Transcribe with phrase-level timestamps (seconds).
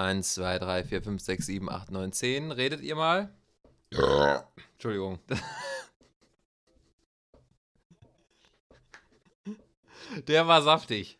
[0.00, 2.52] 1, 2, 3, 4, 5, 6, 7, 8, 9, 10.
[2.52, 3.32] Redet ihr mal?
[4.72, 5.18] Entschuldigung.
[10.26, 11.18] Der war saftig.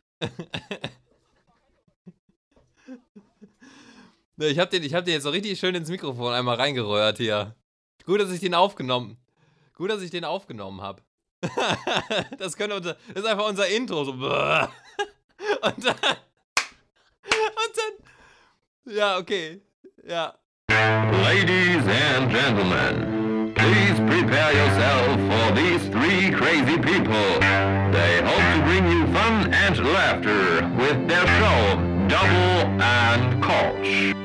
[4.38, 7.54] ich hab den, ich hab den jetzt so richtig schön ins Mikrofon einmal reingerührt hier.
[8.04, 9.16] Gut, dass ich den aufgenommen.
[9.74, 11.02] Gut, dass ich den aufgenommen habe.
[12.38, 14.12] das unser, das ist einfach unser Intro so.
[15.62, 15.96] Und dann
[17.22, 17.94] und dann
[18.84, 19.60] ja, okay.
[20.06, 20.34] Ja.
[21.24, 27.40] Ladies and gentlemen, please prepare yourself for these three crazy people.
[27.92, 31.76] They hope to bring you fun and laughter with their show,
[32.08, 34.19] Double and Koch.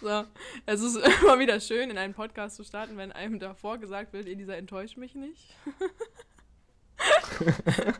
[0.00, 0.24] So,
[0.66, 4.26] es ist immer wieder schön, in einen Podcast zu starten, wenn einem davor gesagt wird,
[4.26, 5.54] Elisa, enttäuscht mich nicht.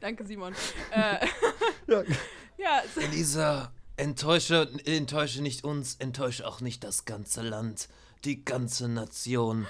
[0.00, 0.54] Danke, Simon.
[0.92, 1.26] Äh,
[1.86, 2.02] Ja,
[2.58, 7.88] ja, Elisa, enttäusche, enttäusche nicht uns, enttäusche auch nicht das ganze Land,
[8.24, 9.66] die ganze Nation,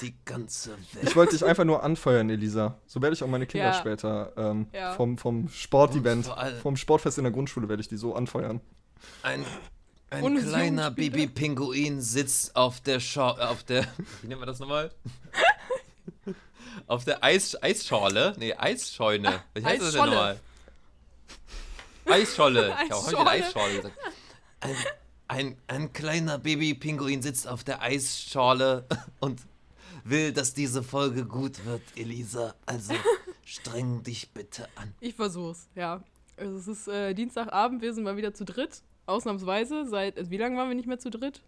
[0.00, 1.08] die ganze Welt.
[1.08, 2.78] ich wollte dich einfach nur anfeuern, Elisa.
[2.86, 3.74] So werde ich auch meine Kinder Ja.
[3.74, 4.92] später ähm, Ja.
[4.94, 6.28] vom, vom Sportevent,
[6.62, 8.60] vom Sportfest in der Grundschule werde ich die so anfeuern.
[9.22, 9.44] Ein,
[10.14, 10.90] ein Und kleiner.
[10.90, 13.86] Baby-Pinguin sitzt auf der Schau auf der.
[14.22, 14.90] Wie nennt man das nochmal?
[16.86, 18.34] auf der Eis Eisschorle?
[18.38, 19.42] Nee, Eisscheune.
[19.54, 20.10] Wie heißt das denn Eisscholle.
[20.10, 20.40] nochmal?
[22.06, 22.76] Eisscholle.
[22.84, 23.26] Ich habe heute.
[23.26, 23.98] Eisschorle gesagt.
[24.60, 24.76] Ein,
[25.28, 28.86] ein, ein kleiner Baby-Pinguin sitzt auf der Eisschorle
[29.20, 29.40] und
[30.04, 32.54] will, dass diese Folge gut wird, Elisa.
[32.66, 32.94] Also
[33.44, 34.94] streng dich bitte an.
[35.00, 36.02] ich versuch's, ja.
[36.36, 38.82] Also es ist äh, Dienstagabend, wir sind mal wieder zu dritt.
[39.06, 39.86] Ausnahmsweise.
[39.86, 41.42] Seit, also wie lange waren wir nicht mehr zu dritt?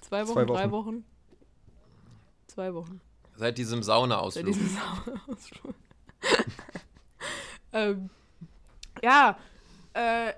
[0.00, 1.04] Zwei Wochen, Zwei drei Wochen?
[2.46, 3.00] Zwei Wochen.
[3.36, 4.46] Seit diesem Saunaausflug.
[4.46, 5.74] diesem Sauerausflug.
[7.72, 8.10] ähm,
[9.02, 9.38] ja,
[9.94, 10.32] äh,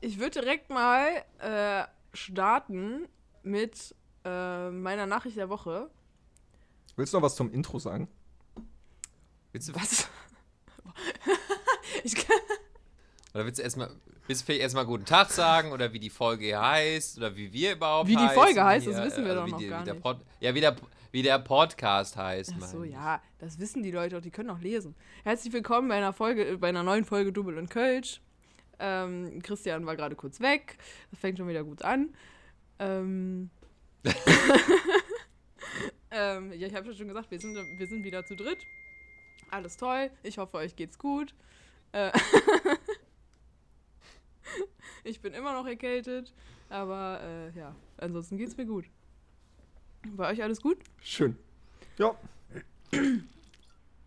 [0.00, 1.84] ich würde direkt mal äh,
[2.14, 3.08] starten
[3.42, 3.94] mit
[4.24, 5.90] äh, meiner Nachricht der Woche.
[6.96, 8.08] Willst du noch was zum Intro sagen?
[9.52, 10.08] Willst du, Was?
[12.04, 12.38] ich kann,
[13.34, 13.90] Oder willst du erstmal,
[14.30, 17.52] willst du vielleicht erstmal guten Tag sagen oder wie die Folge hier heißt oder wie
[17.52, 19.84] wir überhaupt Wie die Folge heißt, das hier, wissen wir also doch noch die, gar
[19.84, 20.00] nicht.
[20.00, 20.76] Pod, Ja, wie der,
[21.10, 22.54] wie der Podcast heißt.
[22.60, 24.94] Ach so, ja, das wissen die Leute auch, die können auch lesen.
[25.24, 28.20] Herzlich willkommen bei einer Folge, äh, bei einer neuen Folge Double und Kölsch.
[28.78, 30.78] Ähm, Christian war gerade kurz weg.
[31.10, 32.10] Das fängt schon wieder gut an.
[32.78, 33.50] Ähm,
[36.12, 38.64] ähm, ja, ich habe ja schon gesagt, wir sind, wir sind wieder zu dritt.
[39.50, 40.08] Alles toll.
[40.22, 41.34] Ich hoffe, euch geht's gut.
[41.90, 42.12] Äh,
[45.04, 46.32] ich bin immer noch erkältet,
[46.68, 48.86] aber äh, ja, ansonsten geht's mir gut.
[50.16, 50.78] Bei euch alles gut?
[51.02, 51.36] Schön.
[51.98, 52.14] Ja.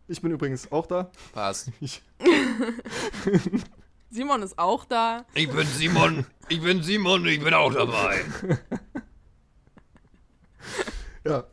[0.08, 1.12] Ich bin übrigens auch da.
[1.34, 1.70] Passt.
[4.10, 5.26] Simon ist auch da.
[5.34, 6.26] Ich bin Simon.
[6.50, 7.26] Ich bin Simon.
[7.26, 8.22] Ich bin auch dabei.
[11.26, 11.44] ja.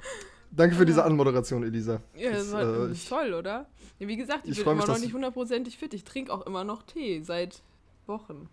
[0.53, 2.01] Danke für diese Anmoderation, Elisa.
[2.17, 3.67] Ja, das Das, war äh, ist ich- toll, oder?
[3.99, 5.95] Ja, wie gesagt, ich, Ich bin immer mich, noch nicht hundertprozentig fit.
[5.95, 7.63] Ich trinke auch immer noch Tee seit
[8.07, 8.49] Wochen.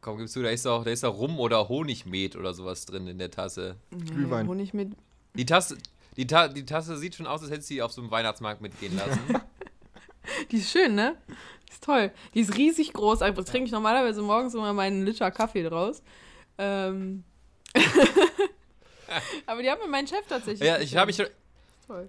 [0.00, 3.18] Komm, gibst du, da ist doch, da ist Rum oder Honigmet oder sowas drin in
[3.18, 3.76] der Tasse.
[3.90, 4.46] Glühwein.
[4.46, 4.92] Ja, Honig mit.
[5.34, 5.76] Die Tasse,
[6.16, 8.60] die, Ta die Tasse sieht schon aus, als hättest du sie auf so einem Weihnachtsmarkt
[8.60, 9.20] mitgehen lassen.
[10.50, 11.16] Die ist schön, ne?
[11.66, 12.12] Die ist toll.
[12.34, 13.22] Die ist riesig groß.
[13.22, 16.02] Also trinke ich normalerweise morgens immer meinen Liter Kaffee draus.
[16.58, 17.24] Ähm.
[19.46, 20.66] Aber die hat mir mein Chef tatsächlich.
[20.66, 21.26] ja, ich habe mich, schon-.
[21.86, 22.08] Toll.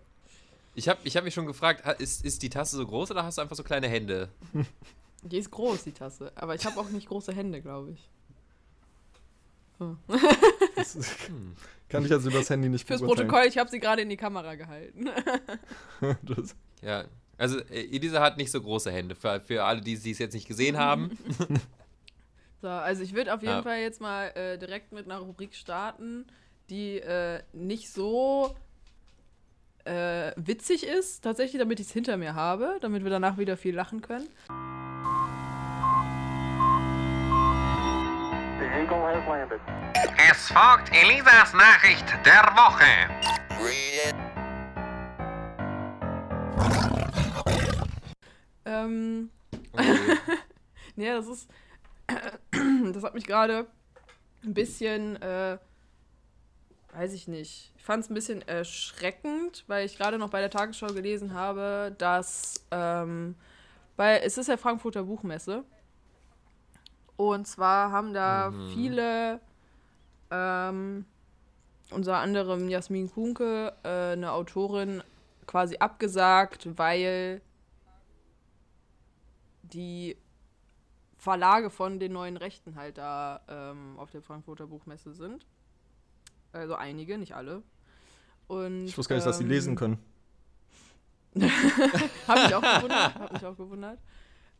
[0.76, 3.38] ich hab, ich hab mich schon gefragt, ist, ist die Tasse so groß oder hast
[3.38, 4.30] du einfach so kleine Hände?
[5.24, 6.32] Die ist groß, die Tasse.
[6.36, 8.10] Aber ich habe auch nicht große Hände, glaube ich.
[9.78, 9.98] So.
[10.76, 11.16] Das ist,
[11.90, 13.02] kann ich also übers Handy nicht Fürs.
[13.02, 15.10] Protokoll, ich habe sie gerade in die Kamera gehalten.
[16.24, 17.06] Das, Ja,
[17.38, 19.16] also äh, Elisa hat nicht so große Hände.
[19.16, 21.18] Für, für alle, die die es jetzt nicht gesehen haben.
[22.62, 23.64] So, also ich würde auf jeden Ja.
[23.64, 26.28] Fall jetzt mal äh, direkt mit einer Rubrik starten,
[26.70, 28.56] die äh, nicht so
[29.84, 33.74] äh, witzig ist, tatsächlich, damit ich es hinter mir habe, damit wir danach wieder viel
[33.74, 34.30] lachen können.
[40.32, 43.10] Es folgt Elisas Nachricht der Woche.
[48.66, 49.30] Ähm,
[49.74, 50.18] Okay.
[50.96, 51.50] nee, das ist,
[52.94, 53.68] das hat mich gerade
[54.44, 55.58] ein bisschen, äh,
[56.94, 60.50] weiß ich nicht, ich fand es ein bisschen erschreckend, weil ich gerade noch bei der
[60.50, 63.36] Tagesschau gelesen habe, dass, ähm,
[63.96, 65.64] weil es ist ja Frankfurter Buchmesse
[67.30, 68.70] Und zwar haben da Mhm.
[68.74, 69.40] viele,
[70.32, 71.06] ähm,
[71.92, 75.04] unter anderem Jasmin Kunke, äh, eine Autorin,
[75.46, 77.42] quasi abgesagt, weil
[79.64, 80.18] die
[81.18, 85.46] Verlage von den neuen Rechten halt da ähm, auf der Frankfurter Buchmesse sind.
[86.54, 87.62] Also einige, nicht alle.
[88.48, 90.00] Und, Ich wusste gar nicht, dass sie lesen können.
[92.28, 93.16] Hab mich auch gewundert.
[93.16, 94.00] Hab mich auch gewundert.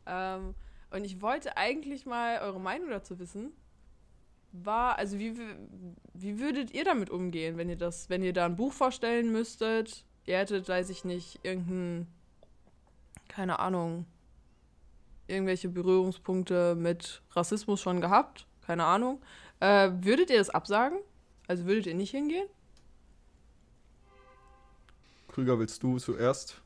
[0.06, 0.54] Ähm,
[0.92, 3.52] und ich wollte eigentlich mal eure Meinung dazu wissen.
[4.52, 5.34] War, also wie,
[6.12, 10.04] wie würdet ihr damit umgehen, wenn ihr das, wenn ihr da ein Buch vorstellen müsstet?
[10.26, 12.06] Ihr hättet, weiß ich nicht, irgendein,
[13.28, 14.04] keine Ahnung,
[15.26, 18.46] irgendwelche Berührungspunkte mit Rassismus schon gehabt?
[18.60, 19.22] Keine Ahnung.
[19.60, 20.98] Äh, würdet ihr das absagen?
[21.48, 22.46] Also würdet ihr nicht hingehen?
[25.28, 26.60] Krüger, willst du zuerst?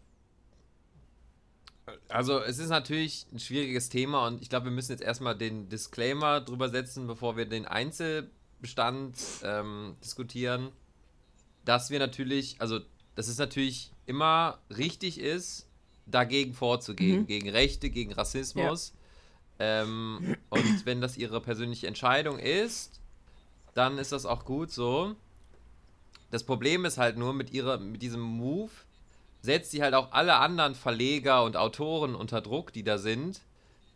[2.09, 5.69] Also es ist natürlich ein schwieriges Thema und ich glaube, wir müssen jetzt erstmal den
[5.69, 10.71] Disclaimer drüber setzen, bevor wir den Einzelbestand ähm, diskutieren,
[11.65, 12.81] dass wir natürlich, also
[13.15, 15.67] dass es natürlich immer richtig ist,
[16.07, 17.27] dagegen vorzugehen, Mhm.
[17.27, 18.93] gegen Rechte, gegen Rassismus.
[19.59, 23.01] Ähm, und wenn das ihre persönliche Entscheidung ist,
[23.75, 25.15] dann ist das auch gut so.
[26.31, 28.71] Das Problem ist halt nur mit ihrer, mit diesem Move,
[29.47, 33.41] setzt sie halt auch alle anderen Verleger und Autoren unter Druck, die da sind,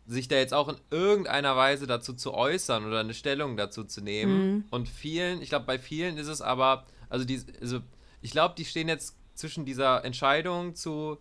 [0.07, 4.01] sich da jetzt auch in irgendeiner Weise dazu zu äußern oder eine Stellung dazu zu
[4.01, 4.55] nehmen.
[4.55, 4.65] Mhm.
[4.71, 7.81] Und vielen, ich glaube, bei vielen ist es aber, also die, also
[8.21, 11.17] ich glaube, die stehen jetzt zwischen dieser Entscheidung zu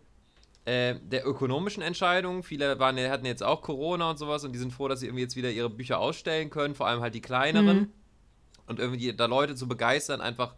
[0.65, 2.43] äh, der ökonomischen Entscheidung.
[2.43, 5.23] Viele waren, hatten jetzt auch Corona und sowas und die sind froh, dass sie irgendwie
[5.23, 7.77] jetzt wieder ihre Bücher ausstellen können, vor allem halt die kleineren.
[7.77, 7.93] Mhm.
[8.67, 10.55] Und irgendwie da Leute zu begeistern, einfach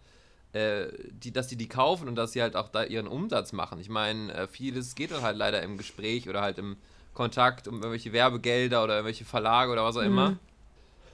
[0.52, 3.78] äh, die, dass die die kaufen und dass sie halt auch da ihren Umsatz machen.
[3.80, 6.76] Ich meine, äh, vieles geht dann halt leider im Gespräch oder halt im
[7.14, 10.38] Kontakt um irgendwelche Werbegelder oder irgendwelche Verlage oder was auch immer.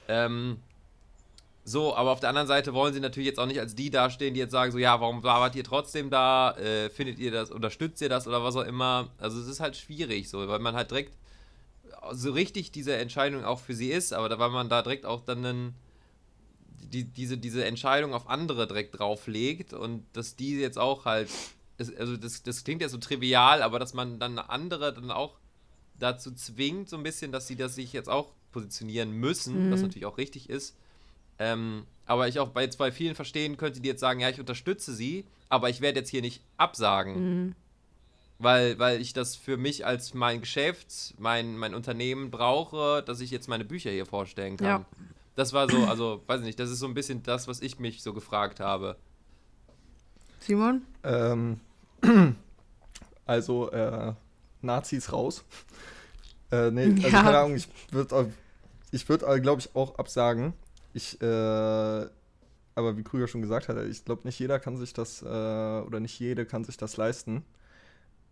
[0.08, 0.58] Ähm,
[1.64, 4.32] so, aber auf der anderen Seite wollen sie natürlich jetzt auch nicht als die dastehen,
[4.32, 6.52] die jetzt sagen, so, ja, warum wart ihr trotzdem da?
[6.52, 9.11] Äh, findet ihr das, unterstützt ihr das oder was auch immer?
[9.19, 11.12] Also es ist halt schwierig so, weil man halt direkt
[12.12, 15.20] so richtig diese Entscheidung auch für sie ist, aber da, weil man da direkt auch
[15.20, 15.75] dann einen,
[16.80, 21.28] die, diese, diese Entscheidung auf andere direkt drauflegt und dass die jetzt auch halt,
[21.98, 25.38] also das, das klingt ja so trivial, aber dass man dann andere dann auch
[25.98, 29.86] dazu zwingt, so ein bisschen, dass sie das sich jetzt auch positionieren müssen, was Mhm.
[29.88, 30.76] natürlich auch richtig ist.
[31.38, 34.40] Ähm, aber ich auch bei, jetzt bei vielen verstehen könnte, die jetzt sagen, ja, ich
[34.40, 37.54] unterstütze sie, aber ich werde jetzt hier nicht absagen, Mhm.
[38.38, 43.31] weil, weil ich das für mich als mein Geschäft, mein, mein Unternehmen brauche, dass ich
[43.31, 44.66] jetzt meine Bücher hier vorstellen kann.
[44.66, 44.86] Ja.
[45.38, 48.02] Das war so, also, weiß nicht, das ist so ein bisschen das, was ich mich
[48.02, 48.96] so gefragt habe.
[50.40, 50.82] Simon?
[51.05, 51.61] Ähm,
[53.25, 54.14] also, äh,
[54.62, 55.44] Nazis raus.
[56.50, 57.23] Äh, nee, also Ja.
[57.23, 58.32] keine Ahnung, ich würde,
[58.90, 60.55] ich würd, glaube ich, auch absagen.
[60.93, 61.26] Ich, äh,
[62.75, 66.00] aber wie Krüger schon gesagt hat, ich glaube, nicht jeder kann sich das, äh, oder
[66.00, 67.44] nicht jede kann sich das leisten.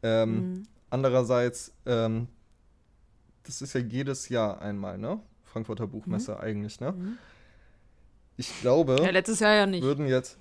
[0.03, 0.63] Ähm, Mhm.
[0.91, 2.27] Andererseits, ähm,
[3.45, 5.21] das ist ja jedes Jahr einmal, ne?
[5.57, 6.93] Frankfurter Buchmesse eigentlich, ne?
[6.93, 7.17] Mhm.
[8.37, 9.83] Ich glaube, Ja, letztes Jahr ja nicht.
[9.83, 10.37] würden jetzt.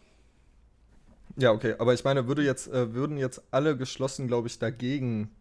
[1.37, 5.31] Ja, okay, aber ich meine, würde jetzt, äh, würden jetzt alle geschlossen, glaube ich, dagegen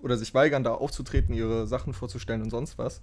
[0.00, 3.00] oder sich weigern, da aufzutreten, ihre Sachen vorzustellen und sonst was,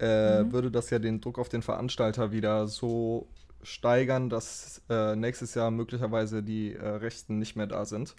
[0.00, 0.52] äh, Mhm.
[0.52, 3.26] würde das ja den Druck auf den Veranstalter wieder so
[3.62, 8.14] steigern, dass äh, nächstes Jahr möglicherweise die äh, Rechten nicht mehr da sind.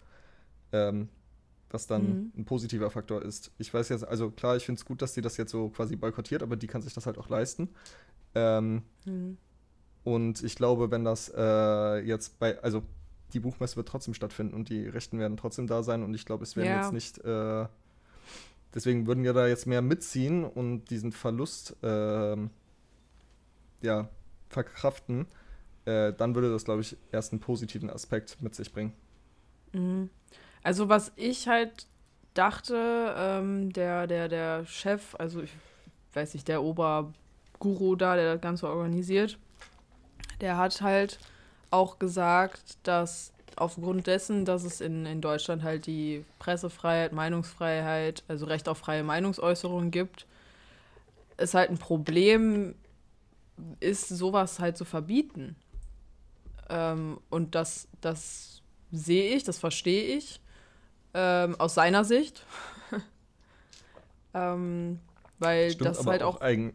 [0.71, 1.09] Ähm,
[1.71, 2.31] was dann Mhm.
[2.37, 3.51] ein positiver Faktor ist.
[3.57, 5.95] Ich weiß jetzt, also klar, ich finde es gut, dass sie das jetzt so quasi
[5.95, 7.69] boykottiert, aber die kann sich das halt auch leisten.
[8.35, 9.37] Ähm, Mhm.
[10.03, 12.83] und ich glaube, wenn das äh, jetzt bei, also
[13.33, 16.43] die Buchmesse wird trotzdem stattfinden und die Rechten werden trotzdem da sein und ich glaube,
[16.43, 16.75] es werden Ja.
[16.77, 17.67] jetzt nicht, äh,
[18.73, 22.49] deswegen würden wir da jetzt mehr mitziehen und diesen Verlust, ähm,
[23.81, 24.09] ja,
[24.49, 25.27] verkraften,
[25.85, 28.93] äh, dann würde das, glaube ich, erst einen positiven Aspekt mit sich bringen.
[29.73, 30.09] Mhm.
[30.63, 31.87] Also was ich halt
[32.33, 35.51] dachte, ähm, der, der, der Chef, also ich
[36.13, 39.37] weiß nicht, der Oberguru da, der das Ganze organisiert,
[40.41, 41.19] der hat halt
[41.71, 48.45] auch gesagt, dass aufgrund dessen, dass es in, in Deutschland halt die Pressefreiheit, Meinungsfreiheit, also
[48.45, 50.25] Recht auf freie Meinungsäußerung gibt,
[51.37, 52.75] es halt ein Problem
[53.79, 55.55] ist, sowas halt zu verbieten.
[56.69, 58.61] Ähm, und das, das
[58.91, 60.39] sehe ich, das verstehe ich.
[61.13, 62.45] Ähm, aus seiner Sicht.
[64.33, 64.99] ähm,
[65.39, 66.41] weil Stimmt, das halt auch, auch.
[66.41, 66.73] eigen.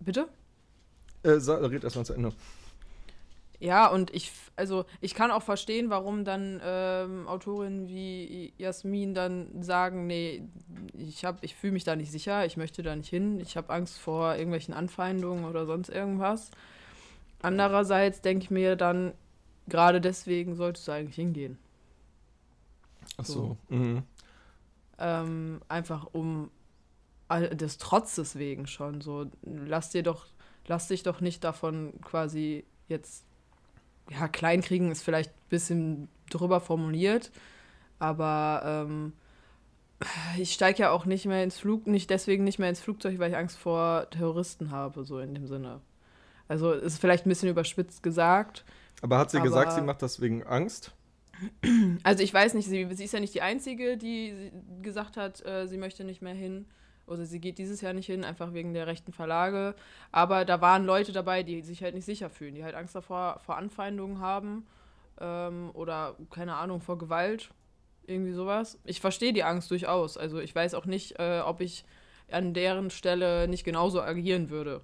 [0.00, 0.28] Bitte?
[1.22, 2.32] Äh, sa- red erstmal zu Ende.
[3.58, 9.62] Ja, und ich, also ich kann auch verstehen, warum dann ähm, Autorinnen wie Jasmin dann
[9.62, 10.42] sagen, nee,
[10.92, 13.72] ich hab, ich fühle mich da nicht sicher, ich möchte da nicht hin, ich habe
[13.72, 16.50] Angst vor irgendwelchen Anfeindungen oder sonst irgendwas.
[17.42, 19.14] Andererseits denke ich mir dann,
[19.68, 21.58] gerade deswegen solltest du eigentlich hingehen.
[23.18, 23.56] Ach so.
[23.68, 24.02] Mhm.
[24.98, 26.50] Ähm, einfach um
[27.30, 29.00] des Trotzes wegen schon.
[29.00, 30.26] So, lass dir doch,
[30.66, 33.24] lass dich doch nicht davon quasi jetzt,
[34.10, 37.32] ja, kleinkriegen ist vielleicht ein bisschen drüber formuliert,
[37.98, 39.12] aber ähm,
[40.38, 43.30] ich steige ja auch nicht mehr ins Flug, nicht deswegen nicht mehr ins Flugzeug, weil
[43.32, 45.80] ich Angst vor Terroristen habe, so in dem Sinne.
[46.48, 48.64] Also ist vielleicht ein bisschen überspitzt gesagt.
[49.02, 50.92] Aber hat sie gesagt, Aber- sie macht das wegen Angst?
[52.02, 54.52] Also ich weiß nicht, sie, sie ist ja nicht die Einzige, die
[54.82, 56.66] gesagt hat, äh, sie möchte nicht mehr hin.
[57.06, 59.74] Oder sie geht dieses Jahr nicht hin, einfach wegen der rechten Verlage.
[60.10, 63.40] Aber da waren Leute dabei, die sich halt nicht sicher fühlen, die halt Angst davor
[63.44, 64.66] vor Anfeindungen haben.
[65.20, 67.50] Ähm, oder, keine Ahnung, vor Gewalt.
[68.06, 68.78] Irgendwie sowas.
[68.84, 70.16] Ich verstehe die Angst durchaus.
[70.16, 71.84] Also ich weiß auch nicht, äh, ob ich
[72.30, 74.80] an deren Stelle nicht genauso agieren würde.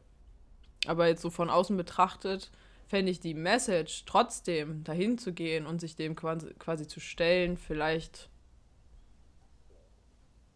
[0.86, 2.50] Aber jetzt so von außen betrachtet,
[2.92, 7.56] fände ich die Message trotzdem dahin zu gehen und sich dem quasi, quasi zu stellen,
[7.56, 8.28] vielleicht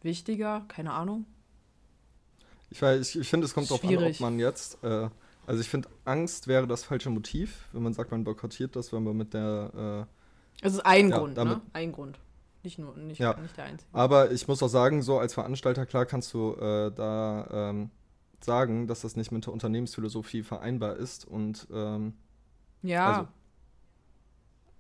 [0.03, 1.25] wichtiger, keine Ahnung.
[2.69, 4.85] Ich, weiß, ich, ich finde, es kommt darauf an, ob man jetzt.
[4.85, 5.09] Äh,
[5.47, 9.03] also, ich finde, Angst wäre das falsche Motiv, wenn man sagt, man boykottiert das, wenn
[9.03, 10.07] man mit der.
[10.63, 11.63] Äh, Es ist ein Ja, Grund, damit- ne?
[11.73, 12.19] Ein Grund.
[12.63, 13.35] Nicht nur, nicht, Ja.
[13.41, 13.89] nicht der einzige.
[13.95, 17.91] aber ich muss auch sagen, so als Veranstalter, klar kannst du äh, da ähm,
[18.41, 22.13] sagen, dass das nicht mit der Unternehmensphilosophie vereinbar ist und ähm,
[22.87, 23.29] ja, also-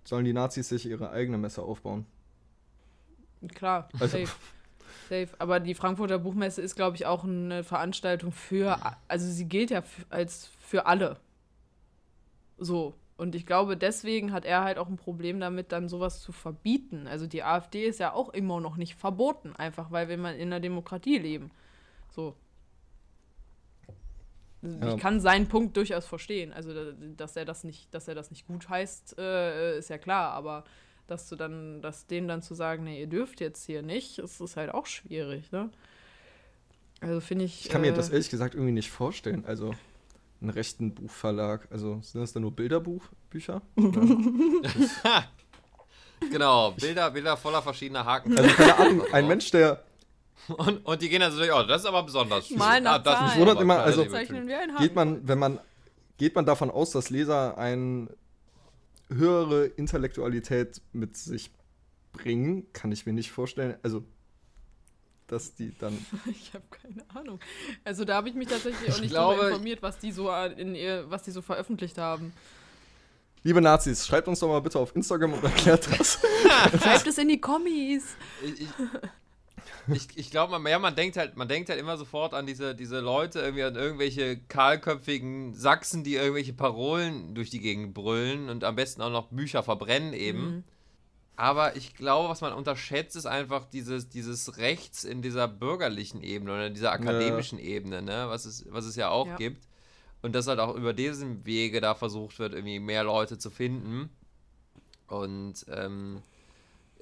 [0.04, 2.06] sollen die Nazis sich ihre eigene Messe aufbauen.
[3.54, 4.32] klar, Also- safe.
[5.08, 5.28] Safe.
[5.38, 9.84] Aber die Frankfurter Buchmesse ist, glaube ich, auch eine Veranstaltung für, also sie gilt ja
[10.10, 11.20] als für alle.
[12.58, 12.94] So.
[13.16, 17.06] Und ich glaube, deswegen hat er halt auch ein Problem damit, dann sowas zu verbieten.
[17.06, 20.48] Also die AfD ist ja auch immer noch nicht verboten, einfach weil wir mal in
[20.48, 21.50] einer Demokratie leben.
[22.10, 22.34] So.
[24.66, 24.94] Ja.
[24.94, 26.52] Ich kann seinen Punkt durchaus verstehen.
[26.52, 29.98] Also, da- dass er das nicht, dass er das nicht gut heißt, äh, ist ja
[29.98, 30.64] klar, aber
[31.06, 34.40] dass du dann, dass denen dann zu sagen, nee, ihr dürft jetzt hier nicht, ist,
[34.40, 35.70] ist halt auch schwierig, ne?
[37.00, 37.66] Also finde ich.
[37.66, 39.44] Ich kann mir äh, das ehrlich gesagt irgendwie nicht vorstellen.
[39.46, 39.74] Also,
[40.40, 41.68] einen rechten Buchverlag.
[41.70, 43.62] Also, sind das dann nur Bilderbuchbücher?
[46.30, 48.36] Genau, Bilder, Bilder voller verschiedener Haken.
[48.38, 49.82] Also, keine Ahnung, ein Mensch, der.
[50.48, 52.58] Und, und die gehen dann so durch, oh, das ist aber besonders schön.
[52.58, 53.30] Mal nach das ist Zahlen.
[53.30, 54.28] Mich wundert immer, also- das
[54.78, 55.58] Geht man, wenn man.
[56.18, 58.08] Geht man davon aus, dass Leser eine
[59.10, 61.50] höhere Intellektualität mit sich
[62.12, 62.66] bringen?
[62.72, 63.76] Kann ich mir nicht vorstellen.
[63.82, 64.02] Also,
[65.26, 65.98] dass die dann.
[66.30, 67.38] Ich habe keine Ahnung.
[67.84, 70.74] Also da habe ich mich tatsächlich auch Ich nicht glaube- informiert, was die so in
[70.74, 72.32] ihr, was die so veröffentlicht haben.
[73.42, 76.18] Liebe Nazis, schreibt uns doch mal bitte auf Instagram und erklärt das.
[76.82, 78.04] Schreibt es in die Kommis.
[78.42, 78.68] Ich, ich,
[79.88, 82.74] ich, ich glaube, man, ja, man denkt halt, man denkt halt immer sofort an diese,
[82.74, 88.64] diese Leute, irgendwie an irgendwelche kahlköpfigen Sachsen, die irgendwelche Parolen durch die Gegend brüllen und
[88.64, 90.40] am besten auch noch Bücher verbrennen eben.
[90.56, 90.64] Mhm.
[91.36, 96.52] Aber ich glaube, was man unterschätzt, ist einfach dieses, dieses Rechts in dieser bürgerlichen Ebene
[96.52, 98.24] oder in dieser akademischen Ebene, ne?
[98.28, 99.36] was, es, was es ja auch Ja.
[99.36, 99.66] gibt.
[100.22, 104.08] Und dass halt auch über diesen Wege da versucht wird, irgendwie mehr Leute zu finden.
[105.08, 106.22] Und ähm,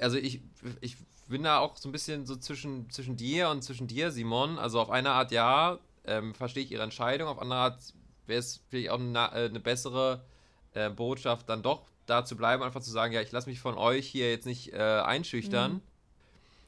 [0.01, 0.41] also ich,
[0.81, 0.97] ich
[1.29, 4.59] bin da auch so ein bisschen so zwischen, zwischen dir und zwischen dir, Simon.
[4.59, 7.81] Also auf eine Art ja, ähm, verstehe ich ihre Entscheidung, auf andere Art
[8.27, 10.25] wäre es vielleicht auch eine, äh, eine bessere
[10.75, 13.77] äh, Botschaft, dann doch da zu bleiben, einfach zu sagen, ja, ich lasse mich von
[13.77, 15.75] euch hier jetzt nicht äh, einschüchtern.
[15.75, 15.81] Mhm.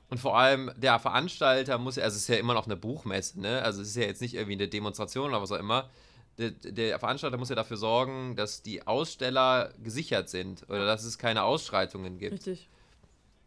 [0.09, 3.63] Und vor allem der Veranstalter muss, also es ist ja immer noch eine Buchmesse, ne?
[3.63, 5.91] Also es ist ja jetzt nicht irgendwie eine Demonstration oder was auch immer.
[6.39, 11.19] Der, der Veranstalter muss ja dafür sorgen, dass die Aussteller gesichert sind oder dass es
[11.19, 12.35] keine Ausschreitungen gibt.
[12.35, 12.69] Richtig.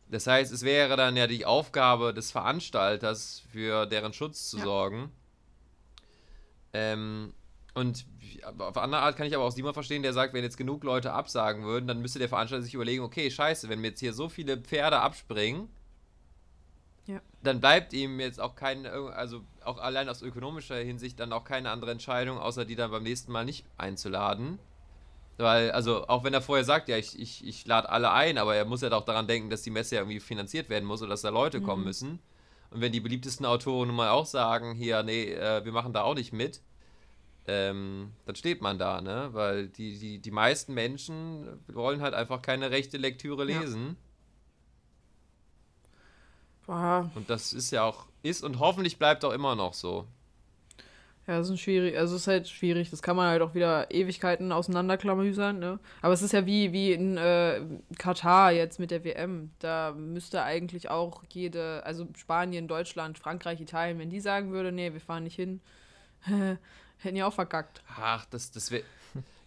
[0.09, 4.63] Das heißt, es wäre dann ja die Aufgabe des Veranstalters, für deren Schutz zu Ja.
[4.63, 5.11] sorgen.
[6.73, 7.33] Ähm,
[7.75, 8.05] und
[8.57, 11.13] auf andere Art kann ich aber auch Simon verstehen, der sagt, wenn jetzt genug Leute
[11.13, 14.29] absagen würden, dann müsste der Veranstalter sich überlegen, okay, scheiße, wenn mir jetzt hier so
[14.29, 15.69] viele Pferde abspringen,
[17.05, 17.21] Ja.
[17.43, 21.69] dann bleibt ihm jetzt auch kein, also auch allein aus ökonomischer Hinsicht dann auch keine
[21.69, 24.59] andere Entscheidung, außer die dann beim nächsten Mal nicht einzuladen.
[25.39, 28.55] Weil, also, auch wenn er vorher sagt, ja, ich, ich, ich lade alle ein, aber
[28.55, 31.11] er muss ja auch daran denken, dass die Messe ja irgendwie finanziert werden muss oder
[31.11, 32.19] dass da Leute kommen müssen.
[32.71, 36.03] Und wenn die beliebtesten Autoren nun mal auch sagen, hier, nee, äh, wir machen da
[36.03, 36.61] auch nicht mit,
[37.47, 39.29] ähm, dann steht man da, ne?
[39.31, 43.61] Weil die, die, die meisten Menschen wollen halt einfach keine rechte Lektüre Ja.
[43.61, 43.95] lesen.
[46.65, 50.05] Boah, Und das ist ja auch, ist und hoffentlich bleibt auch immer noch so.
[51.29, 51.95] Ja, das ist schwierig.
[51.95, 52.89] Also es ist halt schwierig.
[52.89, 55.79] Das kann man halt auch wieder Ewigkeiten auseinanderklamüsern, ne?
[56.01, 57.61] Aber es ist ja wie, wie in äh,
[57.99, 59.51] Katar jetzt mit der WM.
[59.59, 64.91] Da müsste eigentlich auch jede, also Spanien, Deutschland, Frankreich, Italien, wenn die sagen würde, nee,
[64.91, 65.61] wir fahren nicht hin,
[66.97, 67.83] hätten die auch verkackt.
[67.95, 68.83] Ach, das, das wäre.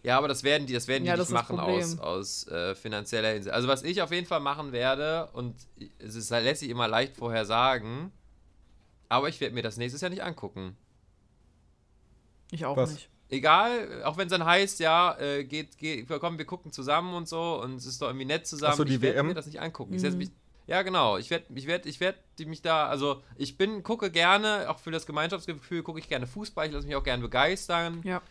[0.03, 2.47] Ja, aber das werden die, das werden die Ja, nicht das das machen aus, aus
[2.47, 3.53] äh, finanzieller Hinsicht.
[3.53, 5.55] Also was ich auf jeden Fall machen werde, und
[5.99, 8.13] es ist, lässt sich immer leicht vorher sagen,
[9.09, 10.77] aber ich werde mir das nächstes Jahr nicht angucken.
[12.53, 12.91] Ich auch Was?
[12.93, 13.09] nicht.
[13.29, 17.27] Egal, auch wenn es dann heißt, ja, äh, geht, geht, komm, wir gucken zusammen und
[17.27, 18.73] so und es ist doch irgendwie nett zusammen.
[18.73, 19.27] Ach so, die ich werde WM?
[19.27, 19.95] mir das nicht angucken.
[19.95, 20.17] Ich Mhm.
[20.17, 20.29] mich,
[20.67, 21.17] ja, genau.
[21.17, 24.91] Ich werde, ich werde, ich werde mich da, also ich bin, gucke gerne, auch für
[24.91, 28.01] das Gemeinschaftsgefühl, gucke ich gerne Fußball, ich lasse mich auch gerne begeistern.
[28.03, 28.21] Ja.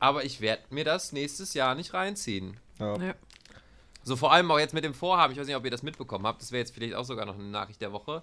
[0.00, 2.58] Aber ich werde mir das nächstes Jahr nicht reinziehen.
[2.78, 2.96] Ja.
[2.98, 3.14] ja.
[4.02, 6.26] So vor allem auch jetzt mit dem Vorhaben, ich weiß nicht, ob ihr das mitbekommen
[6.26, 8.22] habt, das wäre jetzt vielleicht auch sogar noch eine Nachricht der Woche,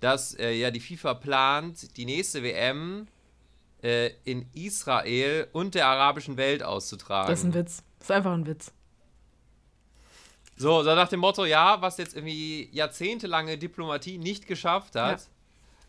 [0.00, 3.06] dass äh, ja die FIFA plant, die nächste WM
[3.84, 7.30] äh, in Israel und der arabischen Welt auszutragen.
[7.30, 7.82] Das ist ein Witz.
[7.98, 8.72] Das ist einfach ein Witz.
[10.56, 15.22] So, so nach dem Motto, ja, was jetzt irgendwie jahrzehntelange Diplomatie nicht geschafft hat,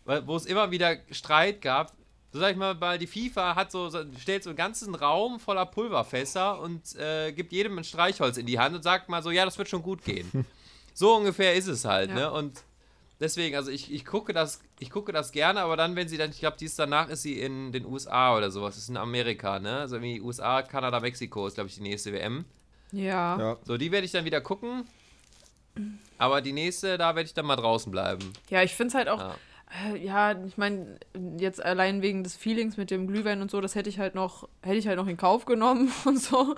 [0.06, 0.26] Ja.
[0.26, 1.92] wo es immer wieder Streit gab.
[2.32, 5.38] So sag ich mal, weil die FIFA hat so, so stellt so einen ganzen Raum
[5.40, 9.30] voller Pulverfässer und äh, gibt jedem ein Streichholz in die Hand und sagt mal so,
[9.30, 10.44] ja, das wird schon gut gehen.
[10.94, 12.16] so ungefähr ist es halt, Ja.
[12.16, 12.32] ne?
[12.32, 12.62] Und
[13.20, 16.30] deswegen, also ich, ich gucke das, ich gucke das gerne, aber dann, wenn sie dann,
[16.30, 19.58] ich glaube, dies danach ist sie in den USA oder sowas, das ist in Amerika,
[19.58, 19.78] ne?
[19.78, 22.44] Also irgendwie USA, Kanada, Mexiko ist, glaube ich, die nächste WM.
[22.92, 23.38] Ja.
[23.38, 23.56] Ja.
[23.64, 24.84] So, die werde ich dann wieder gucken.
[26.18, 28.32] Aber die nächste, da werde ich dann mal draußen bleiben.
[28.48, 29.34] Ja, ich finde es halt auch, Ja.
[29.92, 30.98] äh, ja, ich meine,
[31.38, 34.48] jetzt allein wegen des Feelings mit dem Glühwein und so, das hätte ich halt noch,
[34.62, 36.54] hätte ich halt noch in Kauf genommen und so.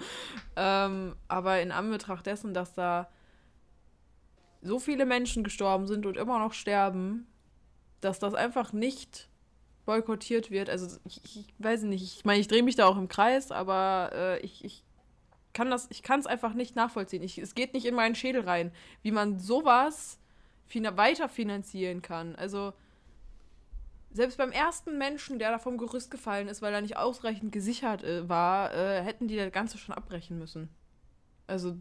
[0.54, 3.08] Ähm, aber in Anbetracht dessen, dass da
[4.60, 7.26] so viele Menschen gestorben sind und immer noch sterben,
[8.00, 9.28] dass das einfach nicht
[9.86, 10.68] boykottiert wird.
[10.68, 14.10] Also ich, ich weiß nicht, ich meine, ich drehe mich da auch im Kreis, aber
[14.12, 14.84] äh, ich, ich
[15.54, 17.22] kann das, ich kann es einfach nicht nachvollziehen.
[17.22, 18.72] Ich, es geht nicht in meinen Schädel rein,
[19.02, 20.20] wie man sowas
[20.66, 22.36] fina weiter finanzieren kann.
[22.36, 22.74] Also
[24.10, 28.04] selbst beim ersten Menschen, der da vom Gerüst gefallen ist, weil er nicht ausreichend gesichert
[28.04, 30.68] äh, war, äh, hätten die das Ganze schon abbrechen müssen.
[31.46, 31.76] Also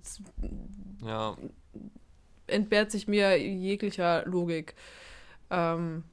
[1.04, 1.36] Ja.
[2.48, 4.76] Entbehrt sich mir jeglicher Logik.
[5.50, 6.04] Ähm,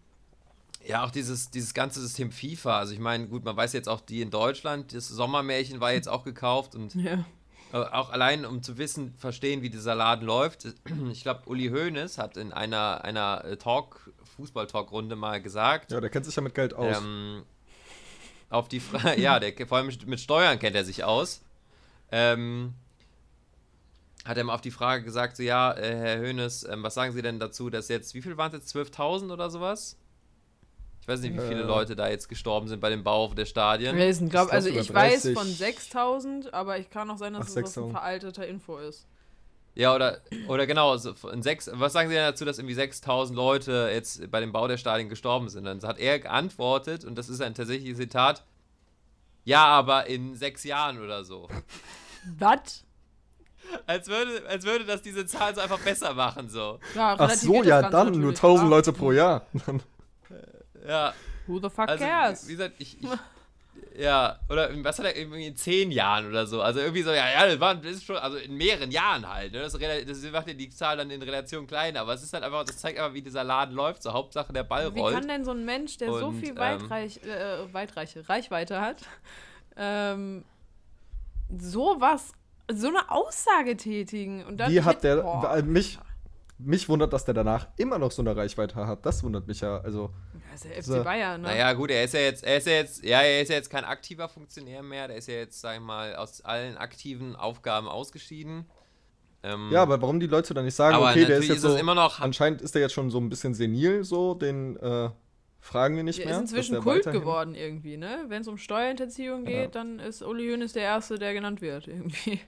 [0.87, 2.79] Ja, auch dieses, dieses ganze System FIFA.
[2.79, 6.09] Also ich meine, gut, man weiß jetzt auch, die in Deutschland, das Sommermärchen war jetzt
[6.09, 7.25] auch gekauft und ja.
[7.73, 10.67] äh, auch allein, um zu wissen, verstehen, wie dieser Laden läuft.
[11.11, 16.11] Ich glaube, Uli Hoeneß hat in einer, einer äh, Talk, Fußball-Talk-Runde mal gesagt, ja, der
[16.11, 16.99] kennt sich ja mit Geld aus.
[16.99, 17.45] Ähm,
[18.51, 21.43] auf die Frage, ja, der, vor allem mit Steuern kennt er sich aus.
[22.13, 22.75] Ähm,
[24.25, 27.13] hat er mal auf die Frage gesagt, so ja, äh, Herr Hoeneß, ähm, was sagen
[27.13, 29.97] Sie denn dazu, dass jetzt, wie viel waren es jetzt, 12.000 oder sowas?
[31.03, 31.67] Ich weiß nicht, wie viele Äh.
[31.67, 33.95] Leute da jetzt gestorben sind bei dem Bau der Stadien.
[33.95, 35.35] Wir glaub, Ich glaub also ich weiß 30.
[35.37, 37.93] von 6000, aber ich kann auch sein, dass Ach, es das ein 6000.
[37.93, 39.07] veralteter Info ist.
[39.75, 43.35] Ja, oder, oder genau, so in sechs, was sagen Sie denn dazu, dass irgendwie 6.000
[43.35, 45.65] Leute jetzt bei dem Bau der Stadien gestorben sind?
[45.65, 48.45] Dann hat er geantwortet, und das ist ein tatsächliches Zitat,
[49.45, 51.49] ja, aber in sechs Jahren oder so.
[52.39, 52.84] Was?
[53.87, 56.79] Als würde, als würde das diese Zahl so einfach besser machen, so.
[56.95, 58.71] Ja, Ach so, ja, dann nur natürlich, 1000 klar.
[58.71, 59.47] Leute pro Jahr.
[60.87, 61.15] Ja,
[61.47, 62.49] Who the fuck also, cares?
[62.49, 63.09] wie gesagt, ich, ich
[63.97, 66.61] ja, oder was hat er irgendwie in zehn Jahren oder so?
[66.63, 69.53] Also irgendwie so, ja, ja, das, war, das ist schon, also in mehreren Jahren halt,
[69.53, 69.61] ne?
[69.61, 72.65] Das, das macht ja die Zahl dann in Relation kleiner, aber es ist halt einfach,
[72.65, 75.15] das zeigt einfach, wie dieser Laden läuft, so Hauptsache der Ball Wie rollt.
[75.15, 78.97] kann denn so ein Mensch, der so Und, viel ähm, weitreich, äh, weitreiche Reichweite hat,
[79.77, 80.45] ähm,
[81.57, 82.33] sowas,
[82.73, 85.63] so eine Aussage tätigen und dann Wie hat der, Boah.
[85.63, 85.99] mich,
[86.59, 89.05] mich wundert, dass der danach immer noch so eine Reichweite hat.
[89.05, 89.79] Das wundert mich ja.
[89.81, 91.05] Also, Ja, ist der FC So.
[91.05, 91.49] Bayern, ne?
[91.49, 93.71] Naja, gut, er ist ja jetzt, er ist ja jetzt, ja, er ist ja jetzt
[93.71, 97.89] kein aktiver Funktionär mehr, der ist ja jetzt, sag ich mal, aus allen aktiven Aufgaben
[97.89, 98.67] ausgeschieden.
[99.43, 101.63] Ähm, ja, aber warum die Leute dann nicht sagen, aber okay, der ist jetzt ist
[101.63, 105.11] so, immer noch, anscheinend ist der jetzt schon so ein bisschen senil, so, den äh,
[105.65, 106.35] fragen wir nicht Der mehr.
[106.37, 108.25] ist inzwischen Kult weiterhin- geworden irgendwie, ne?
[108.29, 109.67] Wenn es um Steuerhinterziehung geht, Ja.
[109.83, 112.39] dann ist Uli Hoeneß der Erste, der genannt wird, irgendwie.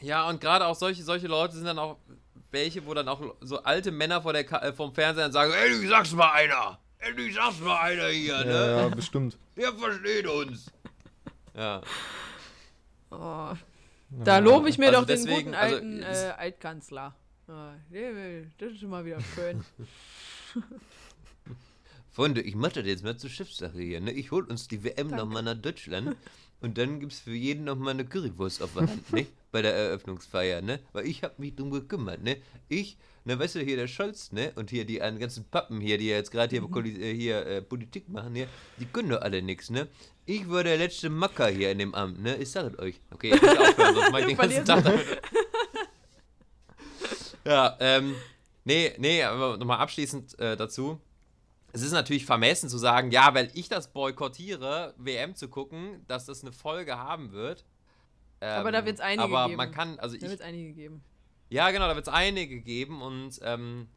[0.00, 1.96] Ja, und gerade auch solche, solche Leute sind dann auch
[2.52, 5.88] welche, wo dann auch so alte Männer vor der Ka äh, vom Fernseher sagen, endlich
[5.90, 8.52] sag's mal einer, endlich sag's mal einer hier, ne?
[8.52, 9.36] Ja, ja, bestimmt.
[9.56, 10.70] Der versteht uns.
[11.54, 11.80] Ja.
[13.10, 13.52] Oh.
[14.24, 17.14] Da lobe ich mir Also doch den deswegen, guten also, alten es- äh, Altkanzler.
[17.48, 17.74] Ja,
[18.58, 19.64] das ist immer wieder schön.
[22.16, 24.10] Freunde, ich mache das jetzt mal zur Schiffssache hier, ne?
[24.10, 26.16] Ich hol uns die WM nochmal nach Deutschland.
[26.62, 29.26] Und dann gibt's für jeden nochmal eine Currywurst auf der Hand, ne?
[29.52, 30.80] Bei der Eröffnungsfeier, ne?
[30.94, 32.38] Weil ich hab mich drum gekümmert, ne?
[32.70, 34.50] Ich, ne, weißt du, hier der Scholz, ne?
[34.54, 37.60] Und hier die einen ganzen Pappen hier, die jetzt gerade hier, Poli- äh, hier äh,
[37.60, 38.48] Politik machen, hier,
[38.80, 39.86] die können doch alle nix, ne?
[40.24, 42.36] Ich war der letzte Macker hier in dem Amt, ne?
[42.38, 42.98] Ich sag es euch.
[43.10, 45.06] Okay, ich muss aufhören, sonst mach ich den ganzen Tag damit.
[47.44, 48.14] Ja, ähm,
[48.64, 50.98] nee, nee, aber nochmal abschließend äh, dazu.
[51.76, 56.24] Es ist natürlich vermessen zu sagen, ja, weil ich das boykottiere, WM zu gucken, dass
[56.24, 57.66] das eine Folge haben wird.
[58.40, 59.56] Ähm, Aber da wird's einige Aber geben.
[59.58, 61.04] man kann, also Da ich, wird es einige geben.
[61.50, 63.88] ja, genau, da wird es einige geben und ähm,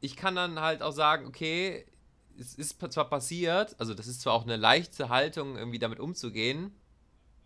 [0.00, 1.86] ich kann dann halt auch sagen, okay,
[2.36, 6.74] es ist zwar passiert, also das ist zwar auch eine leichte Haltung, irgendwie damit umzugehen,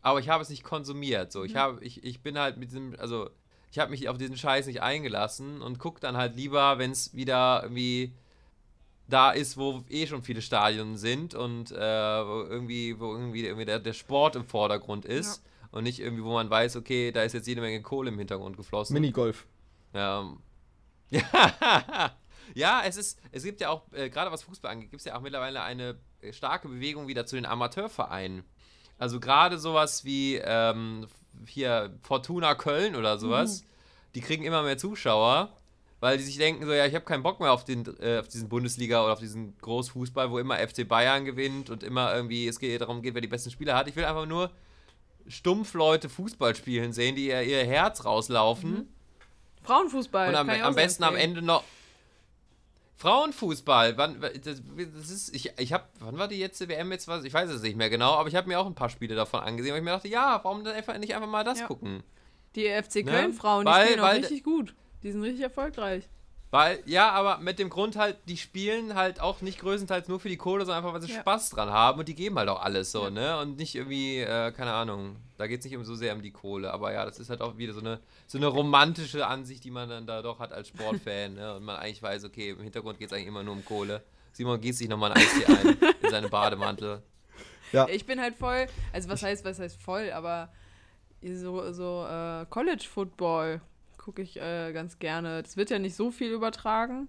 [0.01, 1.31] aber ich habe es nicht konsumiert.
[1.31, 3.29] So, ich habe, ich, ich bin halt mit diesem, also
[3.71, 7.13] ich habe mich auf diesen Scheiß nicht eingelassen und gucke dann halt lieber, wenn es
[7.15, 8.15] wieder irgendwie
[9.09, 13.67] da ist, wo eh schon viele Stadien sind und äh, wo irgendwie, wo irgendwie, irgendwie
[13.67, 15.43] der, der Sport im Vordergrund ist.
[15.71, 18.57] Und nicht irgendwie, wo man weiß, okay, da ist jetzt jede Menge Kohle im Hintergrund
[18.57, 18.95] geflossen.
[18.95, 19.47] Minigolf.
[19.93, 20.33] Ja.
[21.11, 22.13] Ja,
[22.55, 25.17] ja es ist, es gibt ja auch, äh, gerade was Fußball angeht, gibt es ja
[25.17, 28.43] auch mittlerweile eine äh, starke Bewegung wieder zu den Amateurvereinen.
[28.99, 31.07] Also gerade sowas wie ähm,
[31.47, 33.65] hier Fortuna Köln oder sowas,
[34.15, 35.53] die kriegen immer mehr Zuschauer,
[36.05, 38.29] weil die sich denken so, ja, ich habe keinen Bock mehr auf, den, äh, auf
[38.29, 42.59] diesen Bundesliga oder auf diesen Großfußball, wo immer FC Bayern gewinnt und immer irgendwie es
[42.59, 43.89] geht, darum geht, wer die besten Spieler hat.
[43.89, 44.51] Ich will einfach nur
[45.27, 48.87] stumpf Leute Fußball spielen sehen, die ihr, ihr Herz rauslaufen.
[49.63, 50.29] Frauenfußball.
[50.29, 51.17] Und am, am besten am.
[51.17, 51.65] Ende noch.
[52.97, 54.63] Frauenfußball, wann, das,
[54.95, 57.25] das ist, ich, ich habe, wann war die letzte WM jetzt was?
[57.25, 59.41] Ich weiß es nicht mehr genau, aber ich habe mir auch ein paar Spiele davon
[59.41, 60.75] angesehen, weil ich mir dachte, ja, warum nicht
[61.15, 61.67] einfach mal das Ja.
[61.67, 62.03] gucken?
[62.55, 63.05] Die FC Ne?
[63.05, 64.75] Köln-Frauen, die Weil- spielen auch richtig gut.
[65.05, 66.09] Die sind richtig erfolgreich.
[66.51, 70.29] Weil, ja, aber mit dem Grund halt, die spielen halt auch nicht größtenteils nur für
[70.29, 71.21] die Kohle, sondern einfach, weil sie Ja.
[71.21, 73.11] Spaß dran haben und die geben halt auch alles so, Ja.
[73.11, 73.39] ne?
[73.41, 76.31] Und nicht irgendwie, äh, keine Ahnung, da geht es nicht um so sehr um die
[76.31, 79.73] Kohle, aber ja, das ist halt auch wieder so eine, so eine romantische Ansicht, die
[79.73, 81.57] man dann da doch hat als Sportfan, ne?
[81.57, 84.03] Und man eigentlich weiß, okay, im Hintergrund geht es eigentlich immer nur um Kohle.
[84.33, 87.03] Simon gießt sich nochmal ein Eistee ein in seine Bademantel.
[87.73, 90.53] Ja, Ich bin halt voll, also was heißt, was heißt voll, aber
[91.21, 93.61] so, so äh, College Football
[94.05, 95.43] gucke ich äh, ganz gerne.
[95.43, 97.09] Das wird ja nicht so viel übertragen.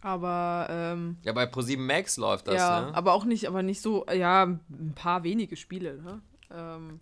[0.00, 2.94] Aber ähm, Ja, bei Pro7 Max läuft das, ja, ne?
[2.94, 6.22] aber auch nicht, aber nicht so, ja, ein paar wenige Spiele, ne?
[6.54, 7.00] Ähm,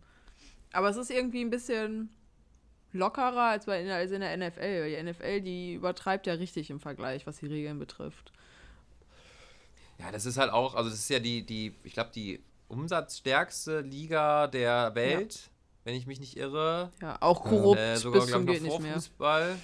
[0.73, 2.09] aber es ist irgendwie ein bisschen
[2.93, 4.89] lockerer als, bei, als in der NFL.
[4.89, 8.33] Die NFL, die übertreibt ja richtig im Vergleich, was die Regeln betrifft.
[9.99, 13.81] Ja, das ist halt auch, also das ist ja die, die, ich glaube, die umsatzstärkste
[13.81, 15.51] Liga der Welt,
[15.85, 16.91] wenn ich mich nicht irre.
[17.01, 18.95] Ja, auch korrupt Äh, sogar, bis glaube zum ich, geht noch nicht vor mehr.
[18.95, 19.59] Fußball.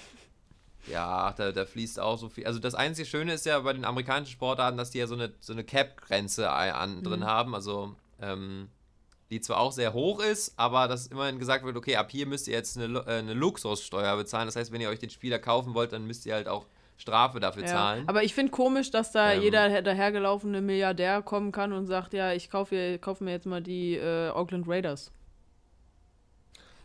[0.87, 2.45] Ja, da, da fließt auch so viel.
[2.47, 5.31] Also das einzige Schöne ist ja bei den amerikanischen Sportarten, dass die ja so eine,
[5.39, 7.03] so eine Cap-Grenze an, Mhm.
[7.03, 7.53] drin haben.
[7.55, 8.69] Also ähm,
[9.29, 12.47] die zwar auch sehr hoch ist, aber dass immerhin gesagt wird, okay, ab hier müsst
[12.47, 14.47] ihr jetzt eine, äh, eine Luxussteuer bezahlen.
[14.47, 16.65] Das heißt, wenn ihr euch den Spieler kaufen wollt, dann müsst ihr halt auch
[16.97, 17.69] Strafe dafür Ja.
[17.69, 18.03] zahlen.
[18.09, 19.41] Aber ich finde komisch, dass da Ähm.
[19.43, 23.95] jeder dahergelaufene Milliardär kommen kann und sagt, ja, ich kaufe kauf mir jetzt mal die
[23.95, 25.11] äh, Oakland Raiders.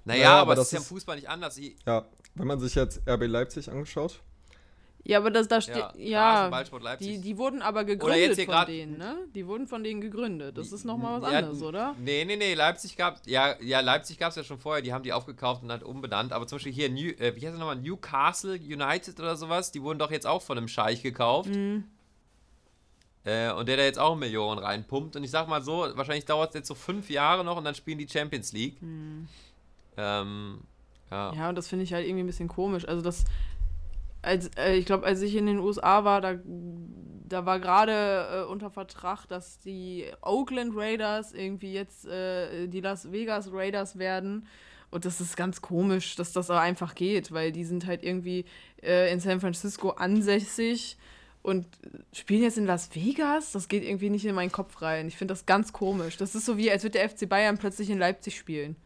[0.06, 1.58] Naja, Naja, aber aber das ist ja im Fußball nicht anders.
[1.58, 2.06] Ich, ja.
[2.34, 4.20] Wenn man sich jetzt RB Leipzig angeschaut,
[5.04, 6.48] Ja, aber das da steht, ja, ja,
[6.80, 7.06] Leipzig.
[7.08, 9.16] die, die wurden aber jetzt gegründet hier von denen, ne?
[9.34, 10.56] Die wurden von denen gegründet.
[10.58, 11.94] Das ist nochmal was Ja, anderes, oder?
[11.98, 15.02] Nee, nee, nee, Leipzig gab ja, ja, Leipzig gab es ja schon vorher, die haben
[15.02, 17.76] die aufgekauft und halt umbenannt, aber zum Beispiel hier, New, äh, wie heißt das nochmal,
[17.76, 21.50] Newcastle United oder sowas, die wurden doch jetzt auch von einem Scheich gekauft.
[21.50, 21.84] Mhm.
[23.24, 25.16] Äh, und der da jetzt auch Millionen reinpumpt.
[25.16, 27.74] Und ich sag mal so, wahrscheinlich dauert es jetzt so fünf Jahre noch und dann
[27.74, 28.76] spielen die Champions League.
[29.96, 30.60] Ähm,
[31.10, 31.32] ja.
[31.34, 32.86] Ja, und das finde ich halt irgendwie ein bisschen komisch.
[32.86, 33.24] Also das,
[34.22, 36.34] als, äh, ich glaube, als ich in den USA war, da,
[37.28, 43.12] da war gerade äh, unter Vertrag, dass die Oakland Raiders irgendwie jetzt äh, die Las
[43.12, 44.46] Vegas Raiders werden.
[44.90, 48.44] Und das ist ganz komisch, dass das aber einfach geht, weil die sind halt irgendwie
[48.82, 50.96] äh, in San Francisco ansässig
[51.42, 51.66] und
[52.12, 53.52] spielen jetzt in Las Vegas.
[53.52, 55.08] Das geht irgendwie nicht in meinen Kopf rein.
[55.08, 56.16] Ich finde das ganz komisch.
[56.16, 58.76] Das ist so wie, als würde der FC Bayern plötzlich in Leipzig spielen.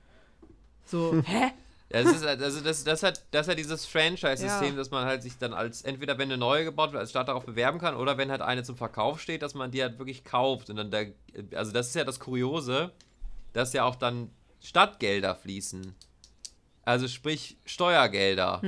[0.90, 1.52] So, hä?
[1.92, 4.76] Ja, das ist halt- also das, das hat das hat dieses Franchise-System, Ja.
[4.76, 7.44] dass man halt sich dann als entweder wenn eine neue gebaut wird, als Stadt darauf
[7.46, 10.70] bewerben kann, oder wenn halt eine zum Verkauf steht, dass man die halt wirklich kauft.
[10.70, 10.98] Und dann da,
[11.56, 12.92] also das ist ja das Kuriose,
[13.52, 14.30] dass ja auch dann
[14.62, 15.94] Stadtgelder fließen.
[16.84, 18.60] Also sprich Steuergelder.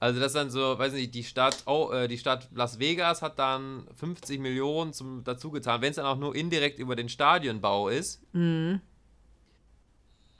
[0.00, 3.38] Also das dann so, weiß nicht, die Stadt, oh, äh, die Stadt Las Vegas hat
[3.38, 7.88] dann 50 Millionen zum dazu getan, wenn es dann auch nur indirekt über den Stadionbau
[7.88, 8.20] ist.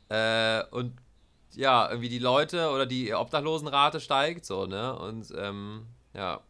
[0.08, 0.92] Äh, und
[1.52, 4.98] ja, irgendwie die Leute oder die Obdachlosenrate steigt so, ne?
[4.98, 6.40] Und ähm, ja.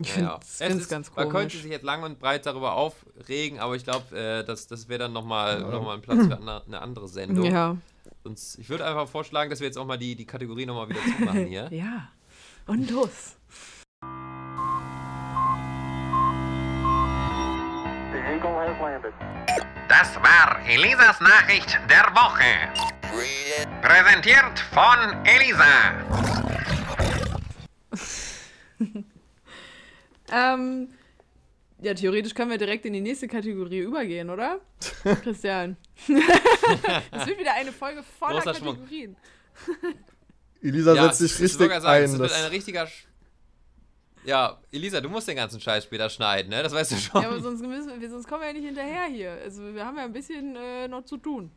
[0.00, 0.40] Ich finde ja.
[0.42, 1.62] es ist- ganz Man könnte komisch.
[1.62, 5.12] sich jetzt lang und breit darüber aufregen, aber ich glaube, äh, das, das wäre dann
[5.12, 5.68] nochmal Ja.
[5.68, 7.44] noch mal ein Platz für eine, eine andere Sendung.
[7.44, 7.76] Ja.
[8.24, 11.00] Sonst, ich würde einfach vorschlagen, dass wir jetzt auch mal die, die Kategorie nochmal wieder
[11.16, 11.68] zumachen hier.
[11.70, 12.08] Ja.
[12.66, 13.36] Und los.
[19.96, 22.50] Das war Elisas Nachricht der Woche.
[23.80, 25.64] Präsentiert von Elisa.
[30.32, 30.88] Ähm,
[31.80, 34.58] ja, theoretisch können wir direkt in die nächste Kategorie übergehen, oder?
[35.22, 35.76] Christian.
[36.08, 38.40] Es wird wieder eine Folge voller.
[38.40, 39.16] Kategorien.
[40.60, 42.04] Elisa ja, setzt sich ich richtig ein.
[42.04, 42.88] Es wird Das, ein richtiger.
[44.24, 46.62] Ja, Elisa, du musst den ganzen Scheiß später schneiden, ne?
[46.62, 47.22] Das weißt du schon.
[47.22, 49.32] Ja, aber sonst, müssen wir, sonst kommen wir ja nicht hinterher hier.
[49.42, 51.50] Also wir haben ja ein bisschen äh, noch zu tun.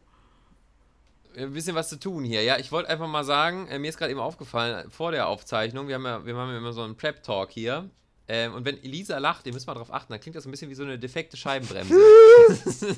[1.36, 2.44] ein bisschen was zu tun hier.
[2.44, 5.88] Ja, ich wollte einfach mal sagen, äh, mir ist gerade eben aufgefallen, vor der Aufzeichnung,
[5.88, 7.90] wir haben ja, wir haben ja immer so einen Prep-Talk hier.
[8.28, 10.70] Ähm, und wenn Elisa lacht, ihr müsst mal drauf achten, dann klingt das ein bisschen
[10.70, 11.96] wie so eine defekte Scheibenbremse.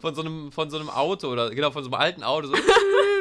[0.00, 2.48] von, so einem, von so einem Auto oder genau, von so einem alten Auto.
[2.48, 2.54] So.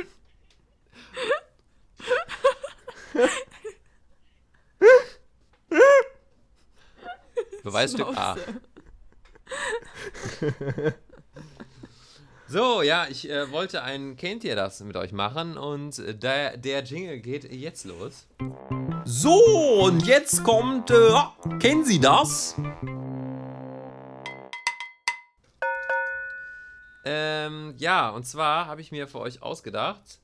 [7.64, 8.38] Beweisstück A.
[12.52, 16.58] So, ja, ich äh, wollte ein Kennt ihr das mit euch machen und äh, der,
[16.58, 18.28] der Jingle geht jetzt los.
[19.06, 21.14] So, und jetzt kommt, äh,
[21.60, 22.58] kennen Sie das?
[27.06, 30.20] Ähm, ja, und zwar habe ich mir für euch ausgedacht,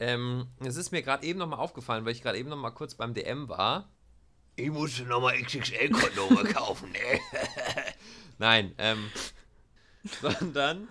[0.00, 3.12] ähm, es ist mir gerade eben nochmal aufgefallen, weil ich gerade eben nochmal kurz beim
[3.12, 3.90] DM war.
[4.56, 6.98] Ich musste nochmal XXL-Kondome kaufen, ne?
[8.38, 9.10] Nein, ähm,
[10.22, 10.88] sondern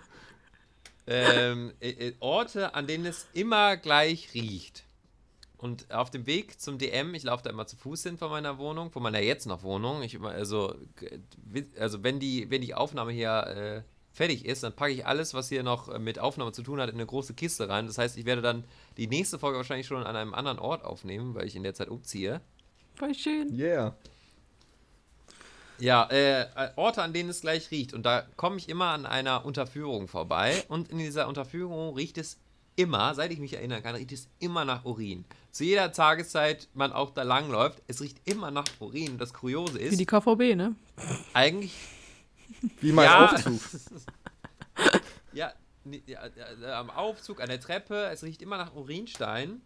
[1.07, 4.83] ähm, äh, äh, Orte, an denen es immer gleich riecht.
[5.57, 8.59] Und auf dem Weg zum DM, ich laufe da immer zu Fuß hin von meiner
[8.59, 10.03] Wohnung, von meiner jetzt noch Wohnung.
[10.03, 10.75] Ich immer, also,
[11.79, 15.49] also wenn die, wenn die Aufnahme hier äh, fertig ist, dann packe ich alles, was
[15.49, 17.87] hier noch äh, mit Aufnahme zu tun hat, in eine große Kiste rein.
[17.87, 18.63] Das heißt, ich werde dann
[18.97, 21.89] die nächste Folge wahrscheinlich schon an einem anderen Ort aufnehmen, weil ich in der Zeit
[21.89, 22.41] umziehe.
[22.95, 23.53] Voll schön.
[23.57, 23.95] yeah.
[25.77, 27.93] Ja, äh, Orte, an denen es gleich riecht.
[27.93, 30.63] Und da komme ich immer an einer Unterführung vorbei.
[30.69, 32.37] Und in dieser Unterführung riecht es
[32.77, 35.25] immer, seit ich mich erinnern kann, riecht es immer nach Urin.
[35.51, 39.17] Zu jeder Tageszeit man auch da langläuft, es riecht immer nach Urin.
[39.17, 40.75] Das Kuriose Wie die ist, KVB, ne?
[41.33, 41.73] eigentlich,
[42.79, 43.25] Wie mein Ja.
[43.33, 43.59] Aufzug.
[45.33, 45.51] ja,
[45.83, 46.21] ni- ja,
[46.61, 49.61] ja, am Aufzug, an der Treppe, es riecht immer nach Urinstein.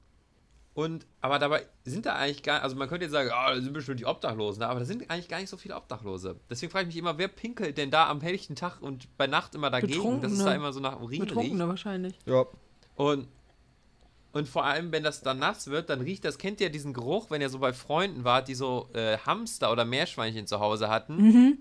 [0.79, 3.73] Und, aber dabei sind da eigentlich gar, also man könnte jetzt sagen, ah, das sind
[3.73, 6.37] bestimmt die Obdachlosen, aber da sind eigentlich gar nicht so viele Obdachlose.
[6.49, 9.55] Deswegen frage ich mich immer, wer pinkelt denn da am helllichten Tag und bei Nacht
[9.55, 11.35] immer dagegen, dass es da immer so nach Urin riecht?
[11.35, 12.17] Betrunkene wahrscheinlich.
[12.25, 12.45] Ja.
[12.95, 13.27] Und,
[14.31, 17.29] und vor allem, wenn das dann nass wird, dann riecht das, kennt ihr diesen Geruch,
[17.29, 21.17] wenn ihr so bei Freunden wart, die so äh, Hamster oder Meerschweinchen zu Hause hatten
[21.17, 21.57] Mhm.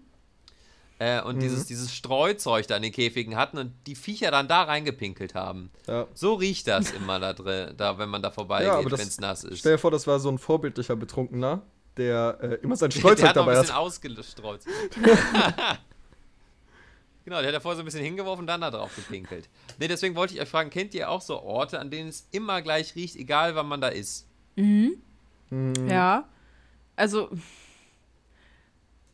[1.00, 4.62] Äh, und dieses, dieses Streuzeug da in den Käfigen hatten und die Viecher dann da
[4.64, 5.70] reingepinkelt haben.
[5.86, 6.06] ja.
[6.14, 9.20] So riecht das immer da drin, da, wenn man da Ja, vorbeigeht, aber wenn es
[9.20, 9.60] nass ist.
[9.60, 11.62] Stell dir vor, das war so ein vorbildlicher Betrunkener,
[11.96, 13.80] der äh, immer sein Der Streuzeug hat noch ein dabei bisschen hat.
[13.82, 14.60] ausgestreut.
[17.24, 19.48] genau, der hat davor so ein bisschen hingeworfen und dann da drauf gepinkelt.
[19.78, 22.62] Ne, deswegen wollte ich euch fragen, kennt ihr auch so Orte, an denen es immer
[22.62, 24.26] gleich riecht, egal wann man da ist?
[24.56, 24.94] Mhm.
[25.50, 26.28] Hm, Ja.
[26.96, 27.30] Also,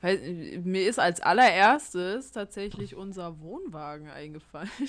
[0.04, 4.70] weil, mir ist als allererstes tatsächlich unser Wohnwagen eingefallen.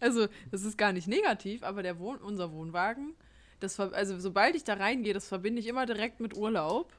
[0.00, 3.14] Also, das ist gar nicht negativ, aber der Wohn unser Wohnwagen,
[3.58, 6.92] das, also sobald ich da reingehe, das verbinde ich immer direkt mit Urlaub,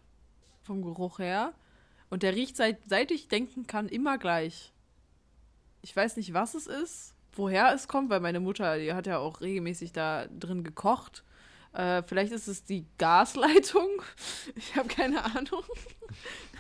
[0.64, 1.54] vom Geruch her.
[2.10, 4.74] Und der riecht seit, seit ich denken kann immer gleich.
[5.82, 9.18] Ich weiß nicht, was es ist, woher es kommt, weil meine Mutter, die hat ja
[9.20, 11.24] auch regelmäßig da drin gekocht.
[11.74, 13.90] Äh, vielleicht ist es die Gasleitung.
[14.56, 15.64] Ich habe keine Ahnung.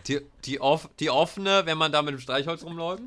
[0.08, 3.04] Die, die, off, die offene, wenn man da mit dem Streichholz rumläuft?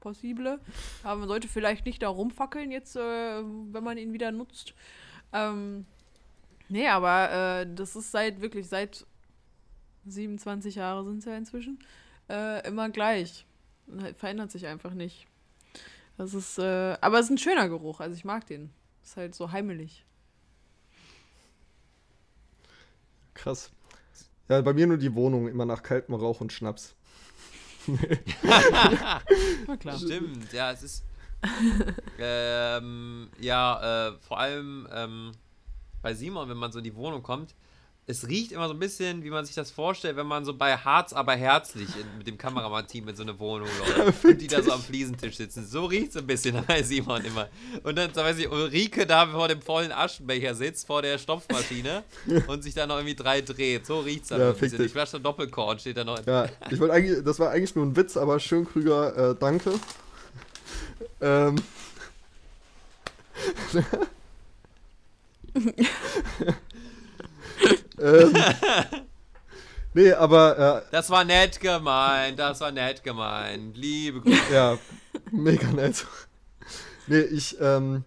[0.00, 0.60] Possible.
[1.02, 4.74] Aber man sollte vielleicht nicht da rumfackeln jetzt, äh, wenn man ihn wieder nutzt.
[5.32, 5.86] Ähm,
[6.68, 7.30] nee, aber
[7.62, 9.06] äh, das ist seit wirklich seit
[10.06, 11.78] 27 Jahre sind es ja inzwischen
[12.28, 13.46] äh, immer gleich.
[14.16, 15.26] Verändert sich einfach nicht.
[16.16, 18.00] Das ist, äh, aber es ist ein schöner Geruch.
[18.00, 18.70] Also ich mag den.
[19.02, 20.04] Ist halt so heimelig.
[23.34, 23.70] Krass.
[24.48, 26.94] Ja, bei mir nur die Wohnung, immer nach kaltem Rauch und Schnaps.
[29.66, 29.98] Na klar.
[29.98, 31.04] Stimmt, ja, es ist.
[32.18, 35.32] ähm, ja, äh, vor allem ähm,
[36.00, 37.54] bei Simon, wenn man so in die Wohnung kommt,
[38.06, 40.76] es riecht immer so ein bisschen, wie man sich das vorstellt, wenn man so bei
[40.76, 44.62] Harz aber herzlich in, mit dem Kameramann-Team in so eine Wohnung läuft und die da
[44.62, 45.66] so am Fliesentisch sitzen.
[45.66, 47.48] So riecht es ein bisschen bei Simon immer.
[47.82, 52.04] Und dann, da weiß ich, Ulrike da vor dem vollen Aschenbecher sitzt, vor der Stopfmaschine
[52.46, 53.86] und sich da noch irgendwie drei dreht.
[53.86, 54.78] So riecht es dann Ja, ein bisschen.
[54.78, 54.88] dich.
[54.88, 56.18] Die Flasche Doppelkorn steht da noch.
[56.26, 59.72] Ja, ich wollte eigentlich, das war eigentlich nur ein Witz, aber schön Krüger, äh, danke.
[61.22, 61.56] Ähm.
[68.00, 68.32] Ähm.
[69.96, 73.76] Nee, aber äh, Das war nett gemeint, das war nett gemeint.
[73.76, 74.52] Liebe Grüße.
[74.52, 74.76] Ja,
[75.30, 76.04] mega nett.
[77.06, 78.02] Nee, ich, ähm,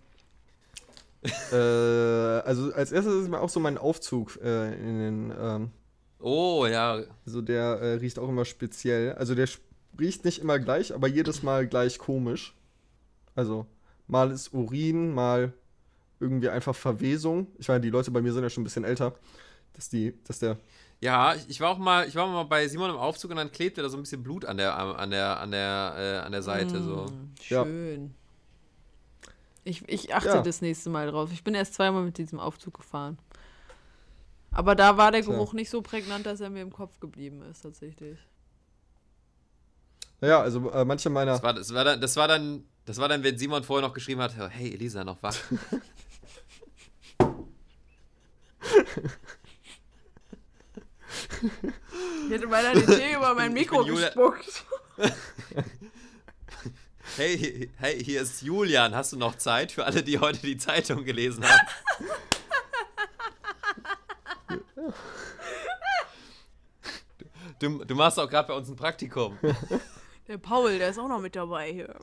[1.52, 5.72] äh, also als erstes ist mir auch so mein Aufzug äh, in den, ähm,
[6.20, 7.00] Oh, ja.
[7.26, 9.14] also der äh, riecht auch immer speziell.
[9.14, 9.48] Also der
[10.00, 12.56] riecht nicht immer gleich, aber jedes Mal gleich komisch.
[13.36, 13.66] Also
[14.08, 15.54] mal ist Urin, mal
[16.20, 17.48] irgendwie einfach Verwesung.
[17.58, 19.14] Ich meine, die Leute bei mir sind ja schon ein bisschen älter,
[19.74, 20.58] dass die, dass der,
[21.00, 23.82] Ja, ich- war auch mal, ich war mal bei Simon im Aufzug und dann klebte
[23.84, 26.82] da so ein bisschen Blut an der, an der, an der, äh, an der Seite.
[26.84, 27.06] So.
[27.50, 27.64] Ja.
[27.64, 28.14] Schön.
[29.64, 30.42] Ich, ich achte Ja.
[30.42, 31.30] das nächste Mal drauf.
[31.34, 33.18] Ich bin erst zweimal mit diesem Aufzug gefahren.
[34.52, 35.22] Aber da war der.
[35.22, 38.18] Geruch nicht so prägnant, dass er mir im Kopf geblieben ist, tatsächlich.
[40.22, 43.08] naja, also äh, manche meiner, Das war, das, war dann, das war dann, das war
[43.10, 45.36] dann, wenn Simon vorher noch geschrieben hat, hey Elisa, noch wach.
[52.26, 54.66] Ich hätte meiner den Tee über mein Mikro gespuckt.
[57.16, 58.94] Hey, hey, hier ist Julian.
[58.94, 61.68] Hast du noch Zeit für alle, die heute die Zeitung gelesen haben?
[67.58, 69.40] Du, du machst auch gerade bei uns ein Praktikum.
[70.28, 71.96] Der Paul, der ist auch noch mit dabei hier.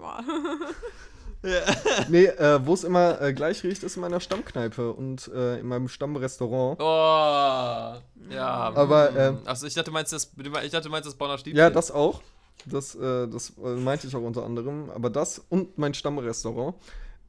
[1.44, 2.08] Immer.
[2.08, 5.66] nee, äh, wo es immer äh, gleich riecht, ist in meiner Stammkneipe und äh, in
[5.66, 6.80] meinem Stammrestaurant.
[6.80, 8.72] Oh, ja.
[8.74, 10.30] Aber, ähm, Achso, ich dachte, meinst das,
[10.64, 11.58] ich dachte, meinst das Bonner Stiefel.
[11.58, 12.22] Ja, das auch.
[12.66, 14.90] Das, äh, das äh, meinte ich auch unter anderem.
[14.90, 16.74] Aber das und mein Stammrestaurant,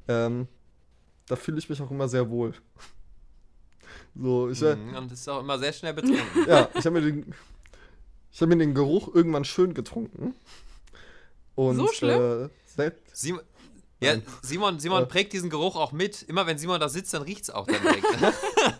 [0.08, 0.48] ähm,
[1.28, 2.54] da fühle ich mich auch immer sehr wohl.
[4.16, 6.46] So, ich, Mhm, Und das ist auch immer sehr schnell betrunken.
[6.48, 7.34] ja, ich habe mir den,
[8.32, 10.36] ich habe mir den Geruch irgendwann schön getrunken.
[11.56, 12.50] Und, So schlimm?
[13.14, 13.42] Simon,
[14.06, 14.22] ja.
[14.42, 15.06] Simon, Simon Äh.
[15.08, 16.22] prägt diesen Geruch auch mit.
[16.24, 18.06] Immer wenn Simon da sitzt, dann riecht es auch dann direkt.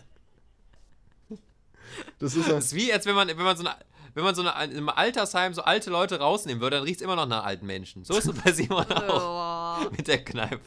[2.18, 3.76] das ist ja, Das ist wie, als wenn man, wenn man so eine,
[4.14, 7.16] wenn man so eine, im Altersheim so alte Leute rausnehmen würde, dann riecht es immer
[7.16, 8.04] noch nach alten Menschen.
[8.04, 9.90] So ist es bei Simon auch Oh.
[9.96, 10.60] mit der Kneipe.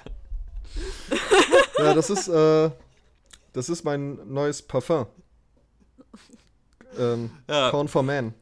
[1.80, 2.69] ja, das ist, äh,
[3.54, 5.08] das ist mein neues Parfum.
[6.98, 7.69] Ähm, Ja.
[7.69, 8.34] Corn for Man.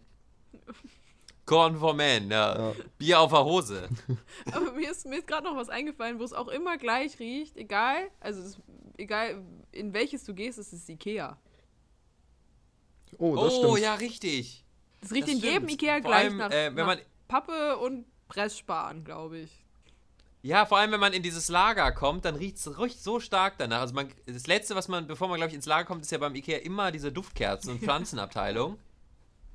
[1.48, 2.70] Corn for Man, ja.
[2.70, 2.76] Ja.
[3.00, 3.90] Bier auf der Hose.
[4.54, 7.58] Aber mir ist, mir ist gerade noch was eingefallen, wo es auch immer gleich riecht,
[7.58, 8.60] egal, also es,
[8.98, 11.38] egal in welches du gehst, es ist Ikea.
[13.18, 13.80] Oh, das Oh, stimmt.
[13.84, 14.64] ja, richtig.
[15.02, 15.72] Es riecht Das in jedem stimmt.
[15.72, 19.64] Ikea Vor gleich allem, nach, äh, wenn nach man- Pappe und Pressspan, glaube ich.
[20.44, 22.64] Ja, vor allem, wenn man in dieses Lager kommt, dann riecht es
[23.04, 23.82] so stark danach.
[23.82, 26.18] Also man, das Letzte, was man, bevor man, glaube ich, ins Lager kommt, ist ja
[26.20, 28.78] beim Ikea immer diese Duftkerzen und Pflanzenabteilung.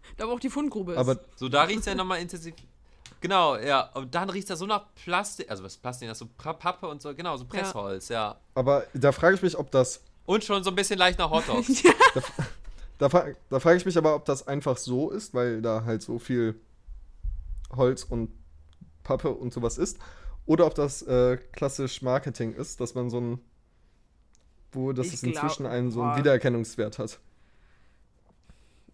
[0.16, 0.98] Da wo auch die Fundgrube ist.
[0.98, 2.54] Aber So, da riecht es ja nochmal intensiv.
[3.20, 3.90] Genau, ja.
[3.94, 6.88] Und dann riecht es so nach Plastik, also was Plastik, das ist so Pa- Pappe
[6.88, 8.36] und so, genau, so Pressholz, ja.
[8.54, 10.02] Aber da frage ich mich, ob das.
[10.26, 11.82] Und schon so ein bisschen leicht nach Hotdogs.
[12.98, 16.02] Da, fra da frage ich mich aber, ob das einfach so ist, weil da halt
[16.02, 16.54] so viel
[17.74, 18.30] Holz und
[19.02, 19.98] Pappe und sowas ist.
[20.46, 23.40] Oder ob das äh, klassisch Marketing ist, dass man so ein.
[24.70, 26.18] Wo das inzwischen einen so einen boah.
[26.18, 27.18] Wiedererkennungswert hat.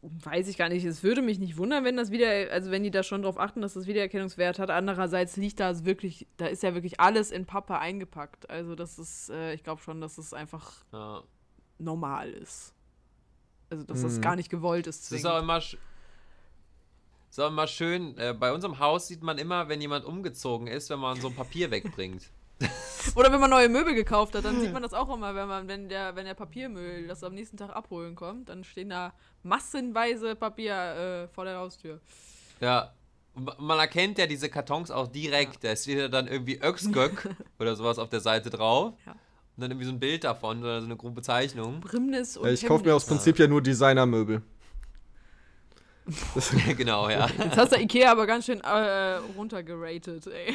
[0.00, 0.84] Weiß ich gar nicht.
[0.84, 3.60] Es würde mich nicht wundern, wenn das wieder, also wenn die da schon drauf achten,
[3.62, 4.70] dass das Wiedererkennungswert hat.
[4.70, 8.48] Andererseits liegt da wirklich, da ist ja wirklich alles in Pappe eingepackt.
[8.48, 11.22] Also das ist, äh, ich glaube schon, dass es einfach ja.
[11.78, 12.74] normal ist.
[13.70, 14.22] Also dass das Mhm.
[14.22, 14.96] gar nicht gewollt ist.
[14.96, 15.26] Es ist zwingend.
[15.26, 15.76] auch immer, sch-
[17.30, 18.16] ist auch immer schön.
[18.18, 21.34] Äh, bei unserem Haus sieht man immer, wenn jemand umgezogen ist, wenn man so ein
[21.34, 22.30] Papier wegbringt.
[23.14, 25.68] Oder wenn man neue Möbel gekauft hat, dann sieht man das auch immer, wenn man,
[25.68, 30.34] wenn der, wenn der Papiermüll das am nächsten Tag abholen kommt, dann stehen da massenweise
[30.34, 32.00] Papier äh, vor der Haustür.
[32.60, 32.92] Ja.
[33.34, 35.62] Man erkennt ja diese Kartons auch direkt.
[35.62, 37.28] Da steht ja dann irgendwie Öxgök
[37.60, 38.94] oder sowas auf der Seite drauf.
[39.06, 39.12] Ja.
[39.12, 41.80] Und dann irgendwie so ein Bild davon oder so eine grobe Bezeichnung.
[41.80, 43.06] Brimnis und Ja, ich kaufe mir aus.
[43.06, 44.42] Prinzip ja nur Designermöbel.
[46.34, 47.28] Das, genau, ja.
[47.28, 50.54] Jetzt hast du Ikea aber ganz schön äh, runtergeratet, ey.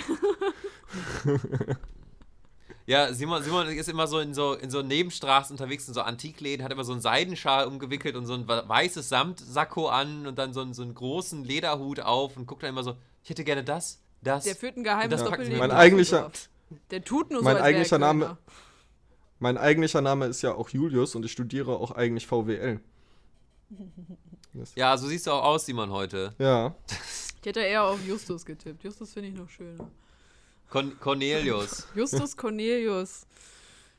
[2.86, 6.66] Ja, Simon, Simon ist immer so in so in so Nebenstraßen unterwegs, in so Antikläden,
[6.66, 10.62] hat immer so einen Seidenschal umgewickelt und so ein weißes Samtsacko an und dann so
[10.62, 14.00] einen, so einen großen Lederhut auf und guckt dann immer so, ich hätte gerne das,
[14.22, 14.44] das.
[14.44, 15.58] Der führt ein geheimes Doppelleben.
[15.60, 16.30] Mein in eigentlicher-.
[16.92, 18.38] Der tut nur so, Mein er eigentlicher Name-
[19.40, 22.80] mein eigentlicher Name ist ja auch Julius und ich studiere auch eigentlich VWL.
[24.76, 26.36] Ja, so siehst du auch aus, Simon, heute.
[26.38, 26.76] Ja.
[27.42, 28.84] Ich hätte eher auf Justus getippt.
[28.84, 29.90] Justus finde ich noch schöner.
[30.74, 31.88] Con Cornelius.
[31.96, 33.28] Justus Cornelius.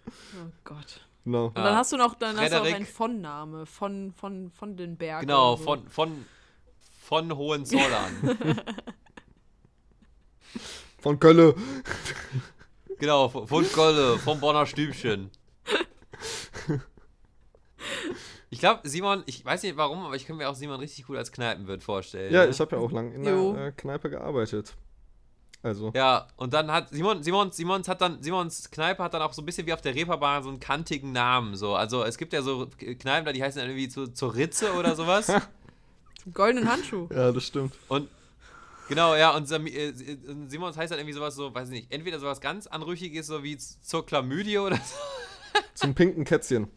[0.09, 1.07] Oh Gott.
[1.25, 1.47] Genau.
[1.47, 2.75] Und dann hast du noch, dann hast du auch Frederik.
[2.75, 5.29] einen Von-Name von, von, von den Bergen.
[5.29, 5.63] Genau, so.
[5.63, 6.25] von, von,
[7.01, 8.39] von Hohenzollern.
[11.01, 11.55] Von Kölle.
[12.99, 15.31] genau, von, von Golle, vom Bonner Stübchen.
[18.49, 21.19] Ich glaube, Simon, ich weiß nicht warum, aber ich kann mir auch Simon richtig gut
[21.19, 22.33] als Kneipenwirt vorstellen.
[22.33, 22.51] Ja, ne?
[22.51, 23.53] ich habe ja auch lang in Jo.
[23.53, 24.75] der äh, Kneipe gearbeitet.
[25.65, 25.93] Also.
[25.95, 29.41] Ja, und dann hat Simon, Simon, Simons hat dann, Simons Kneipe hat dann auch so
[29.41, 31.57] ein bisschen wie auf der Reeperbahn so einen kantigen Namen.
[31.57, 31.75] So.
[31.75, 34.95] Also es gibt ja so Kneipen da, die heißen dann irgendwie zu, zur Ritze oder
[34.95, 35.33] sowas.
[36.35, 37.09] Goldenen Handschuh.
[37.11, 37.75] Ja, das stimmt.
[37.89, 38.09] Und
[38.91, 39.93] genau, ja, und Sami- äh,
[40.49, 43.57] Simons heißt dann irgendwie sowas so, weiß ich nicht, entweder sowas ganz Anrüchiges, so wie
[43.57, 44.95] zur Chlamydie oder so.
[45.75, 46.69] Zum pinken Kätzchen.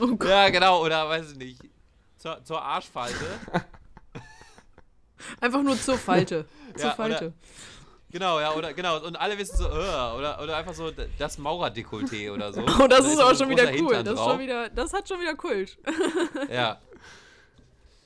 [0.00, 0.28] Oh Gott.
[0.28, 1.60] Ja, genau, oder weiß ich nicht.
[2.18, 3.14] Zur, zur Arschfalte.
[5.40, 6.46] Einfach nur zur Falte.
[6.76, 7.32] zur Ja, Falte.
[8.12, 8.98] Genau, ja, oder genau.
[9.04, 12.60] Und alle wissen so, äh, oder, oder einfach so das Maurerdekolleté oder so.
[12.80, 13.94] Oh, das Da ist auch schon wieder cool.
[13.94, 15.78] Hintern Das, schon wieder, das hat schon wieder Kult.
[16.50, 16.80] Ja.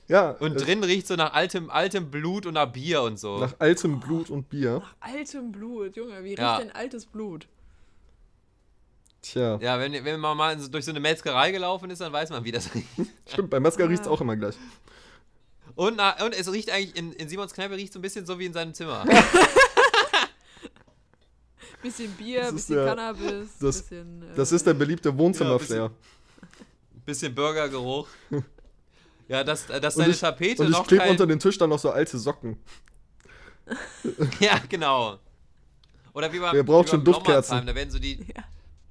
[0.06, 0.30] Ja.
[0.32, 3.38] Und drin riecht so nach altem, altem Blut und nach Bier und so.
[3.38, 4.82] Nach altem Blut und Bier.
[5.00, 6.58] Altem Blut, Junge, wie riecht Ja.
[6.58, 7.48] denn altes Blut?
[9.22, 9.56] Tja.
[9.62, 12.52] Ja, wenn, wenn man mal durch so eine Metzgerei gelaufen ist, dann weiß man, wie
[12.52, 12.86] das riecht.
[13.26, 14.56] Stimmt, bei Metzger riecht es auch immer gleich.
[15.76, 18.38] Und, na, und es riecht eigentlich, in, in Simons Kneipe riecht so ein bisschen so
[18.38, 19.04] wie in seinem Zimmer.
[21.82, 24.22] Bisschen Bier, Das bisschen der- Cannabis, das- bisschen.
[24.22, 25.90] Äh, Das ist der beliebte Wohnzimmerflair.
[27.04, 28.08] bisschen Burgergeruch.
[29.28, 31.10] Ja, dass, dass Und deine ich, Tapete und ich noch klebe kein...
[31.10, 32.56] unter den Tisch dann noch so alte Socken.
[34.40, 35.18] Ja, genau.
[36.14, 37.66] Oder wie beim, Wer braucht wie schon Duftkerzen?
[37.66, 38.18] Da werden so die...
[38.34, 38.44] Ja.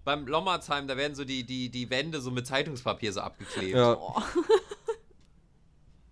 [0.03, 3.75] Beim Lommerzheim, da werden so die, die, die Wände so mit Zeitungspapier so abgeklebt.
[3.75, 3.97] Ja.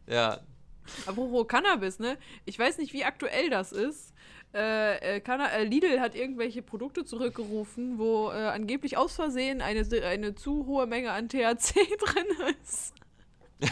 [0.08, 0.40] Ja.
[1.06, 2.18] Apropos Cannabis, ne?
[2.46, 4.14] Ich weiß nicht, wie aktuell das ist.
[4.54, 10.36] Äh, äh, äh, Lidl hat irgendwelche Produkte zurückgerufen, wo äh, angeblich aus Versehen eine, eine
[10.36, 12.26] zu hohe Menge an THC drin
[12.62, 12.94] ist.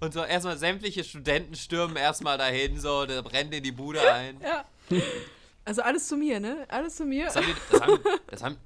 [0.00, 4.40] Und so erstmal sämtliche Studenten stürmen erstmal dahin, so, da brennt in die Bude ein.
[4.40, 4.64] Ja.
[5.64, 6.66] Also alles zu mir, ne?
[6.68, 7.26] Alles zu mir.
[7.26, 8.56] Das haben, die, das, haben, das, haben,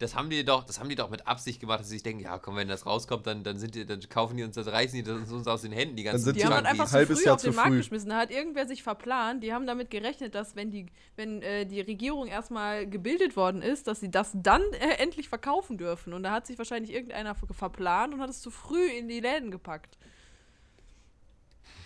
[0.00, 2.22] das haben die doch, das haben die doch mit Absicht gemacht, dass sie sich denken,
[2.24, 4.96] ja komm, wenn das rauskommt, dann, dann sind die, dann kaufen die uns, das reißen
[4.96, 7.22] die das uns aus den Händen, die ganzen sind Die haben halt einfach zu früh
[7.24, 7.76] Jahr auf den Markt früh.
[7.76, 8.08] geschmissen.
[8.08, 9.44] Da hat irgendwer sich verplant.
[9.44, 10.86] Die haben damit gerechnet, dass wenn die,
[11.16, 15.76] wenn äh, die Regierung erstmal gebildet worden ist, dass sie das dann äh, endlich verkaufen
[15.76, 16.14] dürfen.
[16.14, 19.20] Und da hat sich wahrscheinlich irgendeiner ver- verplant und hat es zu früh in die
[19.20, 19.96] Läden gepackt.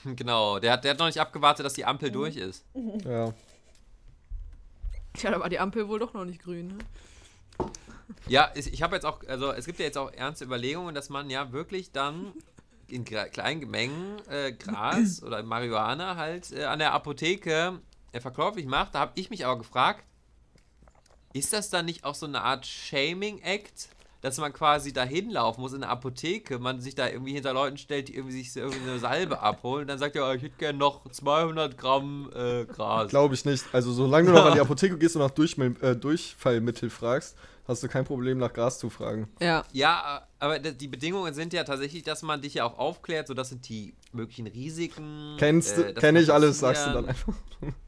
[0.04, 2.64] Genau, der hat, der hat noch nicht abgewartet, dass die Ampel durch ist.
[3.06, 3.32] Ja.
[5.14, 6.68] Tja, da war die Ampel wohl doch noch nicht grün.
[6.68, 6.78] Ne?
[8.28, 11.30] Ja, ich, habe jetzt auch, also es gibt ja jetzt auch ernste Überlegungen, dass man
[11.30, 12.32] ja wirklich dann
[12.88, 17.80] in kleinen Mengen äh, Gras oder Marihuana halt äh, an der Apotheke
[18.12, 18.94] äh, verkäuflich macht.
[18.94, 20.04] Da habe ich mich aber gefragt,
[21.32, 23.88] ist das dann nicht auch so eine Art Shaming-Act,
[24.24, 27.76] dass man quasi da hinlaufen muss in der Apotheke, man sich da irgendwie hinter Leuten
[27.76, 30.56] stellt, die irgendwie sich so irgendwie eine Salbe abholen und dann sagt ja, ich hätte
[30.56, 33.10] gerne noch 200 Gramm äh, Gras.
[33.10, 33.66] Glaube ich nicht.
[33.72, 37.36] Also solange du noch an die Apotheke gehst und nach Durchmil äh, Durchfallmittel fragst,
[37.68, 39.28] hast du kein Problem nach Gras zu fragen.
[39.42, 39.62] Ja.
[39.72, 43.50] Ja, aber die Bedingungen sind ja tatsächlich, dass man dich ja auch aufklärt, so das
[43.50, 45.36] sind die möglichen Risiken.
[45.38, 47.34] Kennst du, äh, kenn ich alles, sagst du dann einfach.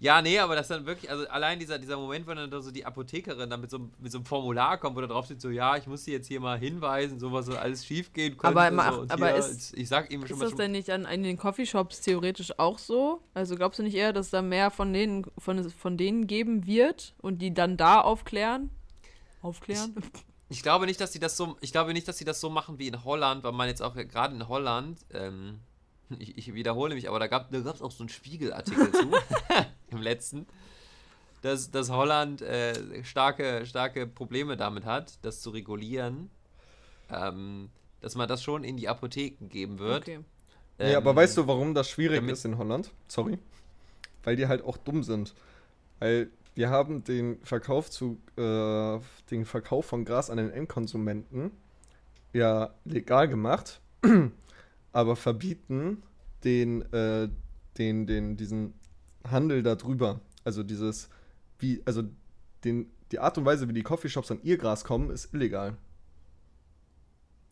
[0.00, 2.70] Ja, nee, aber das dann wirklich, also allein dieser, dieser Moment, wenn dann da so
[2.70, 5.40] die Apothekerin dann mit so, einem- mit so einem Formular kommt, wo da drauf steht,
[5.40, 8.36] so, ja, ich muss sie jetzt hier mal hinweisen, so was so alles schief gehen
[8.38, 8.46] könnte.
[8.60, 10.70] Aber so, und aber hier, ist- ich sag ihm schon Ist mal das schon, denn
[10.70, 13.20] nicht an, an den Coffeeshops theoretisch auch so?
[13.34, 17.14] Also glaubst du nicht eher, dass da mehr von denen, von, von denen geben wird
[17.20, 18.70] und die dann da aufklären?
[19.42, 19.96] Aufklären?
[20.48, 22.78] Ich glaube nicht, dass sie das so, ich glaube nicht, dass sie das so machen
[22.78, 25.58] wie in Holland, weil man jetzt auch gerade in Holland, ähm,
[26.20, 29.10] ich, ich wiederhole mich, aber da gab es auch so einen Spiegelartikel zu,
[29.90, 30.46] im letzten,
[31.42, 36.30] dass, dass Holland äh, starke, starke Probleme damit hat, das zu regulieren,
[37.10, 37.70] ähm,
[38.00, 40.02] dass man das schon in die Apotheken geben wird.
[40.02, 40.20] Okay.
[40.78, 42.92] Nee, aber Ähm, weißt du, warum das schwierig ist in Holland?
[43.08, 43.38] Sorry.
[44.22, 45.34] Weil die halt auch dumm sind.
[45.98, 48.98] Weil wir haben den Verkauf zu äh,
[49.30, 51.50] den Verkauf von Gras an den Endkonsumenten
[52.32, 53.80] ja legal gemacht,
[54.92, 56.02] aber verbieten
[56.44, 57.28] den, äh,
[57.78, 58.74] den, den, diesen
[59.28, 60.20] Handel darüber.
[60.44, 61.08] Also dieses,
[61.58, 62.02] wie, also
[62.64, 65.76] den, die Art und Weise, wie die Coffeeshops an ihr Gras kommen, ist illegal.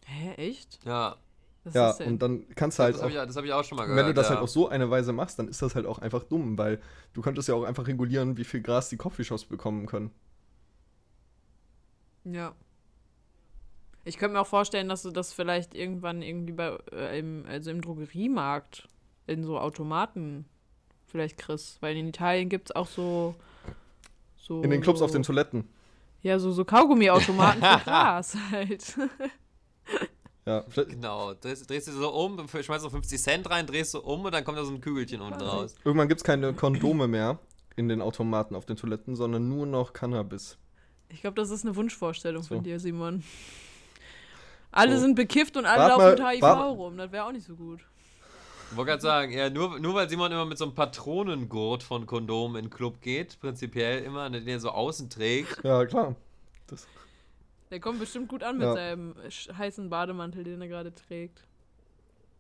[0.05, 0.85] Hä, echt?
[0.85, 1.17] Ja,
[1.75, 2.09] ja, das denn?
[2.09, 3.85] und dann kannst du halt das auch habe ich, das hab ich auch schon mal
[3.85, 3.99] gehört.
[3.99, 4.35] wenn du das ja.
[4.35, 6.81] halt auf so eine Weise machst, dann ist das halt auch einfach dumm, weil
[7.13, 10.11] du könntest ja auch einfach regulieren, wie viel Gras die Coffeeshops bekommen können.
[12.25, 12.55] Ja.
[14.05, 17.71] Ich könnte mir auch vorstellen, dass du das vielleicht irgendwann irgendwie bei, äh, im, also
[17.71, 18.89] im Drogeriemarkt
[19.27, 20.47] in so Automaten
[21.17, 21.81] vielleicht kriegst.
[21.83, 23.35] Weil in Italien gibt es auch so,
[24.37, 24.63] so.
[24.63, 25.69] In den Clubs so, auf den Toiletten.
[26.23, 28.97] Ja, so, so Kaugummiautomaten für Gras halt.
[30.45, 33.99] Ja, vielleicht, Genau, drehst, drehst du so um, schmeißt so 50 Cent rein, drehst du
[34.01, 35.75] um und dann kommt da so ein Kügelchen unten raus.
[35.85, 37.39] irgendwann gibt es keine Kondome mehr
[37.77, 40.57] in den Automaten auf den Toiletten, sondern nur noch Cannabis.
[41.09, 42.55] Ich glaube, das ist eine Wunschvorstellung So.
[42.55, 43.23] von dir, Simon.
[44.73, 45.03] Alle So.
[45.03, 46.97] sind bekifft und alle Wart laufen mal- mit HIV wart- rum.
[46.97, 47.81] Das wäre auch nicht so gut.
[48.71, 52.05] Ich wollte gerade sagen, ja, nur, nur weil Simon immer mit so einem Patronengurt von
[52.07, 55.63] Kondom in den Club geht, prinzipiell immer, den er so außen trägt.
[55.65, 56.17] Ja, klar.
[56.67, 56.87] Das,
[57.71, 58.75] Der kommt bestimmt gut an mit Ja.
[58.75, 59.15] seinem
[59.57, 61.45] heißen Bademantel, den er gerade trägt.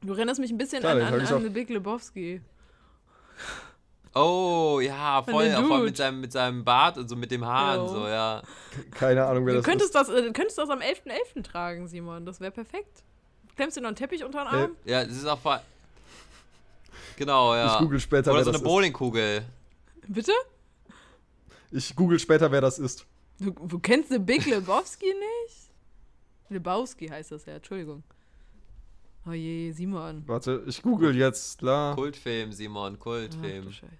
[0.02, 1.42] Du erinnerst mich ein bisschen Klar, an, den an, an.
[1.42, 2.42] The Big Lebowski.
[4.14, 7.88] Oh, ja, voll, voll mit seinem, mit seinem Bart und so mit dem Haaren, Jo.
[7.88, 8.42] so, ja.
[8.92, 9.94] keine Ahnung, wer Du das könntest ist.
[9.94, 11.42] das, äh, du könntest das am 11.11.
[11.44, 12.24] tragen, Simon.
[12.24, 13.04] Das wäre perfekt.
[13.56, 14.76] Klemmst dir noch einen Teppich unter den Arm?
[14.86, 15.60] Ja, das ist auch voll.
[17.16, 17.74] Genau, ja.
[17.74, 19.44] Ich google später, Oder wer so das eine Bowlingkugel.
[20.08, 20.32] Bitte?
[21.70, 23.06] Ich google später, wer das ist.
[23.38, 25.70] Du, du kennst The Big Lebowski nicht?
[26.48, 28.02] Lebowski heißt das ja, Entschuldigung.
[29.26, 30.22] Oh je, Simon.
[30.26, 31.96] Warte, ich google jetzt, klar.
[31.96, 33.64] Kultfilm, Simon, Ach Kultfilm.
[33.64, 33.92] du Scheiße.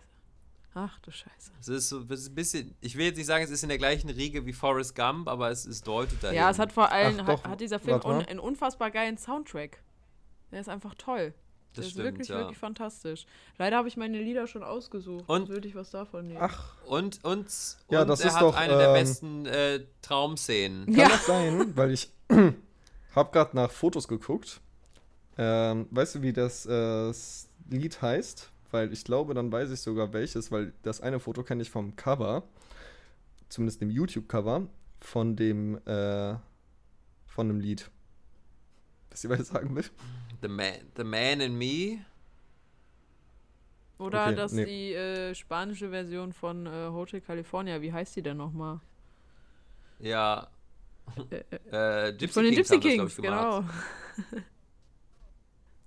[0.74, 1.52] Ach du Scheiße.
[1.60, 3.70] Es ist so es ist ein bisschen, ich will jetzt nicht sagen, es ist in
[3.70, 6.36] der gleichen Riege wie Forrest Gump, aber es, es deutet dahin.
[6.36, 9.16] Ja, es hat vor allem, Ach hat, doch, hat dieser Film un, einen unfassbar geilen
[9.18, 9.82] Soundtrack.
[10.52, 11.34] Der ist einfach toll.
[11.76, 12.38] Der Das ist stimmt, wirklich, ja.
[12.38, 13.26] wirklich fantastisch.
[13.58, 15.24] Leider habe ich meine Lieder schon ausgesucht.
[15.28, 16.40] Und- Sonst würde ich was davon nehmen.
[16.42, 17.46] Ach, Und, und,
[17.90, 20.86] Ja, und das er ist hat doch, eine der ähm, besten äh, Traumszenen.
[20.86, 21.08] kann Ja.
[21.08, 21.72] das sein?
[21.76, 22.10] Weil ich
[23.14, 24.60] habe gerade nach Fotos geguckt.
[25.38, 27.12] Ähm, weißt du, wie das äh,
[27.68, 28.50] Lied heißt?
[28.70, 31.94] Weil ich glaube, dann weiß ich sogar welches, weil das eine Foto kenne ich vom
[31.94, 32.42] Cover,
[33.48, 34.66] zumindest dem YouTube-Cover,
[35.00, 36.34] von dem, äh,
[37.26, 37.90] von dem Lied.
[39.10, 39.84] Wisst ihr, was ich sagen will?
[40.43, 42.05] The Man, The Man in Me.
[43.99, 44.64] Oder okay, dass nee.
[44.66, 48.80] die äh, spanische Version von äh, Hotel California, wie heißt die denn nochmal?
[49.99, 50.51] Ja.
[51.30, 53.64] Äh, Äh, Gypsy Von den Kings Gypsy das, Kings, ich, gemacht.
[54.24, 54.43] genau.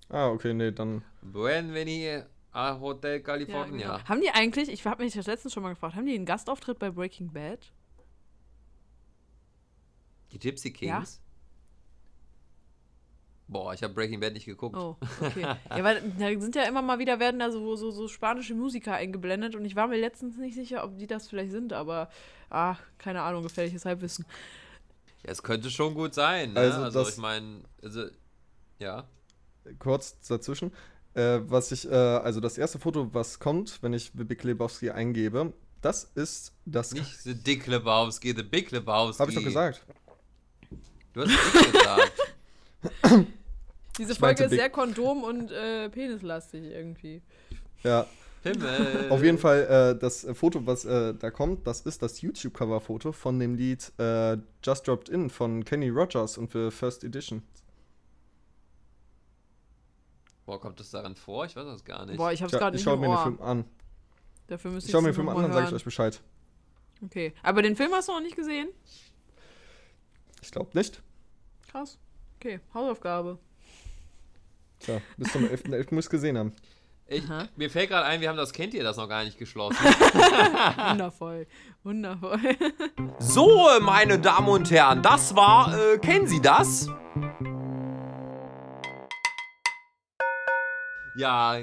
[0.09, 1.03] Ah, okay, nee, dann.
[1.21, 3.97] Bienvenue a Hotel Ja, California.
[3.97, 4.09] genau.
[4.09, 6.79] Haben die eigentlich, ich habe mich das letztens schon mal gefragt, haben die einen Gastauftritt
[6.79, 7.71] bei Breaking Bad?
[10.31, 11.21] Die Gypsy Kings?
[13.49, 14.77] Boah, ich habe Breaking Bad nicht geguckt.
[14.77, 15.41] Oh, okay.
[15.69, 18.93] ja, weil da sind ja immer mal wieder, werden da so, so, so spanische Musiker
[18.93, 22.09] eingeblendet und ich war mir letztens nicht sicher, ob die das vielleicht sind, aber,
[22.51, 24.23] ah, keine Ahnung, gefährliches Halbwissen.
[25.25, 26.53] Ja, es könnte schon gut sein.
[26.53, 26.59] Ne?
[26.59, 28.05] Also Also, ich meine, also,
[28.77, 29.05] ja.
[29.79, 30.71] kurz dazwischen.
[31.15, 35.53] Äh, was ich, äh, also das erste Foto, was kommt, wenn ich Big Lebowski eingebe,
[35.81, 36.91] das ist das.
[36.91, 39.19] Nicht The Dick Lebowski, The Big Lebowski.
[39.19, 39.83] Habe ich doch gesagt.
[41.13, 42.13] Du hast Dick gesagt.
[43.99, 47.21] Diese Ich Folge ist sehr Kondom- und äh, penislastig irgendwie.
[47.83, 48.07] Ja,
[48.43, 49.07] Himmel.
[49.09, 53.37] auf jeden Fall äh, das Foto, was äh, da kommt, das ist das YouTube-Cover-Foto von
[53.39, 57.43] dem Lied äh, Just Dropped In von Kenny Rogers und für First Edition.
[60.45, 61.45] Boah, kommt das daran vor?
[61.45, 62.17] Ich weiß das gar nicht.
[62.17, 63.23] Boah, ich hab's gerade ich nicht schaue im mir den.
[63.23, 63.65] Film an.
[64.47, 66.21] Dafür müsste Ich schaue mir den Film an, dann sage ich euch Bescheid.
[67.03, 68.69] Okay, aber den Film hast du noch nicht gesehen?
[70.41, 71.01] Ich glaube nicht.
[71.69, 71.99] Krass.
[72.39, 73.37] Okay, Hausaufgabe.
[74.79, 75.93] Tja, bis zum 11.11.
[75.93, 76.53] muss ich gesehen haben.
[77.07, 77.23] ich,
[77.57, 79.77] mir fällt gerade ein, wir haben das Kennt ihr das noch gar nicht geschlossen.
[80.89, 81.47] Wundervoll.
[81.83, 82.39] Wundervoll.
[83.19, 86.87] So, meine Damen und Herren, das war, äh, kennen Sie das?
[91.17, 91.57] ja,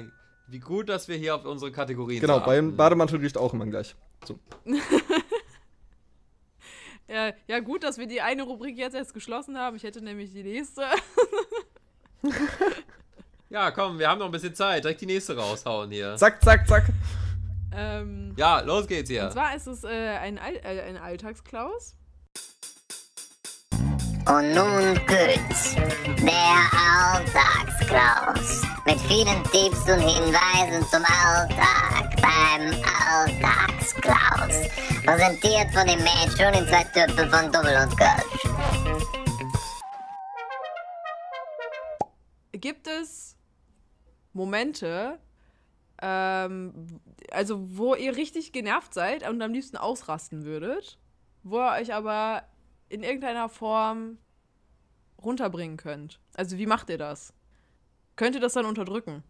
[0.47, 2.75] wie gut, dass wir hier auf unsere Kategorien Genau, beim.
[2.77, 3.95] Bademantel riecht auch immer gleich.
[4.25, 4.39] So.
[7.07, 9.75] ja, ja, gut, dass wir die eine Rubrik jetzt erst geschlossen haben.
[9.75, 10.85] Ich hätte nämlich die nächste.
[13.49, 14.83] Ja, komm, wir haben noch ein bisschen Zeit.
[14.83, 16.15] Direkt die nächste raushauen hier.
[16.17, 16.83] Zack, zack, zack.
[17.73, 19.29] ähm, Ja, los geht's Und hier.
[19.31, 21.95] zwar ist es äh, ein, All äh, ein Alltagsklaus.
[24.27, 25.75] Und nun Gütz,
[26.21, 26.59] der
[27.15, 28.61] Alltagsklaus.
[28.85, 32.73] Mit vielen Tipps und Hinweisen zum Alltag beim
[33.09, 34.67] Alltagsklaus.
[35.05, 38.43] Präsentiert von dem Mädchen in zwei Töpfen von Double und Kölsch.
[42.51, 43.36] Gibt es
[44.37, 45.19] Momente,
[46.01, 50.97] ähm, also wo ihr richtig genervt seid und am liebsten ausrasten würdet,
[51.43, 52.43] wo ihr euch aber
[52.87, 54.17] in irgendeiner Form
[55.21, 56.21] runterbringen könnt?
[56.35, 57.33] Also wie macht ihr das?
[58.15, 59.23] Könnt ihr das dann unterdrücken?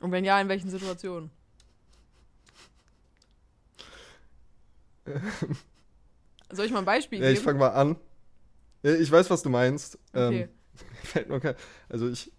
[0.00, 1.30] Und wenn ja, in welchen Situationen?
[6.50, 7.44] Soll ich mal ein Beispiel Ja, ich geben?
[7.44, 7.96] fange mal an.
[8.82, 9.98] Ich weiß, was du meinst.
[10.12, 10.48] Okay.
[11.14, 11.54] Ähm,
[11.88, 12.32] also ich,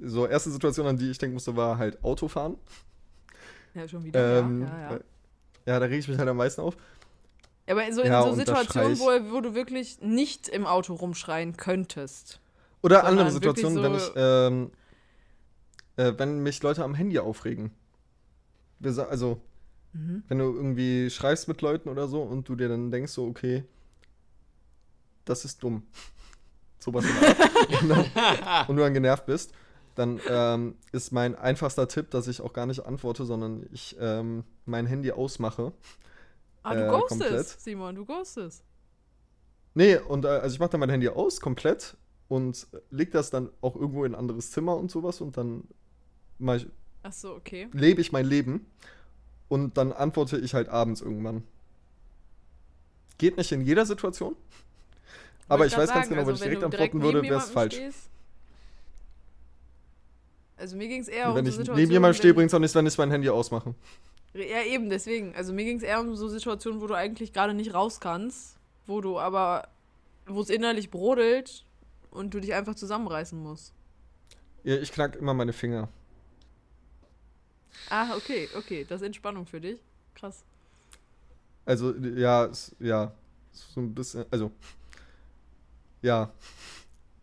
[0.00, 2.56] so erste Situation, an die ich denken musste, war halt Autofahren.
[3.74, 4.40] Ja, schon wieder.
[4.40, 5.00] Ähm, ja, ja, ja.
[5.66, 6.76] ja, da reg ich mich halt am meisten auf.
[7.66, 11.56] Ja, aber so in Ja, so Situationen, wo, wo du wirklich nicht im Auto rumschreien
[11.56, 12.40] könntest.
[12.82, 14.70] Oder andere Situationen, wenn wirklich ich, ähm,
[15.96, 17.72] äh, wenn mich Leute am Handy aufregen.
[18.82, 19.40] Also,
[19.92, 20.22] Mhm.
[20.28, 23.64] wenn du irgendwie schreibst mit Leuten oder so und du dir dann denkst, so, okay,
[25.24, 25.86] das ist dumm.
[26.78, 27.04] Sowas
[27.82, 28.04] und, dann,
[28.68, 29.52] und du dann genervt bist,
[29.96, 34.44] dann ähm, ist mein einfachster Tipp, dass ich auch gar nicht antworte, sondern ich ähm,
[34.66, 35.72] mein Handy ausmache.
[36.62, 37.46] Ah, du Äh, ghostest, komplett.
[37.48, 38.62] Simon, du ghostest.
[39.74, 41.96] Nee, und äh, also ich mache dann mein Handy aus, komplett,
[42.28, 45.64] und leg das dann auch irgendwo in ein anderes Zimmer und sowas und dann
[46.38, 46.66] mach ich,
[47.02, 47.68] Ach so, okay.
[47.72, 48.66] lebe ich mein Leben
[49.48, 51.44] und dann antworte ich halt abends irgendwann.
[53.18, 54.36] Geht nicht in jeder Situation,
[55.48, 57.50] aber ich weiß ganz sagen, genau, wenn also ich direkt du antworten würde, wäre es
[57.50, 57.74] falsch.
[57.76, 58.10] stehst-
[60.56, 62.54] Also mir ging es eher wenn um ich so neben Situationen, jemandem stehe, bringt es
[62.54, 63.74] auch nichts, wenn ich mein Handy ausmache.
[64.32, 65.34] Ja, eben, deswegen.
[65.34, 68.58] Also mir ging es eher um so Situationen, wo du eigentlich gerade nicht raus kannst,
[68.86, 69.68] wo du aber,
[70.26, 71.64] wo es innerlich brodelt
[72.10, 73.72] und du dich einfach zusammenreißen musst.
[74.64, 75.88] Ja, ich knack immer meine Finger.
[77.88, 78.84] Ah, okay, okay.
[78.88, 79.78] Das ist Entspannung für dich.
[80.14, 80.42] Krass.
[81.64, 83.12] Also, ja, ja,
[83.52, 84.50] so ein bisschen, also,
[86.02, 86.30] ja.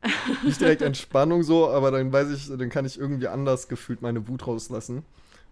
[0.43, 4.27] Nicht direkt Entspannung so, aber dann weiß ich, dann kann ich irgendwie anders gefühlt meine
[4.27, 5.03] Wut rauslassen.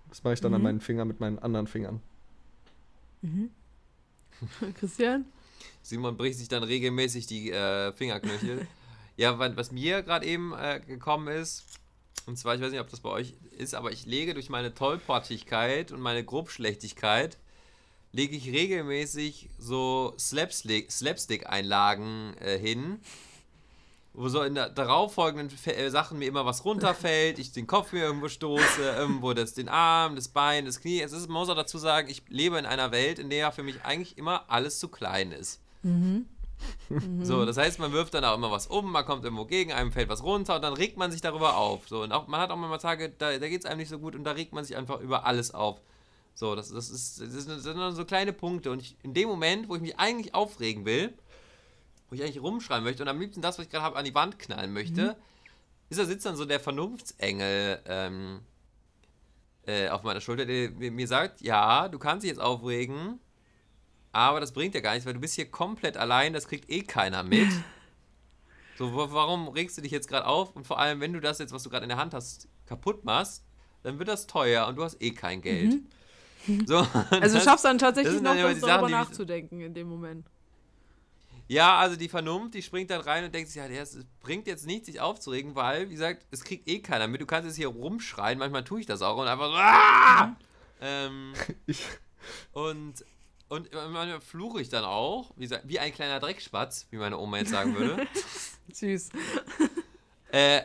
[0.10, 0.64] Das mache ich dann an Mhm.
[0.64, 2.02] meinen Fingern mit meinen anderen Fingern.
[4.80, 5.26] Christian?
[5.84, 8.68] Simon bricht sich dann regelmäßig die äh, Fingerknöchel.
[9.18, 11.64] ja, wa- was mir gerade eben äh, gekommen ist,
[12.26, 14.74] und zwar, ich weiß nicht, ob das bei euch ist, aber ich lege durch meine
[14.74, 17.38] Tollpatschigkeit und meine Grobschlechtigkeit,
[18.12, 22.99] lege ich regelmäßig so Slapstick- Slapstick-Einlagen äh, hin,
[24.14, 28.03] wo so in der darauffolgenden äh, Sachen mir immer was runterfällt, ich den Kopf mir
[28.03, 31.01] irgendwo stoße, irgendwo das, den Arm, das Bein, das Knie.
[31.01, 33.64] Es ist, man muss auch dazu sagen, ich lebe in einer Welt, in der für
[33.64, 35.62] mich eigentlich immer alles zu klein ist.
[37.24, 39.91] So, das heißt, man wirft dann auch immer was um, man kommt irgendwo gegen, einem
[39.91, 41.88] fällt was runter und dann regt man sich darüber auf.
[41.88, 43.97] So, und auch, man hat auch mal Tage, da, da geht es einem nicht so
[43.97, 45.82] gut und da regt man sich einfach über alles auf.
[46.36, 48.72] So, das, das, ist, das sind so kleine Punkte.
[48.72, 51.14] Und ich, in dem Moment, wo ich mich eigentlich aufregen will,
[52.12, 54.14] wo ich eigentlich rumschreien möchte und am liebsten das, was ich gerade habe, an die
[54.14, 55.16] Wand knallen möchte,
[55.89, 58.41] ist da sitzt dann so der Vernunftsengel ähm,
[59.66, 63.20] äh, auf meiner Schulter, der mir sagt, ja, du kannst dich jetzt aufregen,
[64.12, 66.84] aber das bringt ja gar nichts, weil du bist hier komplett allein, das kriegt eh
[66.84, 67.47] keiner mit.
[68.78, 70.55] So, wa- warum regst du dich jetzt gerade auf?
[70.55, 73.03] Und vor allem, wenn du das jetzt, was du gerade in der Hand hast, kaputt
[73.03, 73.43] machst,
[73.84, 75.82] dann wird das teuer und du hast eh kein Geld.
[76.66, 76.78] So,
[77.09, 80.26] Also du das- schaffst dann tatsächlich noch, darüber Sachen, nachzudenken in dem Moment.
[81.52, 84.66] Ja, also die Vernunft, die springt dann rein und denkt sich, ja, das bringt jetzt
[84.66, 87.20] nichts, sich aufzuregen, weil, wie gesagt, es kriegt eh keiner mit.
[87.20, 90.38] Du kannst jetzt hier rumschreien, manchmal tue ich das auch und einfach so, ah!
[90.80, 91.34] ähm,
[91.66, 91.84] Ich,
[92.54, 93.04] und,
[93.49, 97.39] und manchmal fluche ich dann auch, wie, gesagt, wie ein kleiner Dreckspatz, wie meine Oma
[97.39, 98.08] jetzt sagen würde.
[98.72, 99.10] Süß.
[100.32, 100.62] Äh,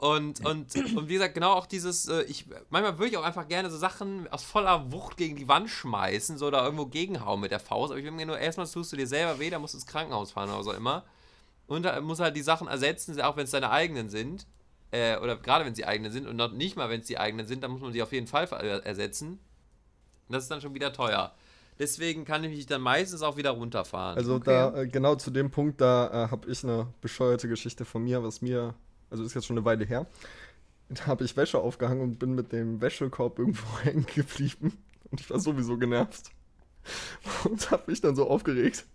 [0.00, 3.46] und, und, und wie gesagt, genau auch dieses, äh, ich, manchmal würde ich auch einfach
[3.46, 7.50] gerne so Sachen aus voller Wucht gegen die Wand schmeißen, so oder irgendwo gegenhauen mit
[7.50, 7.90] der Faust.
[7.90, 9.86] Aber ich will mir nur, erstmal tust du dir selber weh, dann musst du ins
[9.86, 11.04] Krankenhaus fahren oder so immer.
[11.66, 14.46] Und da muss halt die Sachen ersetzen, auch wenn es deine eigenen sind.
[14.90, 17.46] Äh, oder gerade wenn sie eigene sind und noch nicht mal, wenn es die eigenen
[17.46, 19.32] sind, dann muss man sie auf jeden Fall äh, ersetzen.
[19.32, 21.34] Und das ist dann schon wieder teuer.
[21.78, 24.16] Deswegen kann ich mich dann meistens auch wieder runterfahren.
[24.16, 24.44] also Okay.
[24.46, 28.22] da, äh, genau zu dem Punkt, da äh, habe ich eine bescheuerte Geschichte von mir,
[28.22, 28.74] was mir,
[29.10, 30.06] also ist jetzt schon eine Weile her.
[30.88, 34.78] Da habe ich Wäsche aufgehangen und bin mit dem Wäschekorb irgendwo hängen geblieben.
[35.10, 36.30] Und ich war sowieso genervt.
[37.44, 38.86] Und habe mich dann so aufgeregt,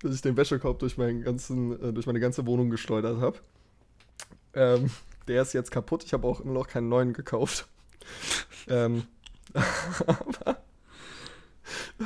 [0.00, 3.38] dass ich den Wäschekorb durch, meinen ganzen, äh, durch meine ganze Wohnung geschleudert habe.
[4.54, 4.90] Ähm,
[5.26, 6.04] der ist jetzt kaputt.
[6.04, 7.66] Ich habe auch immer noch keinen neuen gekauft.
[8.68, 9.04] ähm,
[10.06, 10.63] aber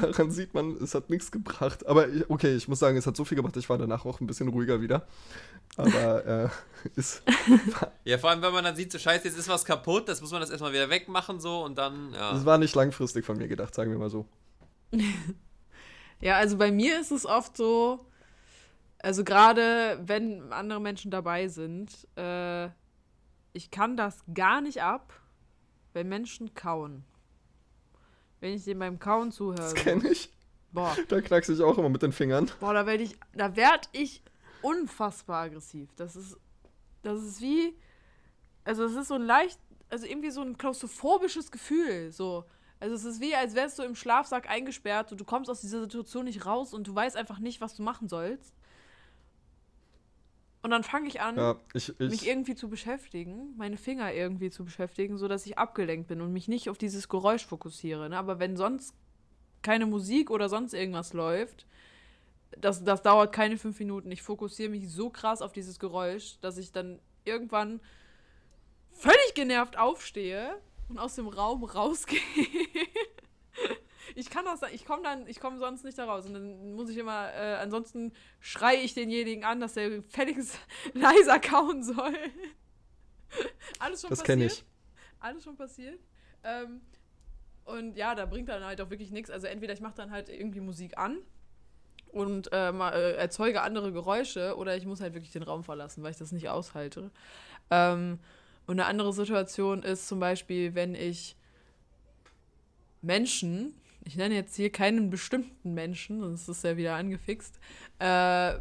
[0.00, 1.86] daran sieht man, es hat nichts gebracht.
[1.86, 3.56] Aber ich- okay, ich muss sagen, es hat so viel gebracht.
[3.56, 5.06] Ich war danach auch ein bisschen ruhiger wieder.
[5.76, 6.48] Aber äh,
[6.96, 7.22] ist,
[8.04, 10.30] Ja, vor allem, wenn man dann sieht, so scheiße, jetzt ist was kaputt, das muss
[10.32, 12.34] man das erstmal wieder wegmachen, so und dann, ja.
[12.36, 14.26] es war nicht langfristig von mir gedacht, sagen wir mal so.
[16.20, 18.04] Ja, also bei mir ist es oft so,
[18.98, 22.66] also gerade wenn andere Menschen dabei sind, äh,
[23.52, 25.12] ich kann das gar nicht ab,
[25.92, 27.04] wenn Menschen kauen.
[28.40, 29.56] Wenn ich denen beim Kauen zuhöre.
[29.56, 30.30] Das kenne ich.
[30.72, 32.50] Boah, Da knackse ich auch immer mit den Fingern.
[32.60, 34.22] boah, da werde ich, da werd ich
[34.62, 35.88] unfassbar aggressiv.
[35.96, 36.36] Das ist,
[37.02, 37.74] das ist wie,
[38.64, 39.58] also es ist so ein leicht,
[39.88, 42.44] also irgendwie so ein klaustrophobisches Gefühl, so.
[42.80, 45.80] Also es ist wie, als wärst du im Schlafsack eingesperrt und du kommst aus dieser
[45.80, 48.54] Situation nicht raus und du weißt einfach nicht, was du machen sollst.
[50.62, 54.50] Und dann fange ich an, Ja, ich, mich ich, irgendwie zu beschäftigen, meine Finger irgendwie
[54.50, 58.08] zu beschäftigen, sodass ich abgelenkt bin und mich nicht auf dieses Geräusch fokussiere.
[58.08, 58.18] Ne?
[58.18, 58.94] Aber wenn sonst
[59.62, 61.66] keine Musik oder sonst irgendwas läuft,
[62.56, 64.10] das, das dauert keine fünf Minuten.
[64.10, 67.80] Ich fokussiere mich so krass auf dieses Geräusch, dass ich dann irgendwann
[68.94, 72.20] völlig genervt aufstehe und aus dem Raum rausgehe.
[74.18, 76.26] Ich kann das, ich komme dann, ich komme sonst nicht da raus.
[76.26, 80.58] Und dann muss ich immer, äh, ansonsten schreie ich denjenigen an, dass der gefälligst
[80.92, 82.16] leiser kauen soll.
[83.78, 84.26] Alles schon das passiert.
[84.26, 84.64] kenne ich.
[85.20, 86.00] Alles schon passiert.
[86.42, 86.80] Ähm,
[87.64, 89.30] und ja, da bringt dann halt auch wirklich nichts.
[89.30, 91.18] Also entweder ich mache dann halt irgendwie Musik an
[92.10, 96.10] und äh, äh, erzeuge andere Geräusche oder ich muss halt wirklich den Raum verlassen, weil
[96.10, 97.12] ich das nicht aushalte.
[97.70, 98.18] Ähm,
[98.66, 101.36] und eine andere Situation ist zum Beispiel, wenn ich
[103.00, 103.74] Menschen,
[104.08, 107.60] ich nenne jetzt hier keinen bestimmten Menschen, sonst ist er wieder angefixt,
[107.98, 108.54] äh,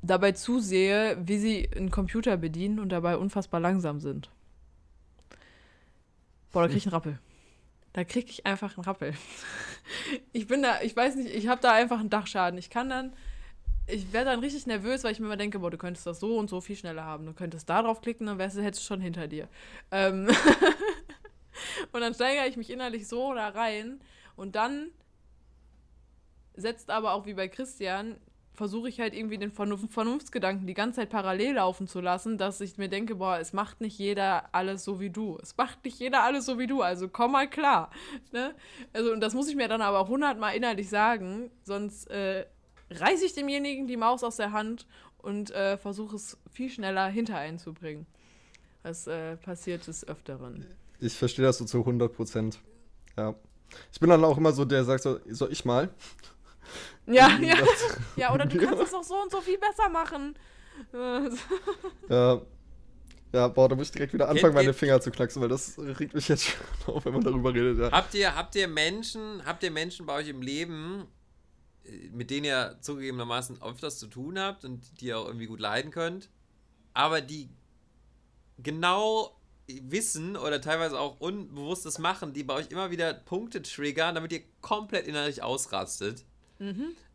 [0.00, 4.30] dabei zusehe, wie sie einen Computer bedienen und dabei unfassbar langsam sind.
[6.52, 7.18] Boah, da krieg ich einen Rappel.
[7.94, 9.14] Da krieg ich einfach einen Rappel.
[10.32, 12.56] Ich bin da, ich weiß nicht, ich habe da einfach einen Dachschaden.
[12.56, 13.12] Ich kann dann,
[13.88, 16.38] ich werde dann richtig nervös, weil ich mir immer denke, boah, du könntest das so
[16.38, 17.26] und so viel schneller haben.
[17.26, 19.48] Du könntest da drauf klicken, dann wärst hättest du schon hinter dir.
[19.90, 20.28] Ähm
[21.92, 24.00] und dann steigere ich mich innerlich so da rein
[24.36, 24.90] und dann
[26.54, 28.16] setzt aber auch wie bei Christian,
[28.54, 32.60] versuche ich halt irgendwie den Vernunf Vernunftsgedanken die ganze Zeit parallel laufen zu lassen, dass
[32.60, 35.38] ich mir denke, boah, es macht nicht jeder alles so wie du.
[35.42, 37.90] Es macht nicht jeder alles so wie du, also komm mal klar.
[38.30, 38.54] Ne?
[38.92, 42.46] Also, und das muss ich mir dann aber hundertmal innerlich sagen, sonst äh,
[42.90, 44.86] reiße ich demjenigen die Maus aus der Hand
[45.18, 48.06] und äh, versuche es viel schneller hinter einen zu bringen.
[48.82, 50.66] Das äh, passiert des Öfteren.
[51.02, 52.60] Ich verstehe das so zu 100 Prozent.
[53.16, 53.34] Ja.
[53.92, 55.90] Ich bin dann auch immer so, der sagt so, soll ich mal?
[57.04, 57.56] Ja, ja.
[58.16, 60.34] ja, oder du kannst es doch so und so viel besser machen.
[62.08, 62.40] Ja.
[63.32, 66.14] Ja, boah, da muss ich direkt wieder anfangen, meine Finger zu knacksen, weil das regt
[66.14, 67.78] mich jetzt schon auf, wenn man darüber redet.
[67.78, 67.90] Ja.
[67.90, 71.06] Habt ihr, habt ihr Menschen, habt ihr Menschen bei euch im Leben,
[71.84, 75.60] äh, mit denen ihr zugegebenermaßen öfters zu tun habt und die ihr auch irgendwie gut
[75.60, 76.30] leiden könnt,
[76.94, 77.50] aber die
[78.58, 79.41] genau
[79.86, 84.42] wissen oder teilweise auch unbewusstes machen, die bei euch immer wieder Punkte triggern, damit ihr
[84.60, 86.24] komplett innerlich ausrastet.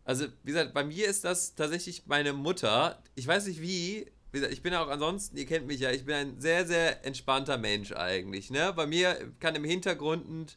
[0.04, 3.04] Also, wie gesagt, bei mir ist das tatsächlich meine Mutter.
[3.16, 4.08] Ich weiß nicht wie.
[4.32, 7.06] Wie gesagt, ich bin auch ansonsten, ihr kennt mich ja, ich bin ein sehr, sehr
[7.06, 8.50] entspannter Mensch eigentlich.
[8.50, 8.74] Ne?
[8.76, 10.48] Bei mir kann im Hintergrund ein,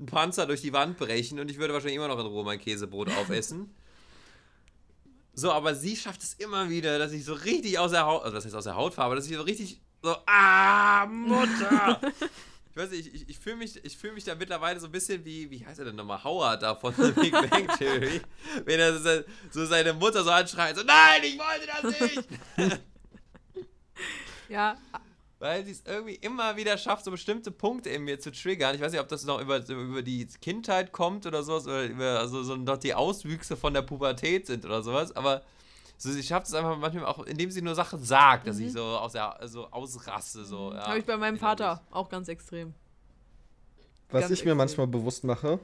[0.00, 2.58] ein Panzer durch die Wand brechen und ich würde wahrscheinlich immer noch in Ruhe mein
[2.58, 3.72] Käsebrot aufessen.
[5.32, 8.36] So, aber sie schafft es immer wieder, dass ich so richtig aus der Haut, also
[8.36, 12.00] was heißt aus der Haut fahre, aber dass ich so richtig so, ah, Mutter!
[12.72, 15.24] Ich weiß nicht, ich, ich, fühle mich, ich fühl mich da mittlerweile so ein bisschen
[15.24, 18.20] wie, wie heißt er denn nochmal, Howard da von The Big Bang Theory,
[18.64, 22.80] wenn er so, so seine Mutter so anschreit, so, nein, ich wollte das nicht!
[24.48, 24.78] ja,
[25.40, 28.76] Weil sie es irgendwie immer wieder schafft, so bestimmte Punkte in mir zu triggern.
[28.76, 32.20] Ich weiß nicht, ob das noch über, über die Kindheit kommt oder sowas, oder über,
[32.20, 35.42] also so noch die Auswüchse von der Pubertät sind oder sowas, aber
[36.02, 38.82] so, sie schafft es einfach manchmal auch, indem sie nur Sachen sagt, dass ich so,
[38.82, 40.46] aus der, so ausraste.
[40.46, 41.36] So, ja, habe ich bei meinem.
[41.36, 42.72] Vater auch ganz extrem.
[44.08, 44.56] Was Ganz ich mir extrem.
[44.56, 45.60] manchmal bewusst mache,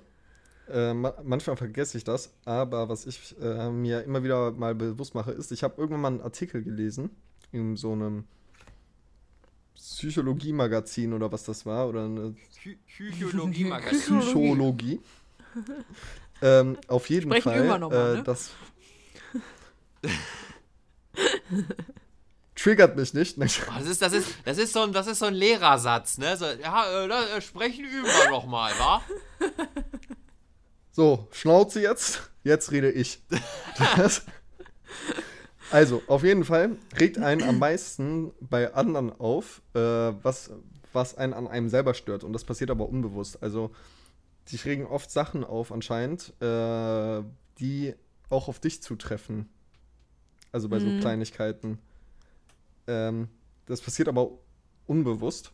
[0.71, 5.15] äh, ma manchmal vergesse ich das, aber was ich äh, mir immer wieder mal bewusst
[5.15, 7.09] mache, ist, ich habe irgendwann mal einen Artikel gelesen
[7.51, 8.25] in so einem
[9.75, 14.21] Psychologie-Magazin oder was das war, oder eine Psy- Psychologie-Magazin.
[14.21, 15.01] Psychologie.
[16.43, 18.23] ähm, auf jeden Sprechen Fall, immer noch mal, äh, ne?
[18.23, 18.51] das
[22.57, 23.39] triggert mich nicht.
[23.39, 26.37] Oh, das, ist, das, ist, das, ist so ein, das ist so ein Lehrersatz, ne?
[26.37, 29.03] So, ja, äh, da, äh, sprechen üben wir noch mal, wa?
[30.93, 32.31] So, Schnauze jetzt.
[32.43, 33.21] Jetzt rede ich.
[33.97, 34.23] Das,
[35.71, 40.51] also, auf jeden Fall regt einen am meisten bei anderen auf, äh, was,
[40.93, 42.25] was einen an einem selber stört.
[42.25, 43.43] Und das passiert aber unbewusst.
[43.43, 43.73] Also,
[44.51, 47.23] dich regen oft Sachen auf anscheinend, äh,
[47.59, 47.95] die
[48.31, 49.51] auch auf dich zutreffen.
[50.53, 51.79] Also bei so Kleinigkeiten.
[52.87, 53.29] Ähm,
[53.67, 54.31] das passiert aber
[54.87, 55.53] unbewusst.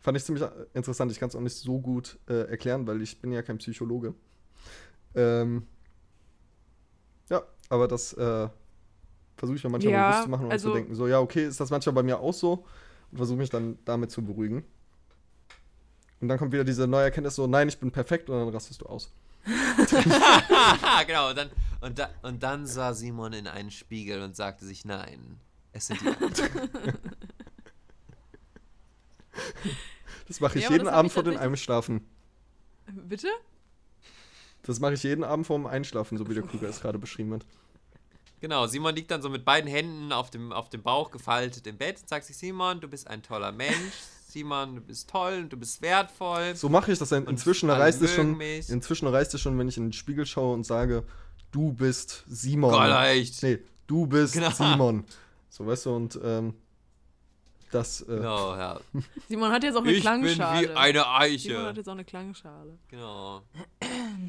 [0.00, 1.10] Fand ich ziemlich interessant.
[1.12, 4.14] Ich kann es auch nicht so gut äh, erklären, weil ich bin ja kein Psychologe.
[5.14, 5.66] Ähm,
[7.30, 8.48] ja, aber das äh,
[9.36, 11.44] versuche ich mir manchmal Ja, bewusst zu machen und also- zu denken, so, ja, okay,
[11.46, 12.64] ist das manchmal bei mir auch so?
[13.10, 14.64] Und versuche mich dann damit zu beruhigen.
[16.20, 18.80] Und dann kommt wieder diese neue Erkenntnis, so, nein, ich bin perfekt, und dann rastest
[18.82, 19.10] du aus.
[21.06, 21.32] Genau.
[21.32, 21.50] Dann,
[21.80, 25.38] und, da, und dann sah Simon in einen Spiegel und sagte sich, nein,
[25.72, 26.98] es sind die anderen.
[30.26, 32.06] Das mache ich Ja, jeden Abend ich vor dem Einschlafen.
[32.86, 33.28] Bitte?
[34.62, 37.34] Das mache ich jeden Abend vor dem Einschlafen, so wie der Krüger es gerade beschrieben
[37.34, 37.46] hat.
[38.40, 41.76] Genau, Simon liegt dann so mit beiden Händen auf dem, auf dem Bauch gefaltet im
[41.76, 43.94] Bett und sagt sich, Simon, du bist ein toller Mensch.
[44.28, 46.54] Simon, du bist toll und du bist wertvoll.
[46.54, 47.10] So mache ich das.
[47.12, 48.36] Inzwischen reicht es schon.
[48.36, 48.68] mich.
[48.68, 51.04] Inzwischen reicht es schon, wenn ich in den Spiegel schaue und sage,
[51.50, 52.70] du bist Simon.
[52.72, 53.42] Geil, echt.
[53.42, 54.50] Nee, du bist Genau.
[54.50, 55.04] Simon.
[55.48, 56.54] So, weißt du, und ähm,
[57.70, 58.80] das, äh, Genau, ja.
[59.28, 60.68] Simon hat jetzt auch eine Ich bin Klangschale.
[60.68, 61.72] wie eine Simon hat Eiche.
[61.76, 62.78] jetzt auch eine Klangschale.
[62.88, 63.42] Genau.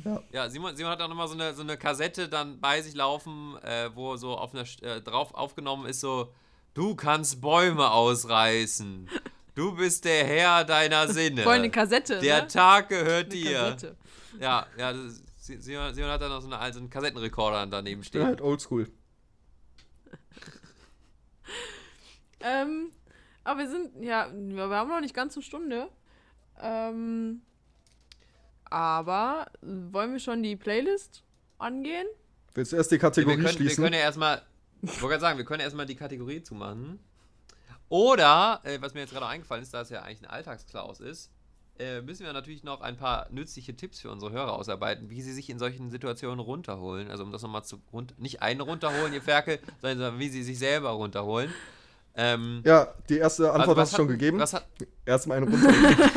[0.05, 0.21] Ja.
[0.31, 3.55] Ja, Simon, Simon hat auch nochmal so eine, so eine Kassette dann bei sich laufen,
[3.63, 6.31] äh, wo so auf einer, äh, drauf aufgenommen ist so,
[6.73, 9.09] du kannst Bäume ausreißen.
[9.55, 11.43] Du bist der Herr deiner Sinne.
[11.43, 12.47] Voll eine Kassette, Der ne?
[12.47, 13.57] Tag gehört Eine dir.
[13.59, 13.95] Kassette.
[14.39, 15.23] Ja, ja, das ist,
[15.57, 18.25] Simon, Simon hat da noch so, eine, so einen Kassettenrekorder daneben stehen.
[18.25, 18.87] halt oldschool.
[22.41, 22.91] Ähm,
[23.43, 25.89] aber wir sind, ja, wir haben noch nicht ganz eine Stunde.
[26.61, 27.41] Ähm,
[28.65, 31.23] aber wollen wir schon die Playlist
[31.57, 32.07] angehen?
[32.53, 33.83] Willst du erst die wir, Kategorie können, wir schließen?
[33.83, 34.41] können ja erstmal,
[34.81, 36.99] ich wollte gerade sagen, wir können erstmal die Kategorie zumachen.
[37.89, 41.31] Oder, äh, was mir jetzt gerade eingefallen ist, da es ja eigentlich ein Alltagsklaus ist,
[41.79, 45.33] äh, müssen wir natürlich noch ein paar nützliche Tipps für unsere Hörer ausarbeiten, wie sie
[45.33, 47.09] sich in solchen Situationen runterholen.
[47.09, 50.59] Also um das nochmal zu run nicht einen runterholen, ihr Ferkel, sondern wie sie sich
[50.59, 51.53] selber runterholen.
[52.15, 54.39] Ähm, ja, die erste Antwort also was hast du schon gegeben.
[54.39, 54.65] Was hat,
[55.05, 55.73] Erstmal eine runter.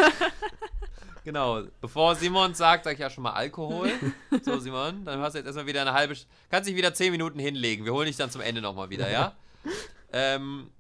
[1.24, 3.90] Genau, bevor Simon sagt, sag ich ja schon mal Alkohol.
[4.42, 6.14] So, Simon, dann hast du jetzt erstmal wieder eine halbe.
[6.14, 7.84] St- Kannst dich wieder 10 Minuten hinlegen.
[7.84, 9.32] Wir holen dich dann zum Ende nochmal wieder, ja?
[10.12, 10.70] ähm,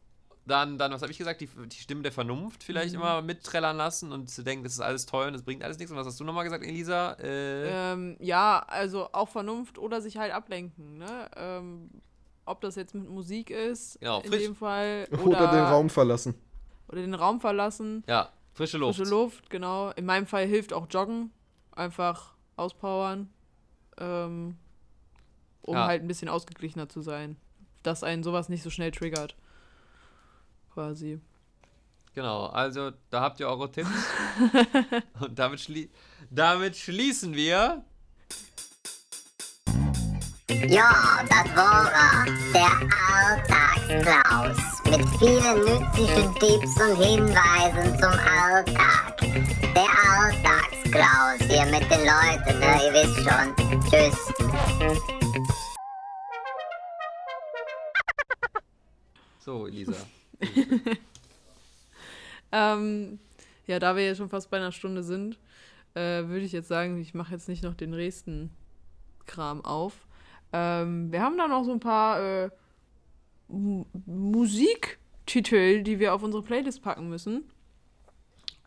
[0.44, 1.40] dann, dann, was habe ich gesagt?
[1.40, 5.06] Die, die Stimme der Vernunft vielleicht immer mitträllern lassen und zu denken, das ist alles
[5.06, 5.92] toll und das bringt alles nichts.
[5.92, 7.12] Und was hast du nochmal gesagt, Elisa?
[7.20, 11.30] Äh, Ähm, ja, also auch Vernunft oder sich halt ablenken, ne?
[11.36, 11.90] Ähm,
[12.44, 15.06] ob das jetzt mit Musik ist, Genau, in frisch- dem Fall.
[15.12, 16.34] Oder, Oder den Raum verlassen.
[16.88, 18.02] Oder den Raum verlassen.
[18.08, 18.98] ja, frische Luft.
[18.98, 19.90] Frische Luft, genau.
[19.92, 21.30] In meinem Fall hilft auch Joggen.
[21.74, 23.30] Einfach auspowern.
[23.98, 24.56] Ähm,
[25.62, 25.86] um Ja.
[25.86, 27.36] halt ein bisschen ausgeglichener zu sein.
[27.84, 29.36] Dass einen sowas nicht so schnell triggert.
[30.74, 31.20] Quasi.
[32.14, 33.88] Genau, also da habt ihr eure Tipps.
[35.20, 35.88] und damit, schlie
[36.30, 37.84] damit schließen wir.
[40.68, 42.72] Ja, das war er, der
[43.12, 44.58] Alltagsklaus.
[44.84, 49.16] Mit vielen nützlichen Tipps und Hinweisen zum Alltag.
[49.74, 53.46] Der Alltagsklaus hier mit den Leuten, ne, ihr wisst schon.
[53.90, 54.32] Tschüss.
[59.38, 59.94] So, Elisa.
[62.52, 63.18] Ähm,
[63.66, 65.38] ja, da wir ja schon fast bei einer Stunde sind,
[65.94, 68.50] äh, würde ich jetzt sagen, ich mache jetzt nicht noch den nächsten
[69.26, 70.06] Kram auf.
[70.52, 72.50] Ähm, wir haben da noch so ein paar äh,
[74.06, 77.50] Musiktitel, die wir auf unsere Playlist packen müssen.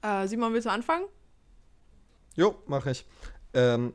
[0.01, 1.05] Äh, Simon, willst du anfangen?
[2.35, 3.05] Jo, mache ich.
[3.53, 3.93] Ähm,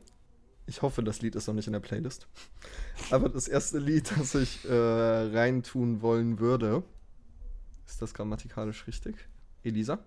[0.65, 2.27] ich hoffe, das Lied ist noch nicht in der Playlist.
[3.11, 6.83] Aber das erste Lied, das ich äh, reintun wollen würde,
[7.91, 9.15] ist das grammatikalisch richtig?
[9.63, 9.99] Elisa?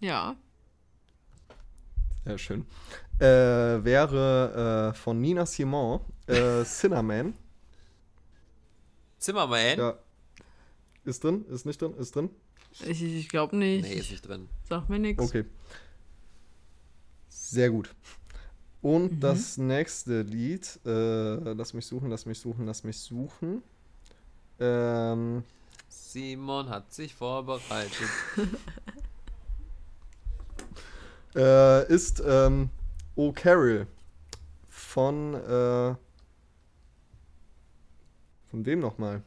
[0.00, 0.36] Ja.
[2.24, 2.66] Sehr schön.
[3.18, 3.24] Äh,
[3.84, 7.34] wäre äh, von Nina Simon, äh, Cinnamon.
[9.18, 9.78] Zimmerman?
[9.78, 9.98] Ja.
[11.04, 11.46] Ist drin?
[11.46, 11.94] Ist nicht drin?
[11.94, 12.30] Ist drin?
[12.86, 13.84] Ich, ich glaube nicht.
[13.84, 14.48] Nee, ist nicht drin.
[14.68, 15.22] Sag mir nichts.
[15.22, 15.44] Okay.
[17.28, 17.94] Sehr gut.
[18.82, 23.62] Und das nächste Lied, äh, lass mich suchen, lass mich suchen, lass mich suchen.
[24.60, 25.42] Ähm,
[26.14, 28.08] Simon hat sich vorbereitet.
[31.34, 32.70] äh, ist ähm,
[33.16, 33.88] O Carol
[34.68, 35.96] von äh,
[38.48, 39.24] von wem nochmal?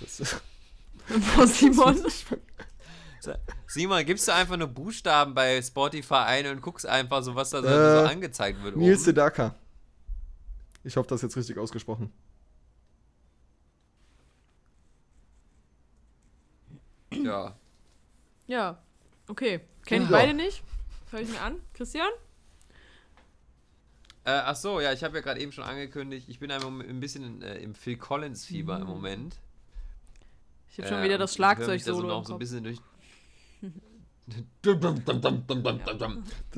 [0.00, 0.40] Das ist
[1.06, 1.98] Von Simon.
[3.66, 7.60] Simon, gibst du einfach nur Buchstaben bei Spotify ein und guckst einfach so, was da
[7.60, 8.76] so, Äh, so angezeigt wird.
[8.76, 9.04] Nils?
[9.04, 9.54] Sedaka.
[10.82, 12.10] Ich hoffe, das ist jetzt richtig ausgesprochen.
[17.24, 17.56] Ja.
[18.46, 18.78] Ja.
[19.28, 19.60] Okay.
[19.86, 20.16] Kenn ich Ja.
[20.16, 20.62] beide nicht.
[21.10, 21.56] Hör ich mir an.
[21.72, 22.08] Christian?
[24.24, 27.42] Äh, ach so, ja, ich habe ja gerade eben schon angekündigt, ich bin ein, bisschen
[27.42, 29.36] äh, im Phil Collins-Fieber im Moment.
[30.70, 32.78] Ich habe schon wieder und das Schlagzeug-Solo so im noch so ein bisschen durch.
[34.26, 34.36] Das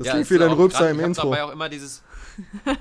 [0.05, 1.29] Ja, klingt ist wie dein Rülpser im Intro.
[1.29, 2.01] dabei auch immer dieses.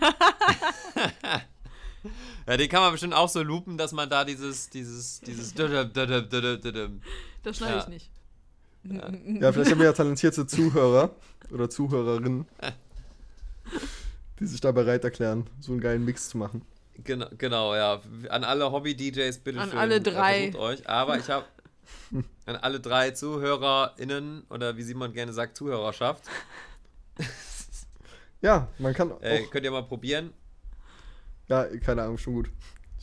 [2.47, 5.53] ja, den kann man bestimmt auch so loopen, dass man da dieses, dieses, dieses.
[7.47, 7.83] Das schneide Ja.
[7.83, 8.11] ich nicht.
[9.41, 11.11] Ja, vielleicht haben wir ja talentierte Zuhörer
[11.53, 12.45] oder Zuhörerinnen,
[14.41, 16.63] die sich da bereit erklären, so einen geilen Mix zu machen.
[17.05, 18.01] Genau, genau, ja.
[18.31, 19.79] An alle Hobby-DJs bitte An schön.
[19.79, 20.53] alle äh, drei.
[20.57, 20.89] Euch.
[20.89, 21.45] Aber ich habe
[22.47, 26.25] an alle drei ZuhörerInnen oder wie Simon gerne sagt, Zuhörerschaft.
[28.41, 29.21] Ja, man kann auch.
[29.23, 30.33] Äh, könnt ihr mal probieren.
[31.47, 32.51] Ja, keine Ahnung, schon gut.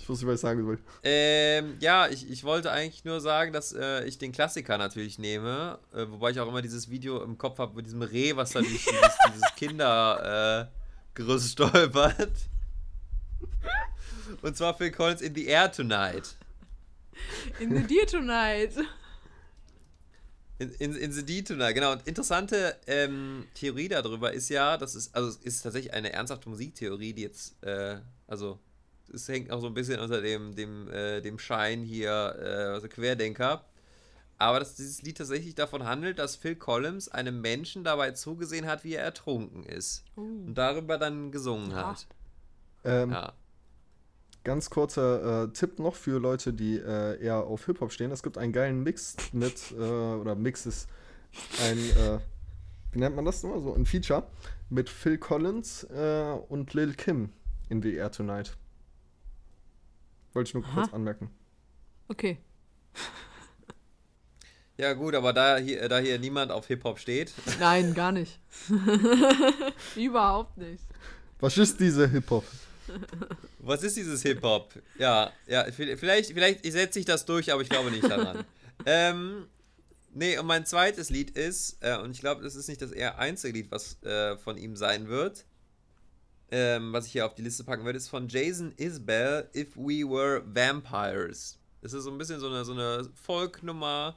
[0.03, 0.79] Ich wusste nicht, was ich sagen soll.
[1.03, 5.79] Ähm, ja, ich, ich wollte eigentlich nur sagen, dass äh, ich den Klassiker natürlich nehme,
[5.93, 8.59] äh, wobei ich auch immer dieses Video im Kopf habe mit diesem Reh, was da
[8.59, 12.33] durch dieses, dieses Kindergerüst äh, stolpert.
[14.41, 16.35] Und zwar Phil Collins in the Air Tonight.
[17.61, 18.73] In the Deer Tonight.
[20.59, 21.93] In, in, in The Deed Tonight, genau.
[21.93, 26.49] Und interessante ähm, Theorie darüber ist ja, dass es, also es ist tatsächlich eine ernsthafte
[26.49, 28.59] Musiktheorie, die jetzt, äh, also
[29.13, 32.87] es hängt auch so ein bisschen unter dem, dem, äh, dem Schein hier, äh, also
[32.87, 33.63] Querdenker.
[34.37, 38.83] Aber dass dieses Lied tatsächlich davon handelt, dass Phil Collins einem Menschen dabei zugesehen hat,
[38.83, 40.03] wie er ertrunken ist.
[40.15, 41.89] Und darüber dann gesungen Ja.
[41.89, 42.07] hat.
[42.83, 43.33] Ähm, Ja.
[44.43, 48.11] Ganz kurzer äh, Tipp noch für Leute, die äh, eher auf Hip-Hop stehen.
[48.11, 50.89] Es gibt einen geilen Mix mit, äh, oder Mix ist
[51.61, 52.19] ein, äh,
[52.91, 53.61] wie nennt man das nochmal?
[53.61, 54.27] So ein Feature
[54.69, 57.29] mit Phil Collins äh, und Lil Kim
[57.69, 58.57] in The Air Tonight.
[60.33, 60.95] Wollte ich nur kurz Aha.
[60.95, 61.29] anmerken.
[62.07, 62.37] Okay.
[64.75, 68.39] Ja, gut, aber da hier, da hier niemand auf Hip-Hop steht, Nein, gar nicht.
[69.95, 70.83] Überhaupt nicht.
[71.39, 72.43] Was ist diese Hip-Hop?
[73.59, 74.73] Was ist dieses Hip-Hop?
[74.97, 78.43] Ja, ja, vi- vielleicht, vielleicht setze ich das durch, aber ich glaube nicht daran.
[78.87, 79.45] ähm,
[80.11, 83.19] nee, und mein zweites Lied ist, äh, und ich glaube, das ist nicht das eher
[83.19, 85.45] einzige Lied, was äh, von ihm sein wird,
[86.55, 90.07] ähm, was ich hier auf die Liste packen werde, ist von Jason Isbell, If We
[90.07, 91.57] Were Vampires.
[91.81, 94.15] Das ist so ein bisschen so eine, so eine Folk-Nummer.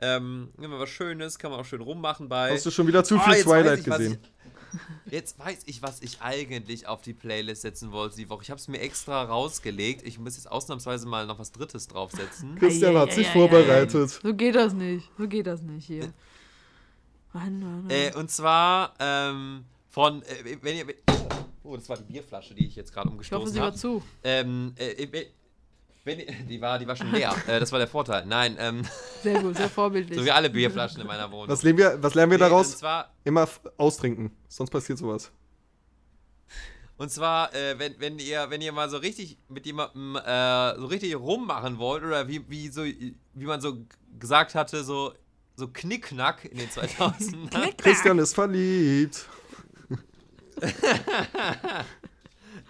[0.00, 2.52] Ähm, immer was Schönes, kann man auch schön rummachen bei.
[2.52, 4.18] Hast du schon wieder zu viel jetzt weiß Twilight ich, was gesehen?
[5.04, 8.42] Ich, jetzt weiß ich, was ich eigentlich auf die Playlist setzen wollte die Woche.
[8.42, 10.06] Ich habe es mir extra rausgelegt.
[10.06, 12.54] Ich muss jetzt ausnahmsweise mal noch was Drittes draufsetzen.
[12.58, 14.10] Christian hat sich ei, ei, vorbereitet.
[14.22, 15.10] So geht das nicht.
[15.18, 16.12] So geht das nicht hier.
[17.34, 17.90] Mann, Mann, Mann.
[17.90, 20.86] Äh, und zwar ähm, von, äh, wenn ihr,
[21.66, 23.76] oh, das war die Bierflasche, die ich jetzt gerade ich hoffe, umgestoßen sie war habe.
[23.76, 24.02] zu.
[24.24, 25.26] Ähm, äh, wenn-
[26.48, 27.34] die war, die war schon leer.
[27.48, 28.24] äh, das war der Vorteil.
[28.26, 28.82] Nein, ähm,
[29.22, 30.18] Sehr gut, sehr vorbildlich.
[30.18, 31.48] so wie alle Bierflaschen in meiner Wohnung.
[31.48, 32.78] Was lernen wir, was lernen wir Und daraus?
[32.78, 35.32] zwar, Immer austrinken, sonst passiert sowas.
[36.98, 40.86] Und zwar, äh, wenn, wenn ihr, wenn ihr mal so richtig mit jemandem äh, so
[40.86, 43.78] richtig rummachen wollt, oder wie, wie so, wie man so
[44.18, 45.12] gesagt hatte, so,
[45.56, 47.76] so Knickknack in den 2000ern.
[47.76, 49.28] Christian ist verliebt.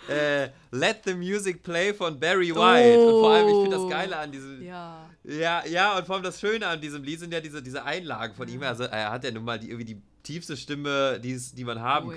[0.09, 2.99] äh, Let the Music Play von Barry White.
[3.01, 3.89] Und vor allem, ich finde das Oh.
[3.89, 4.63] Geile an diesem.
[4.63, 5.09] Ja.
[5.25, 8.35] Ja, ja, und vor allem das Schöne an diesem Lied sind ja diese, diese Einlagen
[8.35, 8.63] von ihm.
[8.63, 12.13] Also er hat ja nun mal die, irgendwie die tiefste Stimme, die, man haben Oh,
[12.13, 12.17] ja.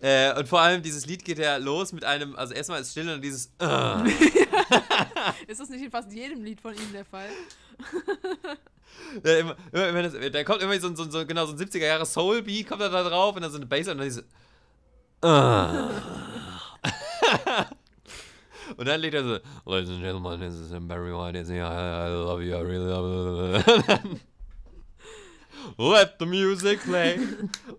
[0.00, 3.08] Äh, und vor allem dieses Lied geht ja los mit einem, also erstmal ist still
[3.10, 4.10] und dieses äh.
[5.46, 7.28] Ist das nicht in fast jedem Lied von ihm der Fall?
[9.24, 11.58] Ja, immer, immer, immer das, da kommt immer so, ein- so, so, genau, so ein
[11.58, 14.24] 70er Jahre Soul-Beat, kommt da, da drauf und dann so eine Bass und dann diese.
[15.22, 15.88] Ah.
[18.76, 22.54] und dann legt er so, Ladies and Gentlemen, this is Barry White, I love you,
[22.54, 24.18] I really love you.
[25.78, 27.18] Let the music play.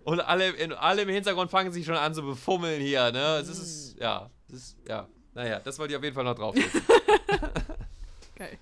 [0.04, 3.38] Und alle, in, alle im Hintergrund fangen sich schon an zu befummeln hier, ne?
[3.40, 5.08] Es ist, ja, es ist, ja.
[5.34, 6.54] Naja, das wollte ich auf jeden Fall noch drauf.
[8.36, 8.58] Geil.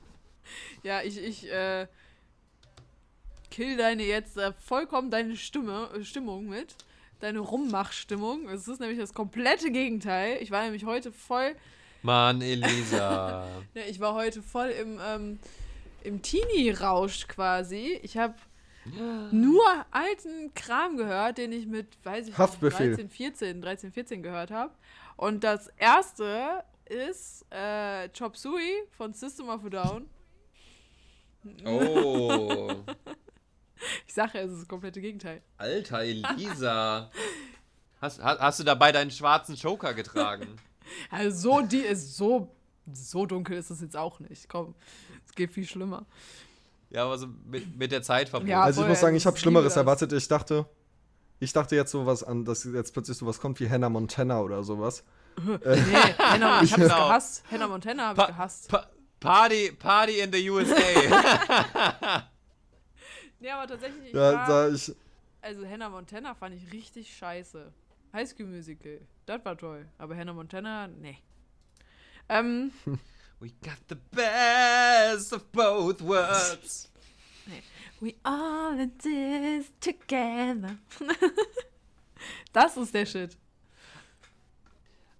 [0.82, 1.86] Ja, ich, ich, äh,
[3.50, 6.74] kill deine jetzt äh, vollkommen deine Stimme, äh, Stimmung mit.
[7.20, 8.48] Deine Rummachstimmung.
[8.50, 10.36] Es ist nämlich das komplette Gegenteil.
[10.42, 11.56] Ich war nämlich heute voll,
[12.02, 13.46] Mann, Elisa.
[13.74, 15.38] ja, ich war heute voll im, ähm,
[16.04, 17.98] im Teenie-Rausch quasi.
[18.02, 18.34] Ich habe
[19.30, 22.96] nur alten Kram gehört, den ich mit, weiß ich nicht, Haftbefehl.
[22.96, 24.72] 13, 14, 13, 14 gehört habe.
[25.16, 30.08] Und das erste ist äh, Chop Suey von System of a Down.
[31.64, 32.74] Oh.
[34.06, 35.42] Ich sage es ist das komplette Gegenteil.
[35.58, 37.10] Alter, Elisa.
[38.00, 40.46] Hast, hast, hast du dabei deinen schwarzen Joker getragen?
[41.10, 42.54] Also so, die ist so,
[42.92, 44.48] so dunkel ist es jetzt auch nicht.
[44.48, 44.76] Komm,
[45.26, 46.06] es geht viel schlimmer.
[46.96, 48.50] Ja, aber so mit, mit der Zeit verbunden.
[48.52, 49.76] Ja, Also ich muss sagen, ich habe ich Schlimmeres das.
[49.76, 50.12] erwartet.
[50.14, 50.64] Ich dachte,
[51.40, 55.04] ich dachte jetzt sowas an, dass jetzt plötzlich sowas kommt wie Hannah Montana oder sowas.
[55.44, 57.08] Nee, Hannah, ich hab's Genau.
[57.08, 57.44] gehasst.
[57.50, 58.68] Hannah Montana habe ich Pa gehasst.
[58.70, 58.86] pa
[59.20, 60.74] Party, Party in the USA.
[63.40, 64.94] Nee, aber tatsächlich, ich Ja, war, da ich,
[65.42, 67.70] also Hannah Montana fand ich richtig scheiße.
[68.14, 69.84] High School Musical, das war toll.
[69.98, 71.18] Aber Hannah Montana, nee.
[72.30, 72.72] Ähm,
[73.40, 76.88] We got the best of both worlds.
[78.00, 80.78] we all in this together.
[82.52, 83.36] das ist der Shit.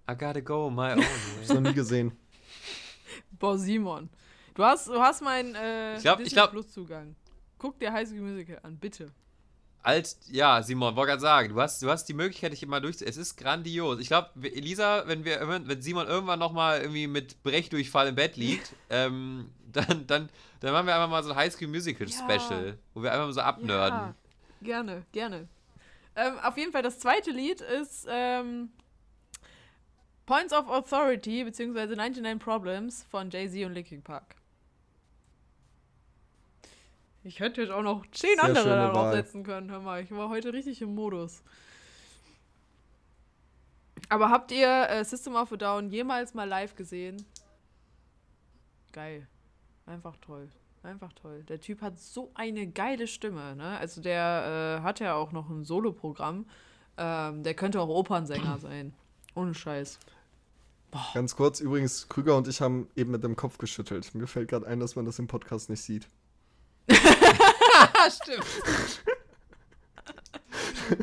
[0.09, 1.05] I gotta go my own way.
[1.37, 2.11] hab's noch nie gesehen.
[3.39, 4.09] Boah, Simon.
[4.55, 7.15] Du hast, du hast meinen äh, Ich glaub- ich Disney glaub- Plus Zugang.
[7.59, 9.11] Guck dir High School Musical an, bitte.
[9.87, 13.01] Alt, ja, Simon, wollte gerade sagen, du hast, du hast die Möglichkeit, dich immer durch.
[13.01, 14.01] Es ist grandios.
[14.01, 18.73] Ich glaube, Elisa, wenn wir, wenn Simon irgendwann nochmal irgendwie mit Brechdurchfall im Bett liegt,
[18.89, 20.29] ähm, dann, dann,
[20.59, 22.17] dann machen wir einfach mal so ein Highschool Musical Ja.
[22.17, 23.97] Special, wo wir einfach mal so abnörden.
[23.97, 24.15] Ja,
[24.61, 25.47] gerne, gerne.
[26.17, 28.71] Ähm, auf jeden Fall, das zweite Lied ist ähm,
[30.25, 34.35] Points of Authority, beziehungsweise 99 Problems von Jay-Z und Linkin Park.
[37.27, 40.01] Ich hätte jetzt auch noch zehn Sehr andere darauf setzen können, hör mal.
[40.01, 41.43] Ich war heute richtig im Modus.
[44.07, 47.25] Aber habt ihr äh, System of a Down jemals mal live gesehen?
[48.93, 49.27] Geil.
[49.85, 50.49] Einfach toll.
[50.83, 51.43] Einfach toll.
[51.43, 53.77] Der Typ hat so eine geile Stimme, ne?
[53.77, 56.45] Also der äh, hat ja auch noch ein Soloprogramm.
[56.95, 58.93] Ähm, der könnte auch Opernsänger sein.
[59.35, 59.99] Ohne Scheiß.
[61.13, 64.15] Ganz kurz, übrigens, Krüger und ich haben eben mit dem Kopf geschüttelt.
[64.15, 66.07] Mir fällt gerade ein, dass man das im Podcast nicht sieht.
[68.21, 68.45] Stimmt.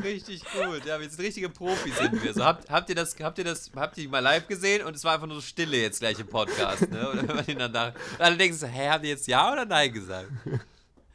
[0.03, 0.85] Richtig gut.
[0.85, 2.33] Ja, wir sind richtige Profis sind wir.
[2.33, 5.03] So, habt, habt ihr das, habt ihr das, habt ihr mal live gesehen und es
[5.03, 7.09] war einfach nur so Stille jetzt gleich im Podcast, ne?
[7.09, 9.65] Oder wenn man ihn dann nach, alle denken so, hä, habt ihr jetzt ja oder
[9.65, 10.29] nein gesagt?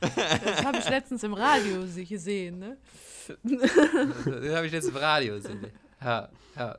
[0.00, 2.78] Das habe ich letztens im Radio gesehen, ne?
[3.44, 5.66] Das habe ich jetzt im Radio gesehen.
[6.02, 6.78] Ja, ja.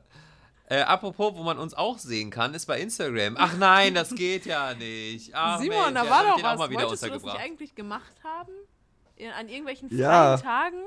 [0.72, 3.34] Äh, apropos, wo man uns auch sehen kann, ist bei Instagram.
[3.38, 5.34] Ach nein, das geht ja nicht.
[5.34, 6.58] Ach, Simon, Mensch, da war hab ich doch den auch was.
[6.58, 8.52] mal wieder Wolltest du das nicht eigentlich gemacht haben?
[9.16, 10.36] In, an irgendwelchen freien Ja.
[10.38, 10.78] Tagen?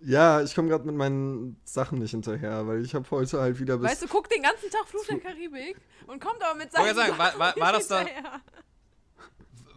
[0.00, 3.76] Ja, ich komme gerade mit meinen Sachen nicht hinterher, weil ich habe heute halt wieder
[3.78, 3.90] bis.
[3.90, 5.76] Weißt du, guckt den ganzen Tag Fluch der Karibik
[6.06, 8.40] und kommt aber mit seinen sagen, war- war- war das da- hinterher.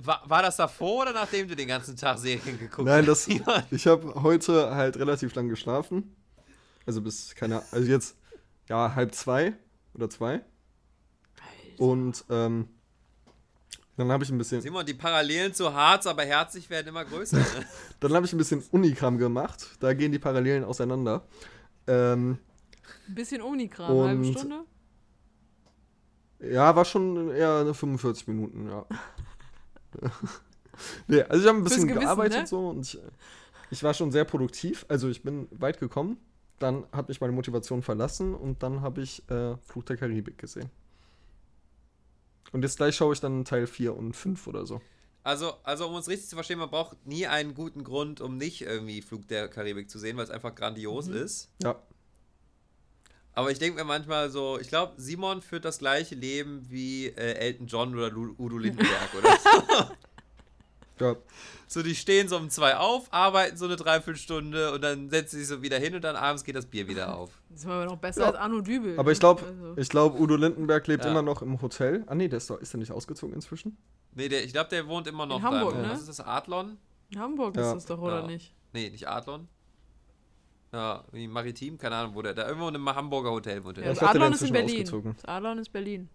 [0.02, 3.28] War, war das davor oder nachdem du den ganzen Tag Serien geguckt Nein, hast?
[3.28, 6.16] das, ich habe heute halt relativ lang geschlafen.
[6.86, 8.16] Also bis, keine also jetzt,
[8.70, 9.54] ja, halb zwei
[9.94, 10.42] oder zwei.
[11.78, 12.68] Und ähm,
[13.98, 17.38] dann habe ich ein bisschen, Simon, die Parallelen zu Harz, aber herzig werden immer größer.
[17.38, 17.46] Ne?
[18.00, 19.78] dann habe ich ein bisschen Unikram gemacht.
[19.80, 21.26] Da gehen die Parallelen auseinander.
[21.88, 22.38] Ähm,
[23.08, 24.64] Ein bisschen Unikram, eine halbe Und- Stunde.
[26.40, 28.86] ja, war schon eher eine 45 Minuten, ja.
[31.08, 32.48] nee, also ich habe ein bisschen Gewissen, gearbeitet ne?
[32.48, 33.00] so und ich,
[33.72, 34.86] ich war schon sehr produktiv.
[34.88, 36.18] Also ich bin weit gekommen.
[36.60, 40.70] Dann hat mich meine Motivation verlassen und dann habe ich äh, Fluch der Karibik gesehen.
[42.52, 44.82] Und jetzt gleich schaue ich dann Teil 4 und 5 oder so.
[45.24, 48.62] Also, also, um uns richtig zu verstehen, man braucht nie einen guten Grund, um nicht
[48.62, 51.16] irgendwie Flug der Karibik zu sehen, weil es einfach grandios Mhm.
[51.16, 51.50] ist.
[51.62, 51.76] Ja.
[53.34, 57.34] Aber ich denke mir manchmal so, ich glaube, Simon führt das gleiche Leben wie äh,
[57.36, 59.38] Elton John oder Udo Lindenberg, oder?
[59.38, 59.94] so.
[61.00, 61.16] Ja,
[61.68, 65.44] so, die stehen so um zwei auf, arbeiten so eine Dreiviertelstunde und dann setzen sie
[65.44, 67.32] sich so wieder hin und dann abends geht das Bier wieder auf.
[67.50, 68.28] Das ist aber noch besser Ja.
[68.28, 68.98] als Arno Dübel.
[69.00, 71.12] aber ich glaube, Also, ich glaube, Udo Lindenberg lebt Ja.
[71.12, 72.04] immer noch im Hotel.
[72.08, 73.78] Ah nee, der ist, doch, ist der nicht ausgezogen inzwischen?
[74.14, 75.82] Nee, der, ich glaube, der wohnt immer noch In Hamburg, da.
[75.82, 75.90] ne?
[75.92, 76.78] Was ist das, Adlon?
[77.12, 77.64] in Hamburg Ja.
[77.70, 78.28] ist das doch, oder Ja.
[78.28, 78.54] nicht?
[78.74, 79.48] Nee, nicht Adlon.
[80.72, 83.78] Ja, wie Maritim, keine Ahnung, wo der da irgendwo in einem Hamburger Hotel wohnt.
[83.78, 83.90] Ja, er.
[83.90, 84.70] das ich dachte, der Adlon ist in Berlin.
[84.76, 85.14] ausgezogen.
[85.16, 86.10] Das Adlon ist Berlin.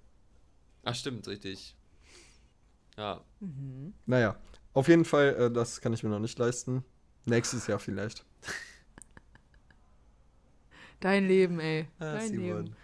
[0.85, 1.74] Ach, stimmt, richtig.
[2.97, 3.20] Ja.
[4.07, 4.37] Naja,
[4.75, 6.85] auf jeden Fall, äh, das kann ich mir noch nicht leisten.
[7.25, 8.25] Nächstes Jahr vielleicht.
[11.01, 11.89] Dein Leben, ey.
[11.99, 12.64] Ah, Dein Simon.
[12.64, 12.77] Leben.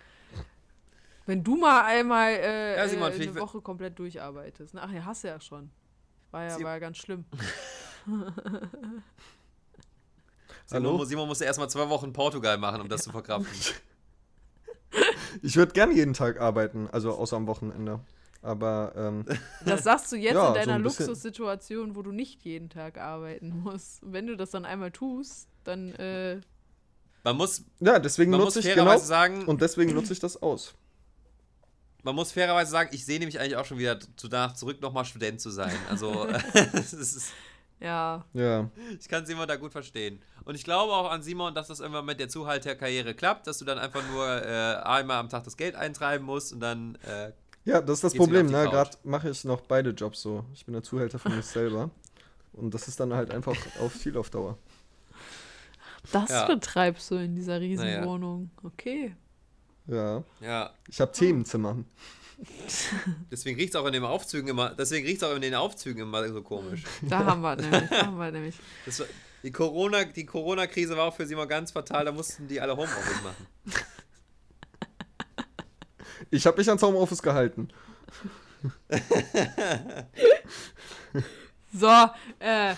[1.26, 4.74] Wenn du mal einmal äh, Ja, Simon, äh, eine Woche komplett durcharbeitest.
[4.76, 5.70] Ach ja, hast du ja schon.
[6.30, 7.24] War ja, Sie- war ja ganz schlimm.
[10.66, 13.52] Simon, Simon musste erstmal zwei Wochen in Portugal machen, um das zu verkraften.
[15.42, 18.00] Ich würde gern jeden Tag arbeiten, also außer am Wochenende.
[18.42, 19.24] Aber ähm,
[19.64, 21.06] Das sagst du jetzt Ja, in so deiner ein bisschen.
[21.06, 24.02] Luxussituation, wo du nicht jeden Tag arbeiten musst.
[24.02, 26.40] Und wenn du das dann einmal tust, dann äh,
[27.22, 30.20] Man muss, ja, deswegen man muss nutze ich fairerweise genau sagen, und deswegen nutze ich
[30.20, 30.74] das aus.
[32.02, 35.04] man muss fairerweise sagen, ich sehne mich eigentlich auch schon wieder zu danach zurück, nochmal
[35.04, 35.76] Student zu sein.
[35.90, 36.26] Also,
[36.72, 37.32] es ist,
[37.78, 40.22] ja, Ja, ich kann Simon da gut verstehen.
[40.46, 43.66] Und ich glaube auch an Simon, dass das irgendwann mit der Zuhalterkarriere klappt, dass du
[43.66, 47.32] dann einfach nur äh, einmal am Tag das Geld eintreiben musst und dann äh,
[47.64, 48.46] ja, das ist das Geht's Problem.
[48.46, 48.64] Ne?
[48.64, 50.44] Gerade mache ich noch beide Jobs so.
[50.54, 51.90] Ich bin der Zuhälter von mir selber.
[52.52, 54.58] Und das ist dann halt einfach auf viel auf Dauer.
[56.12, 56.46] das Ja.
[56.46, 58.04] betreibst du in dieser riesen Naja.
[58.04, 58.50] Wohnung.
[58.62, 59.14] Okay.
[59.86, 61.76] Ja, ja, ich habe Themenzimmer.
[63.30, 66.26] deswegen riecht es auch in den Aufzügen immer, deswegen riecht auch in den Aufzügen immer
[66.28, 66.84] so komisch.
[67.02, 67.90] Da haben wir nämlich.
[67.90, 68.54] Da haben wir nämlich.
[68.86, 69.06] Das war,
[69.42, 73.22] die Corona, die Corona-Krise war auch für Simon ganz fatal, da mussten die alle Homeoffice
[73.22, 73.46] machen.
[76.30, 77.68] Ich habe mich ans Homeoffice gehalten.
[81.72, 81.86] So,
[82.40, 82.74] äh,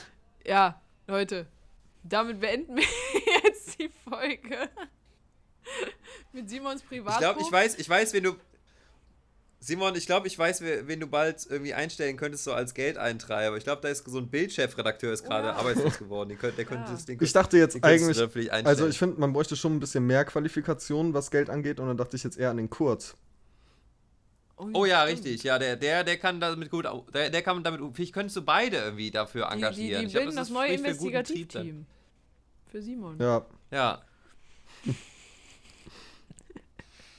[0.46, 1.46] ja, Leute.
[2.04, 2.82] Damit beenden wir
[3.44, 4.68] jetzt die Folge.
[6.32, 7.18] Mit Simons Ich Privatbuch.
[7.20, 8.36] glaube, ich weiß, ich weiß, wen du.
[9.60, 13.56] Simon, ich glaube, ich weiß, wen du bald irgendwie einstellen könntest, so als Geldeintreiber.
[13.56, 15.54] Ich glaube, da ist so ein Bildchefredakteur ist gerade Ja.
[15.54, 16.30] arbeitslos geworden.
[16.30, 16.92] Den könnt, der könnte Ja.
[16.92, 17.18] das Ding.
[17.22, 18.18] Ich dachte jetzt den eigentlich,
[18.66, 21.96] also ich finde, man bräuchte schon ein bisschen mehr Qualifikationen, was Geld angeht, und dann
[21.96, 23.16] dachte ich jetzt eher an den Kurz.
[24.72, 25.24] Oh ja, stimmt.
[25.26, 25.42] richtig.
[25.42, 26.86] Ja, der, der, der kann damit gut.
[27.14, 27.80] Der, der kann damit.
[27.94, 30.00] Vielleicht könntest du beide irgendwie dafür Die, die, engagieren.
[30.00, 30.88] die Ich glaub, bilden das ist- neue spricht für.
[30.90, 31.86] Investigativteam.
[32.70, 33.18] Für Simon.
[33.20, 34.02] Ja, Ja.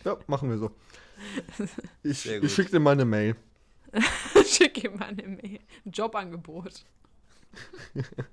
[0.05, 0.71] ja, machen wir so.
[2.03, 3.35] Ich, ich schicke dir mal eine Mail.
[4.45, 5.59] Schick ihm mal eine Mail.
[5.85, 6.83] Ein Jobangebot.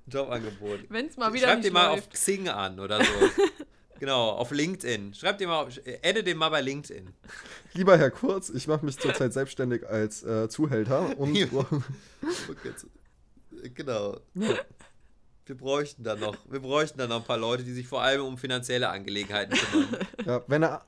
[0.07, 0.81] Jobangebot.
[0.89, 2.09] Wenn es mal wieder Schreib nicht dir mal läuft.
[2.09, 3.11] auf Xing an oder so.
[4.01, 5.14] Genau, auf LinkedIn.
[5.14, 7.09] Schreib dir mal, auf- äh, adde den mal bei LinkedIn.
[7.74, 11.36] Lieber Herr Kurz, ich mache mich zurzeit selbstständig als äh, Zuhälter und.
[12.48, 12.86] Okay, jetzt-
[13.74, 14.18] genau.
[14.35, 18.24] Wir bräuchten dann noch, wir bräuchten dann noch ein paar Leute, die sich vor allem
[18.24, 19.97] um finanzielle Angelegenheiten kümmern.
[20.27, 20.85] ja, wenn er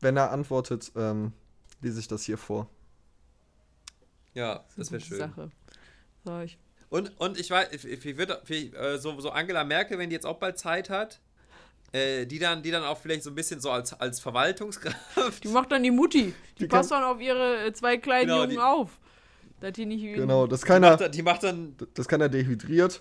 [0.00, 1.32] wenn er antwortet, ähm,
[1.80, 2.68] lese ich das hier vor.
[4.34, 5.18] Ja, das wäre schön.
[5.18, 5.50] Sache.
[6.24, 6.58] Sag ich.
[6.90, 10.14] Und, und ich weiß, ich, ich würde, ich, äh, so, so Angela Merkel, wenn die
[10.14, 11.20] jetzt auch bald Zeit hat,
[11.92, 15.42] äh, die, dann, die dann auch vielleicht so ein bisschen so als, als Verwaltungskraft.
[15.44, 16.34] Die macht dann die Mutti.
[16.58, 18.90] Die, Die passt kann- dann auf ihre äh, zwei kleinen Genau, Jungen die- auf.
[19.60, 22.20] Dass die nicht Genau, das Die kann macht, er, dann- die macht dann, das kann
[22.20, 23.00] er dehydriert,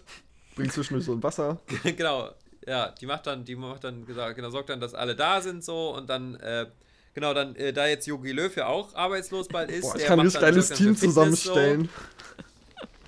[0.55, 1.59] bringt zwischendurch so ein Wasser.
[1.83, 2.29] genau,
[2.65, 5.63] ja, die macht dann, die macht dann, gesagt, genau, sorgt dann, dass alle da sind
[5.65, 6.67] so und dann, äh,
[7.13, 10.07] genau, dann, äh, da jetzt Jogi Löw ja auch arbeitslos bald ist, Boah, ich der
[10.07, 11.89] kann ein dann Team zusammenstellen.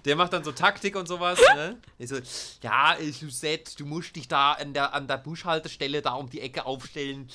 [0.07, 1.77] Der macht dann so Taktik und sowas, ne?
[1.99, 2.15] Ich so,
[2.61, 6.39] ja, ich Seth, du musst dich da an der, an der Bushaltestelle da um die
[6.39, 7.27] Ecke aufstellen.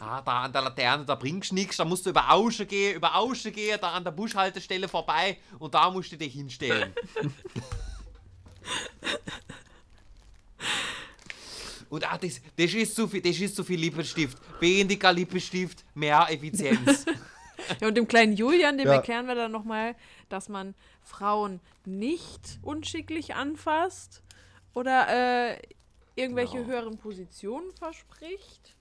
[0.00, 2.96] Ah, da an der Laterne, da bringst du nichts, da musst du über Ausche gehen,
[2.96, 6.92] über Ausche gehen, da an der Bushaltestelle vorbei und da musst du dich hinstellen.
[11.88, 14.38] Und ah, das, das, ist zu viel, das ist zu viel Lippenstift.
[14.60, 17.04] Weniger Lippenstift, mehr Effizienz.
[17.80, 18.94] Ja, und dem kleinen Julian, dem Ja.
[18.94, 19.94] erklären wir dann nochmal,
[20.28, 20.74] dass man
[21.10, 24.22] Frauen nicht unschicklich anfasst
[24.74, 25.08] oder
[25.52, 25.58] äh,
[26.16, 26.68] irgendwelche Genau.
[26.68, 28.74] höheren Positionen verspricht.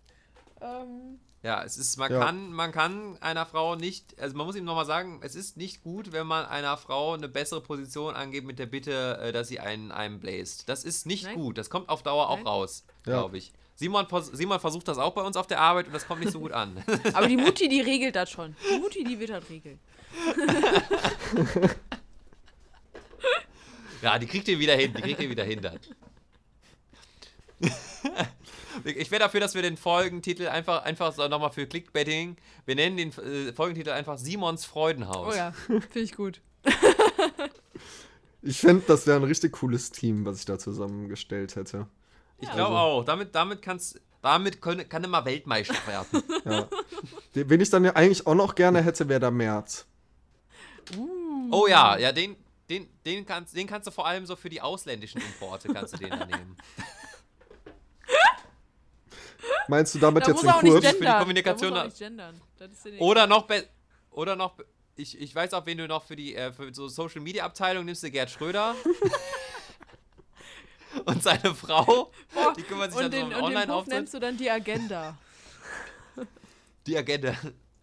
[0.61, 2.19] Ähm, Ja, es ist, man Ja.
[2.25, 5.81] kann, man kann einer Frau nicht, also man muss ihm nochmal sagen, es ist nicht
[5.83, 9.59] gut, wenn man einer Frau eine bessere Position angeht mit der Bitte, äh, dass sie
[9.61, 10.67] einen, einen bläst.
[10.67, 11.35] Das ist nicht Nein.
[11.35, 11.57] gut.
[11.57, 12.47] Das kommt auf Dauer auch Nein.
[12.47, 13.13] raus, Ja.
[13.13, 13.53] glaube ich.
[13.75, 16.41] Simon, Simon versucht das auch bei uns auf der Arbeit und das kommt nicht so
[16.41, 16.83] gut an.
[17.13, 18.53] aber die Mutti, die regelt das schon.
[18.69, 19.79] Die Mutti, die wird das regeln.
[24.01, 25.79] ja, die kriegt ihr wieder hin, die kriegt ihr wieder hin dann.
[28.85, 32.95] Ich wäre dafür, dass wir den Folgentitel einfach, einfach so nochmal für Clickbaiting, wir nennen
[32.97, 35.33] den äh, Folgentitel einfach Simons Freudenhaus.
[35.33, 36.39] Oh ja, finde ich gut.
[38.41, 41.87] Ich finde, das wäre ein richtig cooles Team, was ich da zusammengestellt hätte.
[42.39, 42.53] Ich Ja.
[42.55, 43.03] glaube Also- auch.
[43.03, 46.23] Damit, damit kannst damit können, kann immer Weltmeister werden.
[46.45, 46.69] Ja.
[47.35, 49.85] Den- Wen ich dann ja eigentlich auch noch gerne hätte, wäre der März.
[51.51, 52.35] oh ja, ja, den,
[52.69, 55.97] den, den, kannst, den kannst du vor allem so für die ausländischen Importe kannst du
[55.97, 56.57] den da nehmen.
[59.67, 60.85] Meinst du damit Da jetzt muss den Kurs?
[60.85, 61.05] Für die.
[61.07, 62.41] Kommunikation da muss er da- auch nicht gendern.
[62.57, 63.47] Das ist ja Oder noch
[64.11, 64.55] oder noch
[64.95, 67.85] ich, ich weiß auch, wen du noch für die äh, für so Social Media Abteilung
[67.85, 68.75] nimmst, du Gerd Schröder.
[71.05, 73.87] und seine Frau, Boah, die kümmert sich und dann den, so um und den Puff
[73.87, 75.17] nennst du dann die Agenda.
[76.85, 77.35] Die Agenda.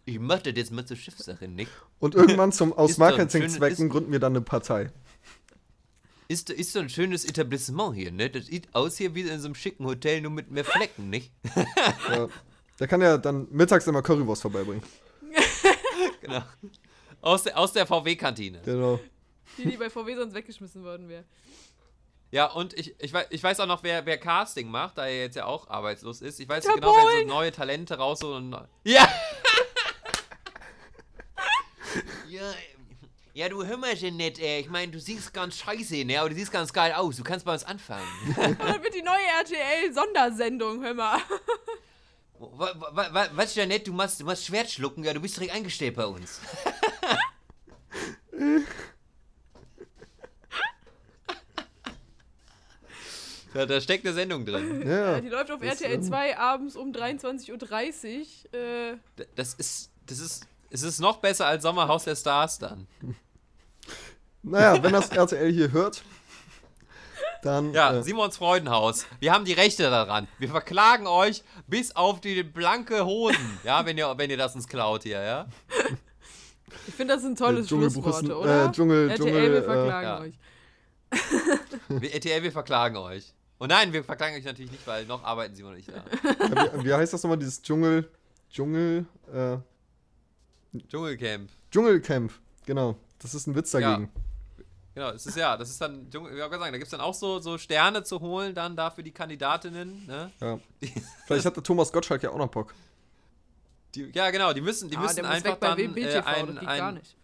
[0.07, 1.69] Ich möchte das mit zur Schiffsache, nicht?
[1.99, 4.89] Und irgendwann zum, aus Marketingzwecken gründen wir dann eine Partei.
[6.29, 8.29] Ist, ist so ein schönes Etablissement hier, ne?
[8.29, 11.33] Das sieht aus hier wie in so einem schicken Hotel, nur mit mehr Flecken, nicht?
[12.09, 12.29] Ja.
[12.79, 14.81] Der kann ja dann mittags immer Currywurst vorbeibringen.
[16.21, 16.43] Genau.
[17.21, 18.61] Aus der, aus der VW-Kantine.
[18.63, 18.99] Genau.
[19.57, 21.25] Die, die bei VW sonst weggeschmissen worden wäre.
[22.31, 25.21] Ja, und ich, ich, weiß, ich weiß auch noch, wer, wer Casting macht, da er
[25.21, 26.39] jetzt ja auch arbeitslos ist.
[26.39, 29.07] Ich weiß Der genau, wer so neue Talente raus und Ja!
[32.51, 32.57] Ja,
[33.37, 34.61] ja, du hör mal, Jeanette, ey.
[34.61, 36.17] Ich meine, du siehst ganz scheiße, ne?
[36.17, 37.17] Aber du siehst ganz geil aus.
[37.17, 38.07] Du kannst bei uns anfangen.
[38.35, 41.19] Und dann wird die neue RTL-Sondersendung, hör mal.
[42.39, 45.95] wa, wa, was, Jeanette, du machst, du machst Schwert schlucken, ja, du bist direkt eingestellt
[45.95, 46.41] bei uns.
[53.53, 54.81] da, da steckt eine Sendung drin.
[54.87, 55.21] Ja.
[55.21, 58.59] Die läuft auf RTL ähm, 2 abends um 23.30 Uhr.
[58.59, 58.97] Äh,
[59.35, 62.87] Das ist, das ist, es ist noch besser als Sommerhaus der Stars dann.
[64.43, 66.03] Naja, wenn das RTL hier hört,
[67.41, 67.73] dann.
[67.73, 69.05] Ja, äh, Simons Freudenhaus.
[69.19, 70.27] Wir haben die Rechte daran.
[70.39, 73.59] Wir verklagen euch bis auf die blanke Hosen.
[73.65, 75.47] Ja, wenn ihr, wenn ihr das uns klaut hier, ja.
[76.87, 78.65] ich finde, das sind tolle Äh, Dschungelbuch ist Schlussworte, ein- oder?
[78.65, 80.19] äh, Dschungel- RTL, Dschungel, wir äh, verklagen ja.
[80.21, 80.39] euch.
[82.01, 83.33] Wir, RTL, wir verklagen euch.
[83.57, 86.03] Und nein, wir verklagen euch natürlich nicht, weil noch arbeiten Simon und ich da.
[86.79, 88.09] wie, wie heißt das nochmal, dieses Dschungel.
[88.51, 89.05] Dschungel.
[89.33, 89.57] Äh,
[90.87, 91.49] Dschungelcamp.
[91.71, 92.33] Dschungelcamp,
[92.65, 92.97] genau.
[93.19, 94.11] Das ist ein Witz dagegen.
[94.97, 96.89] Genau, es ist ja, das ist dann, Dschungel- ich wollte gerade sagen, da gibt es
[96.89, 100.31] dann auch so, so Sterne zu holen, dann da für die Kandidatinnen, ne?
[100.41, 100.59] Ja.
[101.27, 102.73] Vielleicht hat der Thomas Gottschalk ja auch noch Bock.
[103.93, 106.91] Die, ja, genau, die müssen, die ah, müssen einfach dann WB äh, ein, ein, gar
[106.93, 107.15] nicht.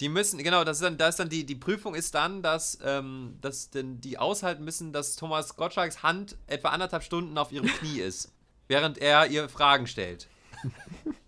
[0.00, 2.78] Die müssen, genau, das ist dann, das ist dann die, die Prüfung ist dann, dass,
[2.84, 7.68] ähm, dass denn die aushalten müssen, dass Thomas Gottschalks Hand etwa anderthalb Stunden auf ihrem
[7.68, 8.32] Knie ist,
[8.68, 10.28] während er ihr Fragen stellt.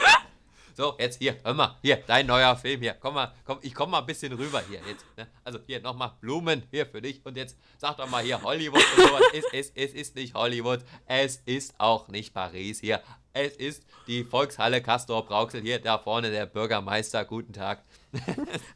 [0.76, 2.94] So, jetzt hier, hör mal, hier, dein neuer Film hier.
[2.94, 5.04] Komm mal, komm, ich komm mal ein bisschen rüber hier jetzt.
[5.16, 5.26] Ne?
[5.44, 7.20] Also hier nochmal Blumen hier für dich.
[7.26, 9.22] Und jetzt sag doch mal hier Hollywood und sowas.
[9.34, 10.80] Es, es, es ist nicht Hollywood.
[11.06, 13.02] Es ist auch nicht Paris hier.
[13.34, 17.24] Es ist die Volkshalle Castor Brauxel hier, da vorne der Bürgermeister.
[17.24, 17.82] Guten Tag.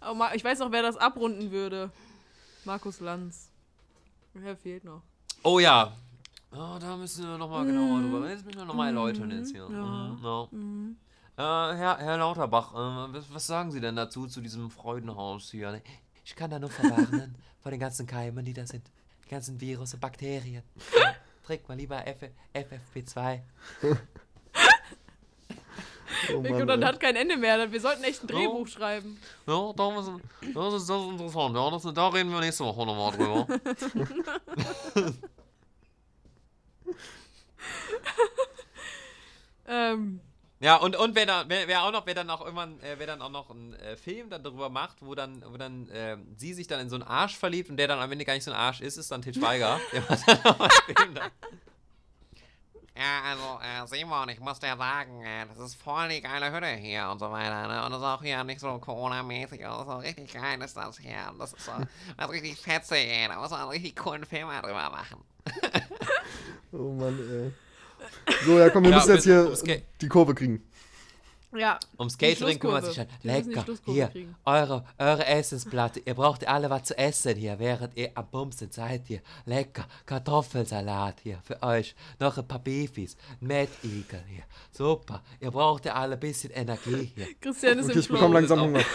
[0.06, 1.90] Oh, ich weiß noch, wer das abrunden würde.
[2.64, 3.50] Markus Lanz.
[4.34, 5.02] Wer fehlt noch?
[5.42, 5.96] Oh ja.
[6.52, 8.34] Oh, da müssen wir nochmal genauer drüber reden.
[8.36, 9.68] Das müssen wir nochmal erläutern jetzt hier.
[9.68, 10.48] Mhm, ja.
[10.52, 10.94] Äh,
[11.36, 15.80] Herr, Herr Lauterbach, äh, was, was sagen Sie denn dazu, zu diesem Freudenhaus hier?
[16.24, 18.90] Ich kann da nur verwarnen vor den ganzen Keimen, die da sind.
[19.24, 20.62] Die ganzen Virus und Bakterien.
[20.98, 21.14] Ja,
[21.46, 23.40] Trägt mal lieber F FFP2.
[26.32, 27.70] Oh Mann, dann hat kein Ende mehr.
[27.70, 29.18] Wir sollten echt ein Drehbuch schreiben.
[29.46, 30.22] Ja, da müssen,
[30.54, 31.54] das, ist, das ist interessant.
[31.54, 33.46] Ja, das, da reden wir nächste Woche nochmal drüber.
[39.66, 40.20] Ähm,
[40.64, 43.06] Ja, und, und wer, da, wer, wer auch noch, wer dann auch irgendwann, äh, wer
[43.06, 46.54] dann auch noch einen äh, Film dann darüber macht, wo dann, wo dann äh, sie
[46.54, 48.50] sich dann in so einen Arsch verliebt und der dann am Ende gar nicht so
[48.50, 49.78] ein Arsch ist, ist dann Til Schweiger.
[49.92, 51.20] der macht dann auch einen Film da.
[52.96, 56.68] Ja, also, äh, Simon, ich muss dir sagen, äh, das ist voll die geile Hütte
[56.68, 57.84] hier und so weiter, ne?
[57.84, 61.28] Und das ist auch hier nicht so Corona-mäßig, also so richtig geil ist das hier.
[61.30, 61.72] Und das ist so,
[62.18, 63.28] ist richtig fetzig, ey.
[63.28, 65.22] Da muss man einen richtig coolen Film mal drüber machen.
[66.72, 67.63] Oh Mann, ey.
[68.44, 70.62] So, ja, komm, wir Ja, müssen jetzt hier die Kurve kriegen.
[71.56, 71.78] ja.
[71.98, 73.64] Ums Catering kümmert sich die Lecker.
[73.86, 74.34] Hier, kriegen.
[74.44, 76.00] eure, eure Essensplatte.
[76.04, 79.20] Ihr braucht alle was zu essen hier, während ihr am Bumsen seid hier.
[79.46, 79.86] Lecker.
[80.04, 81.94] Kartoffelsalat hier für euch.
[82.18, 83.16] Noch ein paar Beefies.
[83.40, 84.42] Mettigel hier.
[84.72, 85.22] Super.
[85.40, 87.26] Ihr braucht ja alle ein bisschen Energie hier.
[87.40, 88.80] Christian ist Okay, im ich bekomme langsam Hunger.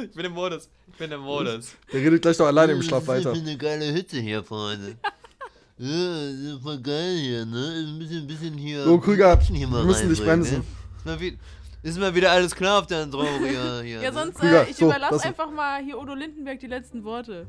[0.00, 0.68] Ich bin im Modus.
[0.92, 1.74] Ich bin im Modus.
[1.92, 3.32] Der redet gleich doch alleine im Schlaf weiter.
[3.32, 4.96] eine geile Hütte hier vorne.
[5.78, 7.58] Ja, das ist voll geil hier, ne?
[7.74, 8.82] Ist ein bisschen, bisschen hier.
[8.84, 10.64] So, Krüger, hier mal wir müssen dich bremsen.
[11.04, 11.38] Ne?
[11.84, 14.02] Ist, mal wieder, alles klar auf der Androria hier.
[14.02, 14.12] Ja, ne?
[14.12, 17.46] sonst, Krüger, äh, ich so, überlasse lass- einfach mal hier Udo Lindenberg die letzten Worte.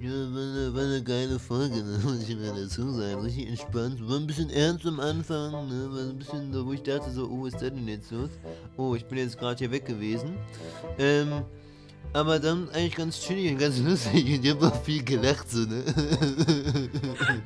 [0.00, 1.98] Ja, war eine, war eine geile Folge, ne?
[2.02, 3.20] muss ich mir dazu sagen.
[3.20, 4.00] Richtig entspannt.
[4.08, 5.88] War ein bisschen ernst am Anfang, ne?
[5.92, 8.30] War ein bisschen, da wo ich dachte so, oh, was ist denn jetzt los?
[8.76, 10.36] Oh, ich bin jetzt gerade hier weg gewesen.
[10.98, 11.42] Ähm,
[12.12, 15.60] aber dann eigentlich ganz chillig und ganz lustig und ich hab auch viel gelacht, so,
[15.60, 15.84] ne?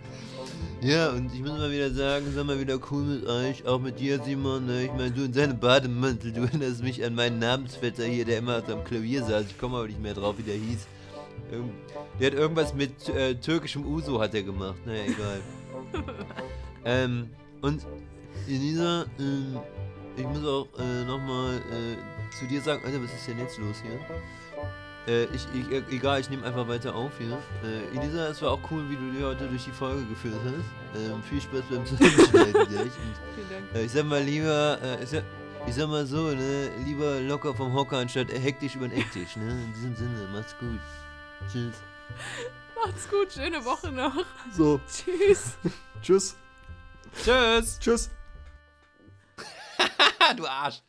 [0.83, 3.79] Ja, und ich muss mal wieder sagen, es war mal wieder cool mit euch, auch
[3.79, 4.67] mit dir, Simon.
[4.67, 4.87] Ne?
[4.87, 8.65] Ich meine, du in seinem Bademantel, du erinnerst mich an meinen Namensvetter hier, der immer
[8.69, 9.47] am Klavier saß.
[9.47, 10.89] Ich komme aber nicht mehr drauf, wie der hieß.
[12.19, 14.85] Der hat irgendwas mit äh, türkischem Uso hat er gemacht.
[14.85, 15.41] Naja, egal.
[16.85, 17.31] ähm,
[17.61, 17.87] und
[18.49, 19.61] Elisa, ähm,
[20.17, 23.77] ich muss auch äh, nochmal äh, zu dir sagen, Alter, was ist denn jetzt los
[23.83, 24.01] hier?
[25.07, 27.37] Äh, ich, ich, äh, egal, ich nehme einfach weiter auf hier.
[27.65, 31.01] Äh, Elisa, es war auch cool, wie du dir heute durch die Folge geführt hast.
[31.01, 32.85] Ähm, viel Spaß beim Zusammenschneiden gleich.
[32.85, 32.93] Und,
[33.35, 33.75] Vielen Dank.
[33.75, 35.25] äh, ich sag mal lieber, äh, ich, sag,
[35.67, 39.51] ich sag mal so, ne, lieber locker vom Hocker anstatt hektisch über den Ecktisch, ne?
[39.51, 40.79] In diesem Sinne, macht's gut.
[41.51, 41.75] Tschüss.
[42.77, 44.15] Macht's gut, schöne Woche noch.
[44.53, 45.57] So, Tschüss.
[46.01, 46.37] tschüss.
[47.25, 47.79] Tschüss.
[47.81, 48.11] Tschüss.
[50.37, 50.81] du Arsch.